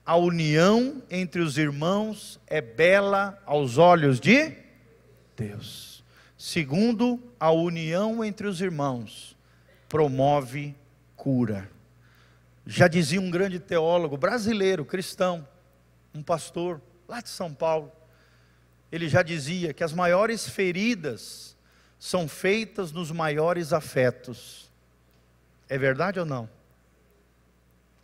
a 0.06 0.14
união 0.16 1.02
entre 1.10 1.40
os 1.40 1.58
irmãos 1.58 2.38
é 2.46 2.60
bela 2.60 3.42
aos 3.44 3.76
olhos 3.76 4.20
de 4.20 4.56
Deus. 5.36 6.04
Segundo, 6.38 7.20
a 7.40 7.50
união 7.50 8.24
entre 8.24 8.46
os 8.46 8.60
irmãos 8.60 9.36
promove 9.88 10.76
cura. 11.16 11.68
Já 12.64 12.86
dizia 12.86 13.20
um 13.20 13.30
grande 13.30 13.58
teólogo 13.58 14.16
brasileiro, 14.16 14.84
cristão, 14.84 15.46
um 16.14 16.22
pastor 16.22 16.80
lá 17.08 17.20
de 17.20 17.28
São 17.28 17.52
Paulo. 17.52 17.90
Ele 18.92 19.08
já 19.08 19.22
dizia 19.22 19.74
que 19.74 19.82
as 19.82 19.92
maiores 19.92 20.48
feridas 20.48 21.56
são 21.98 22.28
feitas 22.28 22.92
nos 22.92 23.10
maiores 23.10 23.72
afetos. 23.72 24.70
É 25.68 25.76
verdade 25.76 26.20
ou 26.20 26.26
não? 26.26 26.55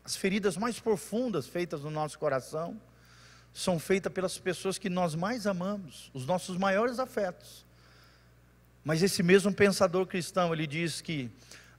As 0.05 0.16
feridas 0.16 0.57
mais 0.57 0.80
profundas 0.80 1.46
feitas 1.46 1.82
no 1.82 1.90
nosso 1.90 2.18
coração 2.18 2.80
são 3.53 3.78
feitas 3.78 4.12
pelas 4.12 4.38
pessoas 4.38 4.78
que 4.78 4.88
nós 4.88 5.14
mais 5.14 5.46
amamos, 5.46 6.11
os 6.14 6.26
nossos 6.26 6.57
maiores 6.57 6.98
afetos. 6.98 7.64
Mas 8.84 9.03
esse 9.03 9.22
mesmo 9.22 9.53
pensador 9.53 10.07
cristão, 10.07 10.53
ele 10.53 10.66
diz 10.66 11.00
que, 11.00 11.30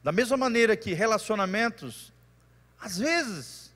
da 0.02 0.12
mesma 0.12 0.38
maneira 0.38 0.78
que 0.78 0.94
relacionamentos, 0.94 2.14
às 2.80 2.98
vezes, 2.98 3.74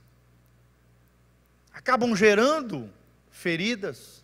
acabam 1.73 2.15
gerando 2.15 2.89
feridas, 3.31 4.23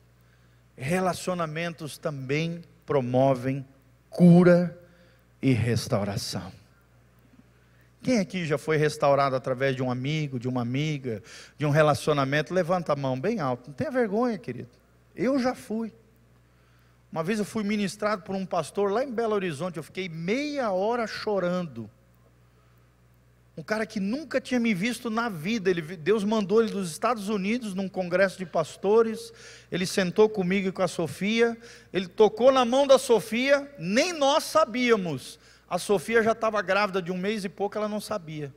relacionamentos 0.78 1.98
também 1.98 2.64
promovem 2.86 3.66
cura 4.10 4.80
e 5.42 5.52
restauração. 5.52 6.63
Quem 8.04 8.20
aqui 8.20 8.46
já 8.46 8.58
foi 8.58 8.76
restaurado 8.76 9.34
através 9.34 9.74
de 9.78 9.82
um 9.82 9.90
amigo, 9.90 10.38
de 10.38 10.50
uma 10.50 10.62
amiga, 10.62 11.24
de 11.58 11.66
um 11.66 11.70
relacionamento? 11.70 12.54
Levanta 12.54 12.92
a 12.92 12.96
mão 12.98 13.18
bem 13.18 13.40
alto. 13.40 13.70
Não 13.70 13.74
tenha 13.74 13.90
vergonha, 13.90 14.38
querido. 14.38 14.68
Eu 15.16 15.40
já 15.40 15.56
fui. 15.56 15.94
Uma 17.10 17.24
vez 17.24 17.40
eu 17.40 17.46
fui 17.46 17.64
ministrado 17.64 18.24
por 18.24 18.36
um 18.36 18.46
pastor 18.46 18.92
lá 18.92 19.06
em 19.06 19.12
Belo 19.12 19.34
Horizonte. 19.34 19.78
Eu 19.78 19.84
fiquei 19.84 20.10
meia 20.10 20.70
hora 20.74 21.08
chorando. 21.08 21.90
Um 23.56 23.64
cara 23.64 23.86
que 23.86 24.02
nunca 24.02 24.42
tinha 24.42 24.60
me 24.60 24.74
visto 24.74 25.10
na 25.10 25.30
vida. 25.30 25.70
Ele, 25.70 25.82
Deus 25.82 26.26
mandou 26.26 26.62
ele 26.62 26.74
dos 26.74 26.92
Estados 26.92 27.30
Unidos 27.30 27.74
num 27.74 27.88
congresso 27.88 28.38
de 28.38 28.46
pastores. 28.46 29.32
Ele 29.72 29.86
sentou 29.86 30.28
comigo 30.28 30.68
e 30.68 30.72
com 30.74 30.82
a 30.82 30.90
Sofia. 30.90 31.58
Ele 31.94 32.10
tocou 32.10 32.52
na 32.52 32.66
mão 32.66 32.86
da 32.86 32.98
Sofia. 32.98 33.74
Nem 33.80 34.12
nós 34.12 34.44
sabíamos 34.44 35.40
a 35.74 35.80
Sofia 35.80 36.22
já 36.22 36.34
estava 36.34 36.62
grávida 36.62 37.02
de 37.02 37.12
um 37.12 37.18
mês 37.18 37.44
e 37.44 37.50
pouco, 37.50 37.76
ela 37.76 37.90
não 37.90 38.00
sabia. 38.00 38.54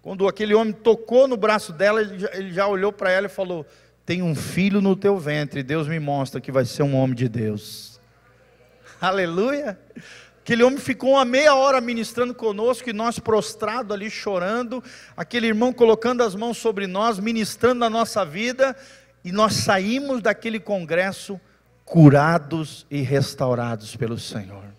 Quando 0.00 0.28
aquele 0.28 0.54
homem 0.54 0.72
tocou 0.72 1.26
no 1.26 1.36
braço 1.36 1.72
dela, 1.72 2.00
ele 2.00 2.16
já, 2.16 2.30
ele 2.32 2.52
já 2.52 2.68
olhou 2.68 2.92
para 2.92 3.10
ela 3.10 3.26
e 3.26 3.28
falou: 3.28 3.66
Tem 4.06 4.22
um 4.22 4.36
filho 4.36 4.80
no 4.80 4.94
teu 4.94 5.18
ventre, 5.18 5.64
Deus 5.64 5.88
me 5.88 5.98
mostra 5.98 6.40
que 6.40 6.52
vai 6.52 6.64
ser 6.64 6.84
um 6.84 6.94
homem 6.94 7.16
de 7.16 7.28
Deus. 7.28 8.00
Aleluia! 9.02 9.80
Aquele 10.44 10.62
homem 10.62 10.78
ficou 10.78 11.14
uma 11.14 11.24
meia 11.24 11.56
hora 11.56 11.80
ministrando 11.80 12.32
conosco 12.36 12.88
e 12.88 12.92
nós 12.92 13.18
prostrados 13.18 13.92
ali 13.92 14.08
chorando, 14.08 14.82
aquele 15.16 15.48
irmão 15.48 15.72
colocando 15.72 16.22
as 16.22 16.36
mãos 16.36 16.56
sobre 16.56 16.86
nós, 16.86 17.18
ministrando 17.18 17.84
a 17.84 17.90
nossa 17.90 18.24
vida, 18.24 18.76
e 19.24 19.32
nós 19.32 19.54
saímos 19.54 20.22
daquele 20.22 20.60
congresso 20.60 21.40
curados 21.84 22.86
e 22.88 23.00
restaurados 23.00 23.96
pelo 23.96 24.16
Senhor 24.16 24.70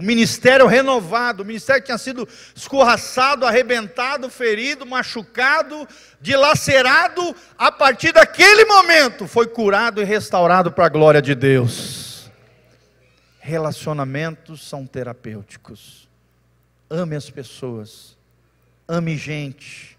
o 0.00 0.02
ministério 0.02 0.66
renovado, 0.66 1.42
o 1.42 1.46
ministério 1.46 1.82
que 1.82 1.86
tinha 1.86 1.98
sido 1.98 2.26
escorraçado, 2.56 3.44
arrebentado, 3.44 4.30
ferido, 4.30 4.86
machucado, 4.86 5.86
dilacerado, 6.18 7.36
a 7.58 7.70
partir 7.70 8.10
daquele 8.10 8.64
momento 8.64 9.26
foi 9.26 9.46
curado 9.46 10.00
e 10.00 10.04
restaurado 10.04 10.72
para 10.72 10.86
a 10.86 10.88
glória 10.88 11.20
de 11.20 11.34
Deus. 11.34 12.30
Relacionamentos 13.40 14.66
são 14.66 14.86
terapêuticos. 14.86 16.08
Ame 16.88 17.14
as 17.14 17.28
pessoas, 17.28 18.16
ame 18.88 19.18
gente, 19.18 19.98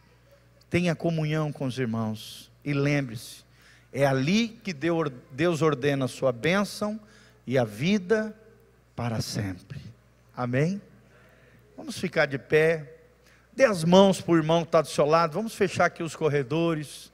tenha 0.67 0.95
comunhão 0.95 1.51
com 1.51 1.65
os 1.65 1.77
irmãos 1.77 2.51
e 2.65 2.73
lembre-se, 2.73 3.43
é 3.93 4.03
ali 4.03 4.47
que 4.47 4.73
Deus 4.73 5.61
ordena 5.61 6.05
a 6.05 6.07
sua 6.07 6.31
bênção 6.31 6.99
e 7.45 7.55
a 7.55 7.63
vida 7.63 8.35
para 8.95 9.21
sempre. 9.21 9.90
Amém? 10.35 10.81
Vamos 11.75 11.97
ficar 11.97 12.25
de 12.25 12.37
pé. 12.37 12.97
Dê 13.53 13.65
as 13.65 13.83
mãos 13.83 14.21
para 14.21 14.33
o 14.33 14.37
irmão 14.37 14.61
que 14.61 14.69
está 14.69 14.81
do 14.81 14.87
seu 14.87 15.05
lado. 15.05 15.33
Vamos 15.33 15.53
fechar 15.53 15.85
aqui 15.85 16.03
os 16.03 16.15
corredores. 16.15 17.11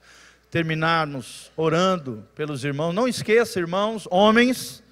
Terminarmos 0.50 1.50
orando 1.56 2.26
pelos 2.34 2.64
irmãos. 2.64 2.92
Não 2.92 3.06
esqueça, 3.08 3.58
irmãos, 3.58 4.06
homens, 4.10 4.82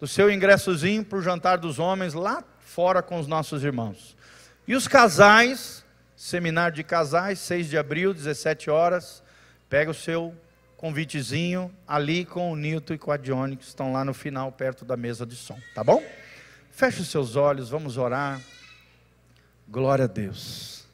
do 0.00 0.06
seu 0.06 0.30
ingressozinho 0.30 1.04
para 1.04 1.18
o 1.18 1.22
jantar 1.22 1.58
dos 1.58 1.78
homens 1.78 2.12
lá 2.12 2.44
fora 2.60 3.02
com 3.02 3.18
os 3.18 3.26
nossos 3.26 3.62
irmãos. 3.62 4.16
E 4.66 4.74
os 4.74 4.88
casais, 4.88 5.84
seminário 6.16 6.74
de 6.74 6.82
casais, 6.82 7.38
6 7.40 7.68
de 7.68 7.78
abril, 7.78 8.14
17 8.14 8.70
horas. 8.70 9.22
Pega 9.68 9.90
o 9.90 9.94
seu 9.94 10.34
convitezinho 10.76 11.72
ali 11.86 12.24
com 12.24 12.50
o 12.50 12.56
Nilton 12.56 12.94
e 12.94 12.98
com 12.98 13.12
a 13.12 13.16
Dione, 13.16 13.56
que 13.56 13.64
estão 13.64 13.92
lá 13.92 14.04
no 14.04 14.12
final, 14.12 14.50
perto 14.50 14.84
da 14.84 14.96
mesa 14.96 15.24
de 15.24 15.36
som. 15.36 15.58
Tá 15.74 15.84
bom? 15.84 16.02
Feche 16.72 17.02
os 17.02 17.08
seus 17.08 17.36
olhos, 17.36 17.68
vamos 17.68 17.98
orar. 17.98 18.40
Glória 19.68 20.06
a 20.06 20.08
Deus. 20.08 20.86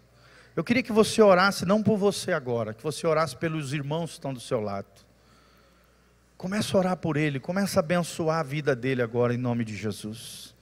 Eu 0.56 0.64
queria 0.64 0.82
que 0.82 0.92
você 0.92 1.22
orasse, 1.22 1.64
não 1.64 1.84
por 1.84 1.96
você 1.96 2.32
agora, 2.32 2.74
que 2.74 2.82
você 2.82 3.06
orasse 3.06 3.36
pelos 3.36 3.72
irmãos 3.72 4.10
que 4.10 4.16
estão 4.16 4.34
do 4.34 4.40
seu 4.40 4.60
lado. 4.60 4.88
Comece 6.36 6.74
a 6.74 6.78
orar 6.80 6.96
por 6.96 7.16
ele, 7.16 7.38
comece 7.38 7.78
a 7.78 7.80
abençoar 7.80 8.40
a 8.40 8.42
vida 8.42 8.74
dele 8.74 9.02
agora, 9.02 9.32
em 9.32 9.38
nome 9.38 9.64
de 9.64 9.76
Jesus. 9.76 10.52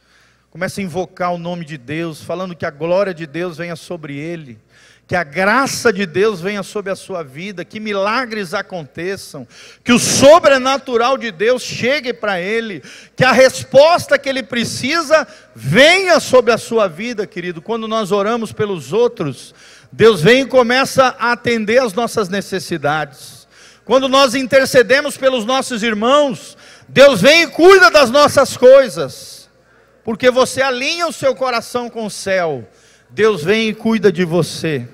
Comece 0.51 0.83
a 0.83 0.85
invocar 0.85 1.33
o 1.33 1.39
nome 1.39 1.65
de 1.65 1.79
Deus, 1.79 2.23
falando 2.23 2.55
que 2.55 2.67
a 2.67 2.71
glória 2.71 3.15
de 3.15 3.27
Deus 3.27 3.57
venha 3.57 3.75
sobre 3.75 4.17
ele 4.17 4.59
que 5.07 5.15
a 5.15 5.23
graça 5.23 5.93
de 5.93 6.05
Deus 6.05 6.41
venha 6.41 6.65
sobre 6.65 6.91
a 6.91 6.97
sua 6.97 7.23
vida, 7.23 7.65
que 7.65 7.79
milagres 7.79 8.53
aconteçam, 8.53 9.47
que 9.85 9.93
o 9.93 10.01
sobrenatural 10.01 11.17
de 11.17 11.31
Deus 11.31 11.63
chegue 11.63 12.13
para 12.13 12.41
ele, 12.41 12.83
que 13.15 13.23
a 13.23 13.31
resposta 13.31 14.19
que 14.19 14.29
ele 14.29 14.43
precisa 14.43 15.27
venha 15.55 16.19
sobre 16.19 16.53
a 16.53 16.59
sua 16.59 16.89
vida, 16.89 17.25
querido. 17.25 17.63
Quando 17.63 17.87
nós 17.87 18.11
oramos 18.11 18.51
pelos 18.53 18.93
outros, 18.93 19.55
Deus 19.93 20.21
vem 20.21 20.43
e 20.43 20.47
começa 20.47 21.15
a 21.21 21.33
atender 21.33 21.79
as 21.79 21.95
nossas 21.95 22.29
necessidades. 22.29 23.47
Quando 23.85 24.09
nós 24.09 24.35
intercedemos 24.35 25.17
pelos 25.17 25.45
nossos 25.45 25.85
irmãos, 25.85 26.59
Deus 26.89 27.21
vem 27.21 27.43
e 27.43 27.47
cuida 27.47 27.93
das 27.93 28.11
nossas 28.11 28.57
coisas, 28.57 29.49
porque 30.03 30.33
você 30.33 30.61
alinha 30.61 31.07
o 31.07 31.13
seu 31.13 31.33
coração 31.33 31.89
com 31.89 32.07
o 32.07 32.11
céu. 32.11 32.69
Deus 33.09 33.45
vem 33.45 33.69
e 33.69 33.75
cuida 33.75 34.11
de 34.11 34.25
você. 34.25 34.89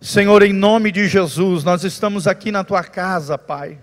Senhor, 0.00 0.44
em 0.44 0.52
nome 0.52 0.92
de 0.92 1.08
Jesus, 1.08 1.64
nós 1.64 1.82
estamos 1.82 2.28
aqui 2.28 2.52
na 2.52 2.62
tua 2.62 2.84
casa, 2.84 3.36
Pai, 3.36 3.78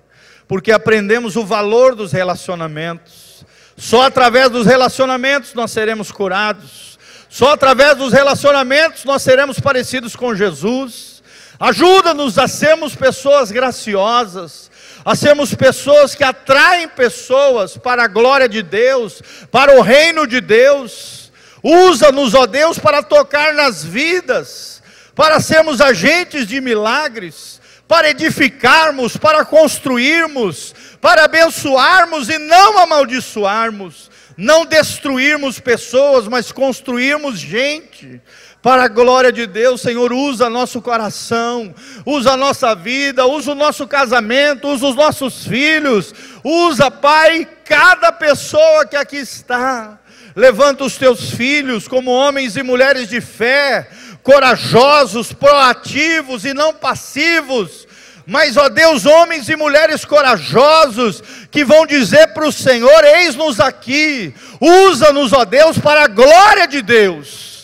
porque 0.48 0.72
aprendemos 0.72 1.36
o 1.36 1.46
valor 1.46 1.94
dos 1.94 2.14
relacionamentos. 2.14 3.46
Só 3.76 4.04
através 4.04 4.50
dos 4.50 4.66
relacionamentos 4.66 5.54
nós 5.54 5.72
seremos 5.72 6.14
curados. 6.14 6.98
Só 7.30 7.52
através 7.52 7.98
dos 7.98 8.14
relacionamentos 8.14 9.04
nós 9.04 9.24
seremos 9.24 9.60
parecidos 9.60 10.16
com 10.16 10.34
Jesus. 10.34 11.22
Ajuda-nos 11.60 12.38
a 12.38 12.48
sermos 12.48 12.96
pessoas 12.96 13.52
graciosas, 13.52 14.72
a 15.04 15.16
sermos 15.16 15.54
pessoas 15.54 16.16
que 16.16 16.24
atraem 16.24 16.88
pessoas 16.88 17.76
para 17.76 18.06
a 18.06 18.08
glória 18.08 18.48
de 18.48 18.64
Deus, 18.64 19.22
para 19.52 19.78
o 19.78 19.82
reino 19.82 20.26
de 20.26 20.40
Deus. 20.40 21.30
Usa-nos, 21.62 22.34
ó 22.34 22.46
Deus, 22.46 22.80
para 22.80 23.04
tocar 23.04 23.54
nas 23.54 23.84
vidas, 23.84 24.82
para 25.16 25.40
sermos 25.40 25.80
agentes 25.80 26.46
de 26.46 26.60
milagres, 26.60 27.62
para 27.88 28.10
edificarmos, 28.10 29.16
para 29.16 29.46
construirmos, 29.46 30.76
para 31.00 31.24
abençoarmos 31.26 32.30
e 32.30 32.38
não 32.38 32.78
amaldiçoarmos, 32.80 34.12
não 34.36 34.66
destruirmos 34.66 35.60
pessoas, 35.60 36.28
mas 36.28 36.52
construirmos 36.52 37.40
gente 37.40 38.22
para 38.66 38.86
a 38.86 38.88
glória 38.88 39.32
de 39.32 39.46
Deus, 39.46 39.80
Senhor, 39.80 40.12
usa 40.12 40.50
nosso 40.50 40.82
coração, 40.82 41.72
usa 42.04 42.32
a 42.32 42.38
nossa 42.38 42.74
vida, 42.74 43.24
usa 43.28 43.52
o 43.52 43.56
nosso 43.56 43.88
casamento, 43.88 44.68
usa 44.68 44.88
os 44.88 44.96
nossos 44.96 45.46
filhos, 45.46 46.12
usa, 46.44 46.90
Pai, 46.90 47.48
cada 47.64 48.12
pessoa 48.12 48.88
que 48.88 48.96
aqui 48.96 49.18
está. 49.18 50.00
Levanta 50.36 50.84
os 50.84 50.98
teus 50.98 51.30
filhos 51.30 51.88
como 51.88 52.10
homens 52.10 52.58
e 52.58 52.64
mulheres 52.64 53.08
de 53.08 53.22
fé, 53.22 53.88
corajosos, 54.26 55.32
proativos 55.32 56.44
e 56.46 56.54
não 56.54 56.74
passivos. 56.74 57.88
Mas, 58.26 58.58
ó 58.58 58.68
Deus, 58.68 59.06
homens 59.06 59.48
e 59.48 59.56
mulheres 59.56 60.04
corajosos 60.04 61.22
que 61.52 61.64
vão 61.64 61.86
dizer 61.86 62.34
para 62.34 62.48
o 62.48 62.52
Senhor: 62.52 63.04
Eis-nos 63.04 63.60
aqui, 63.60 64.34
usa-nos, 64.60 65.32
ó 65.32 65.46
Deus, 65.46 65.78
para 65.78 66.06
a 66.06 66.08
glória 66.08 66.68
de 66.68 66.82
Deus. 66.82 67.55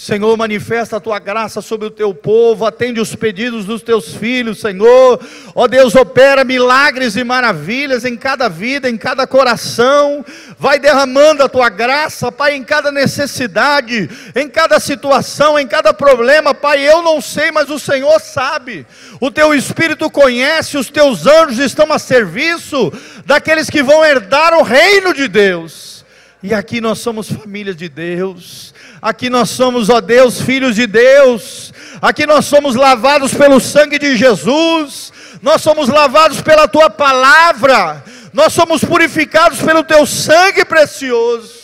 Senhor, 0.00 0.34
manifesta 0.34 0.96
a 0.96 1.00
tua 1.00 1.18
graça 1.18 1.60
sobre 1.60 1.86
o 1.86 1.90
teu 1.90 2.14
povo, 2.14 2.64
atende 2.64 2.98
os 2.98 3.14
pedidos 3.14 3.66
dos 3.66 3.82
teus 3.82 4.14
filhos, 4.14 4.58
Senhor. 4.58 5.20
Ó 5.54 5.68
Deus, 5.68 5.94
opera 5.94 6.42
milagres 6.42 7.16
e 7.16 7.22
maravilhas 7.22 8.06
em 8.06 8.16
cada 8.16 8.48
vida, 8.48 8.88
em 8.88 8.96
cada 8.96 9.26
coração. 9.26 10.24
Vai 10.58 10.78
derramando 10.78 11.42
a 11.42 11.50
tua 11.50 11.68
graça, 11.68 12.32
Pai, 12.32 12.54
em 12.54 12.64
cada 12.64 12.90
necessidade, 12.90 14.08
em 14.34 14.48
cada 14.48 14.80
situação, 14.80 15.58
em 15.58 15.66
cada 15.66 15.92
problema, 15.92 16.54
Pai. 16.54 16.80
Eu 16.80 17.02
não 17.02 17.20
sei, 17.20 17.50
mas 17.50 17.68
o 17.68 17.78
Senhor 17.78 18.18
sabe. 18.22 18.86
O 19.20 19.30
teu 19.30 19.54
espírito 19.54 20.08
conhece, 20.08 20.78
os 20.78 20.88
teus 20.88 21.26
anjos 21.26 21.58
estão 21.58 21.92
a 21.92 21.98
serviço 21.98 22.90
daqueles 23.26 23.68
que 23.68 23.82
vão 23.82 24.02
herdar 24.02 24.54
o 24.54 24.62
reino 24.62 25.12
de 25.12 25.28
Deus. 25.28 25.89
E 26.42 26.54
aqui 26.54 26.80
nós 26.80 26.98
somos 27.00 27.30
família 27.30 27.74
de 27.74 27.86
Deus. 27.86 28.72
Aqui 29.02 29.28
nós 29.28 29.50
somos, 29.50 29.90
ó 29.90 30.00
Deus, 30.00 30.40
filhos 30.40 30.74
de 30.74 30.86
Deus. 30.86 31.70
Aqui 32.00 32.24
nós 32.24 32.46
somos 32.46 32.74
lavados 32.74 33.34
pelo 33.34 33.60
sangue 33.60 33.98
de 33.98 34.16
Jesus. 34.16 35.12
Nós 35.42 35.60
somos 35.60 35.88
lavados 35.88 36.40
pela 36.40 36.66
tua 36.66 36.88
palavra. 36.88 38.02
Nós 38.32 38.54
somos 38.54 38.82
purificados 38.82 39.60
pelo 39.60 39.84
teu 39.84 40.06
sangue 40.06 40.64
precioso. 40.64 41.60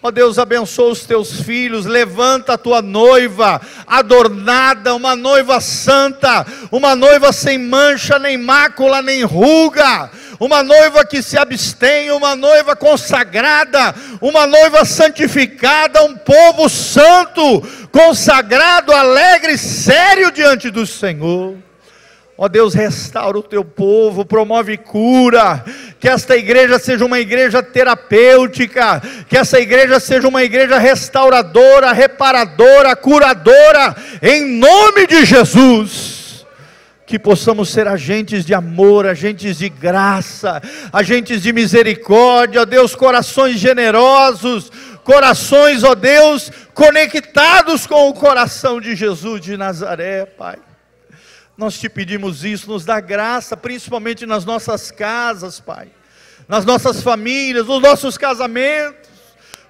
Ó 0.00 0.10
Deus, 0.12 0.38
abençoa 0.38 0.92
os 0.92 1.04
teus 1.04 1.40
filhos, 1.40 1.84
levanta 1.84 2.52
a 2.52 2.58
tua 2.58 2.80
noiva, 2.80 3.60
adornada, 3.86 4.94
uma 4.94 5.16
noiva 5.16 5.60
santa, 5.60 6.46
uma 6.70 6.94
noiva 6.94 7.32
sem 7.32 7.58
mancha, 7.58 8.16
nem 8.16 8.38
mácula, 8.38 9.02
nem 9.02 9.24
ruga, 9.24 10.08
uma 10.38 10.62
noiva 10.62 11.04
que 11.04 11.22
se 11.22 11.38
abstém, 11.38 12.10
uma 12.10 12.36
noiva 12.36 12.76
consagrada, 12.76 13.94
uma 14.20 14.46
noiva 14.46 14.84
santificada, 14.84 16.04
um 16.04 16.16
povo 16.16 16.68
santo, 16.68 17.62
consagrado, 17.90 18.92
alegre, 18.92 19.56
sério 19.56 20.30
diante 20.30 20.70
do 20.70 20.86
Senhor. 20.86 21.56
Ó 22.38 22.48
Deus, 22.48 22.74
restaura 22.74 23.38
o 23.38 23.42
teu 23.42 23.64
povo, 23.64 24.26
promove 24.26 24.76
cura, 24.76 25.64
que 25.98 26.06
esta 26.06 26.36
igreja 26.36 26.78
seja 26.78 27.02
uma 27.02 27.18
igreja 27.18 27.62
terapêutica, 27.62 29.02
que 29.26 29.38
essa 29.38 29.58
igreja 29.58 29.98
seja 29.98 30.28
uma 30.28 30.42
igreja 30.42 30.78
restauradora, 30.78 31.92
reparadora, 31.92 32.94
curadora, 32.94 33.96
em 34.20 34.58
nome 34.58 35.06
de 35.06 35.24
Jesus 35.24 36.25
que 37.06 37.20
possamos 37.20 37.68
ser 37.68 37.86
agentes 37.86 38.44
de 38.44 38.52
amor, 38.52 39.06
agentes 39.06 39.58
de 39.58 39.68
graça, 39.68 40.60
agentes 40.92 41.40
de 41.40 41.52
misericórdia, 41.52 42.62
ó 42.62 42.64
Deus, 42.64 42.96
corações 42.96 43.60
generosos, 43.60 44.72
corações, 45.04 45.84
ó 45.84 45.94
Deus, 45.94 46.50
conectados 46.74 47.86
com 47.86 48.08
o 48.08 48.12
coração 48.12 48.80
de 48.80 48.96
Jesus 48.96 49.40
de 49.40 49.56
Nazaré, 49.56 50.26
Pai. 50.26 50.58
Nós 51.56 51.78
te 51.78 51.88
pedimos 51.88 52.44
isso, 52.44 52.68
nos 52.68 52.84
dá 52.84 52.98
graça, 52.98 53.56
principalmente 53.56 54.26
nas 54.26 54.44
nossas 54.44 54.90
casas, 54.90 55.60
Pai, 55.60 55.88
nas 56.48 56.64
nossas 56.64 57.02
famílias, 57.02 57.66
nos 57.66 57.80
nossos 57.80 58.18
casamentos, 58.18 59.08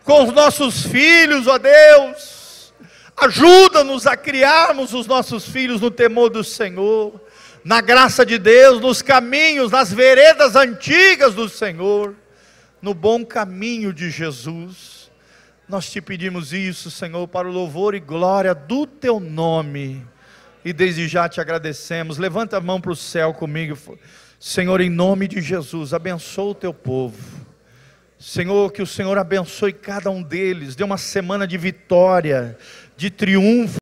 com 0.05 0.25
os 0.25 0.33
nossos 0.33 0.87
filhos, 0.87 1.47
ó 1.47 1.59
Deus. 1.59 2.73
Ajuda-nos 3.15 4.07
a 4.07 4.17
criarmos 4.17 4.95
os 4.95 5.07
nossos 5.07 5.47
filhos 5.47 5.83
no 5.83 5.91
temor 5.91 6.31
do 6.31 6.43
Senhor 6.43 7.26
na 7.67 7.81
graça 7.81 8.25
de 8.25 8.39
Deus, 8.39 8.81
nos 8.81 9.03
caminhos, 9.03 9.73
nas 9.73 9.93
veredas 9.93 10.55
antigas 10.55 11.35
do 11.35 11.49
Senhor, 11.49 12.15
no 12.81 12.95
bom 12.95 13.25
caminho 13.25 13.93
de 13.93 14.09
Jesus. 14.09 15.11
Nós 15.69 15.91
te 15.91 16.01
pedimos 16.01 16.53
isso, 16.53 16.93
Senhor, 16.93 17.27
para 17.27 17.49
o 17.49 17.51
louvor 17.51 17.97
e 17.97 17.99
glória 17.99 18.55
do 18.55 18.87
teu 18.87 19.19
nome. 19.19 20.07
E 20.65 20.73
desde 20.73 21.09
já 21.09 21.29
te 21.29 21.41
agradecemos. 21.41 22.19
Levanta 22.19 22.57
a 22.57 22.61
mão 22.61 22.81
para 22.81 22.93
o 22.93 22.97
céu 22.97 23.35
comigo. 23.35 23.77
Senhor, 24.39 24.81
em 24.81 24.89
nome 24.89 25.27
de 25.27 25.41
Jesus, 25.41 25.93
abençoa 25.93 26.53
o 26.53 26.55
teu 26.55 26.73
povo. 26.73 27.19
Senhor, 28.17 28.71
que 28.71 28.81
o 28.81 28.87
Senhor 28.87 29.19
abençoe 29.19 29.73
cada 29.73 30.09
um 30.09 30.23
deles, 30.23 30.77
dê 30.77 30.85
uma 30.85 30.97
semana 30.97 31.49
de 31.49 31.59
vitória, 31.59 32.57
de 32.97 33.11
triunfo. 33.11 33.75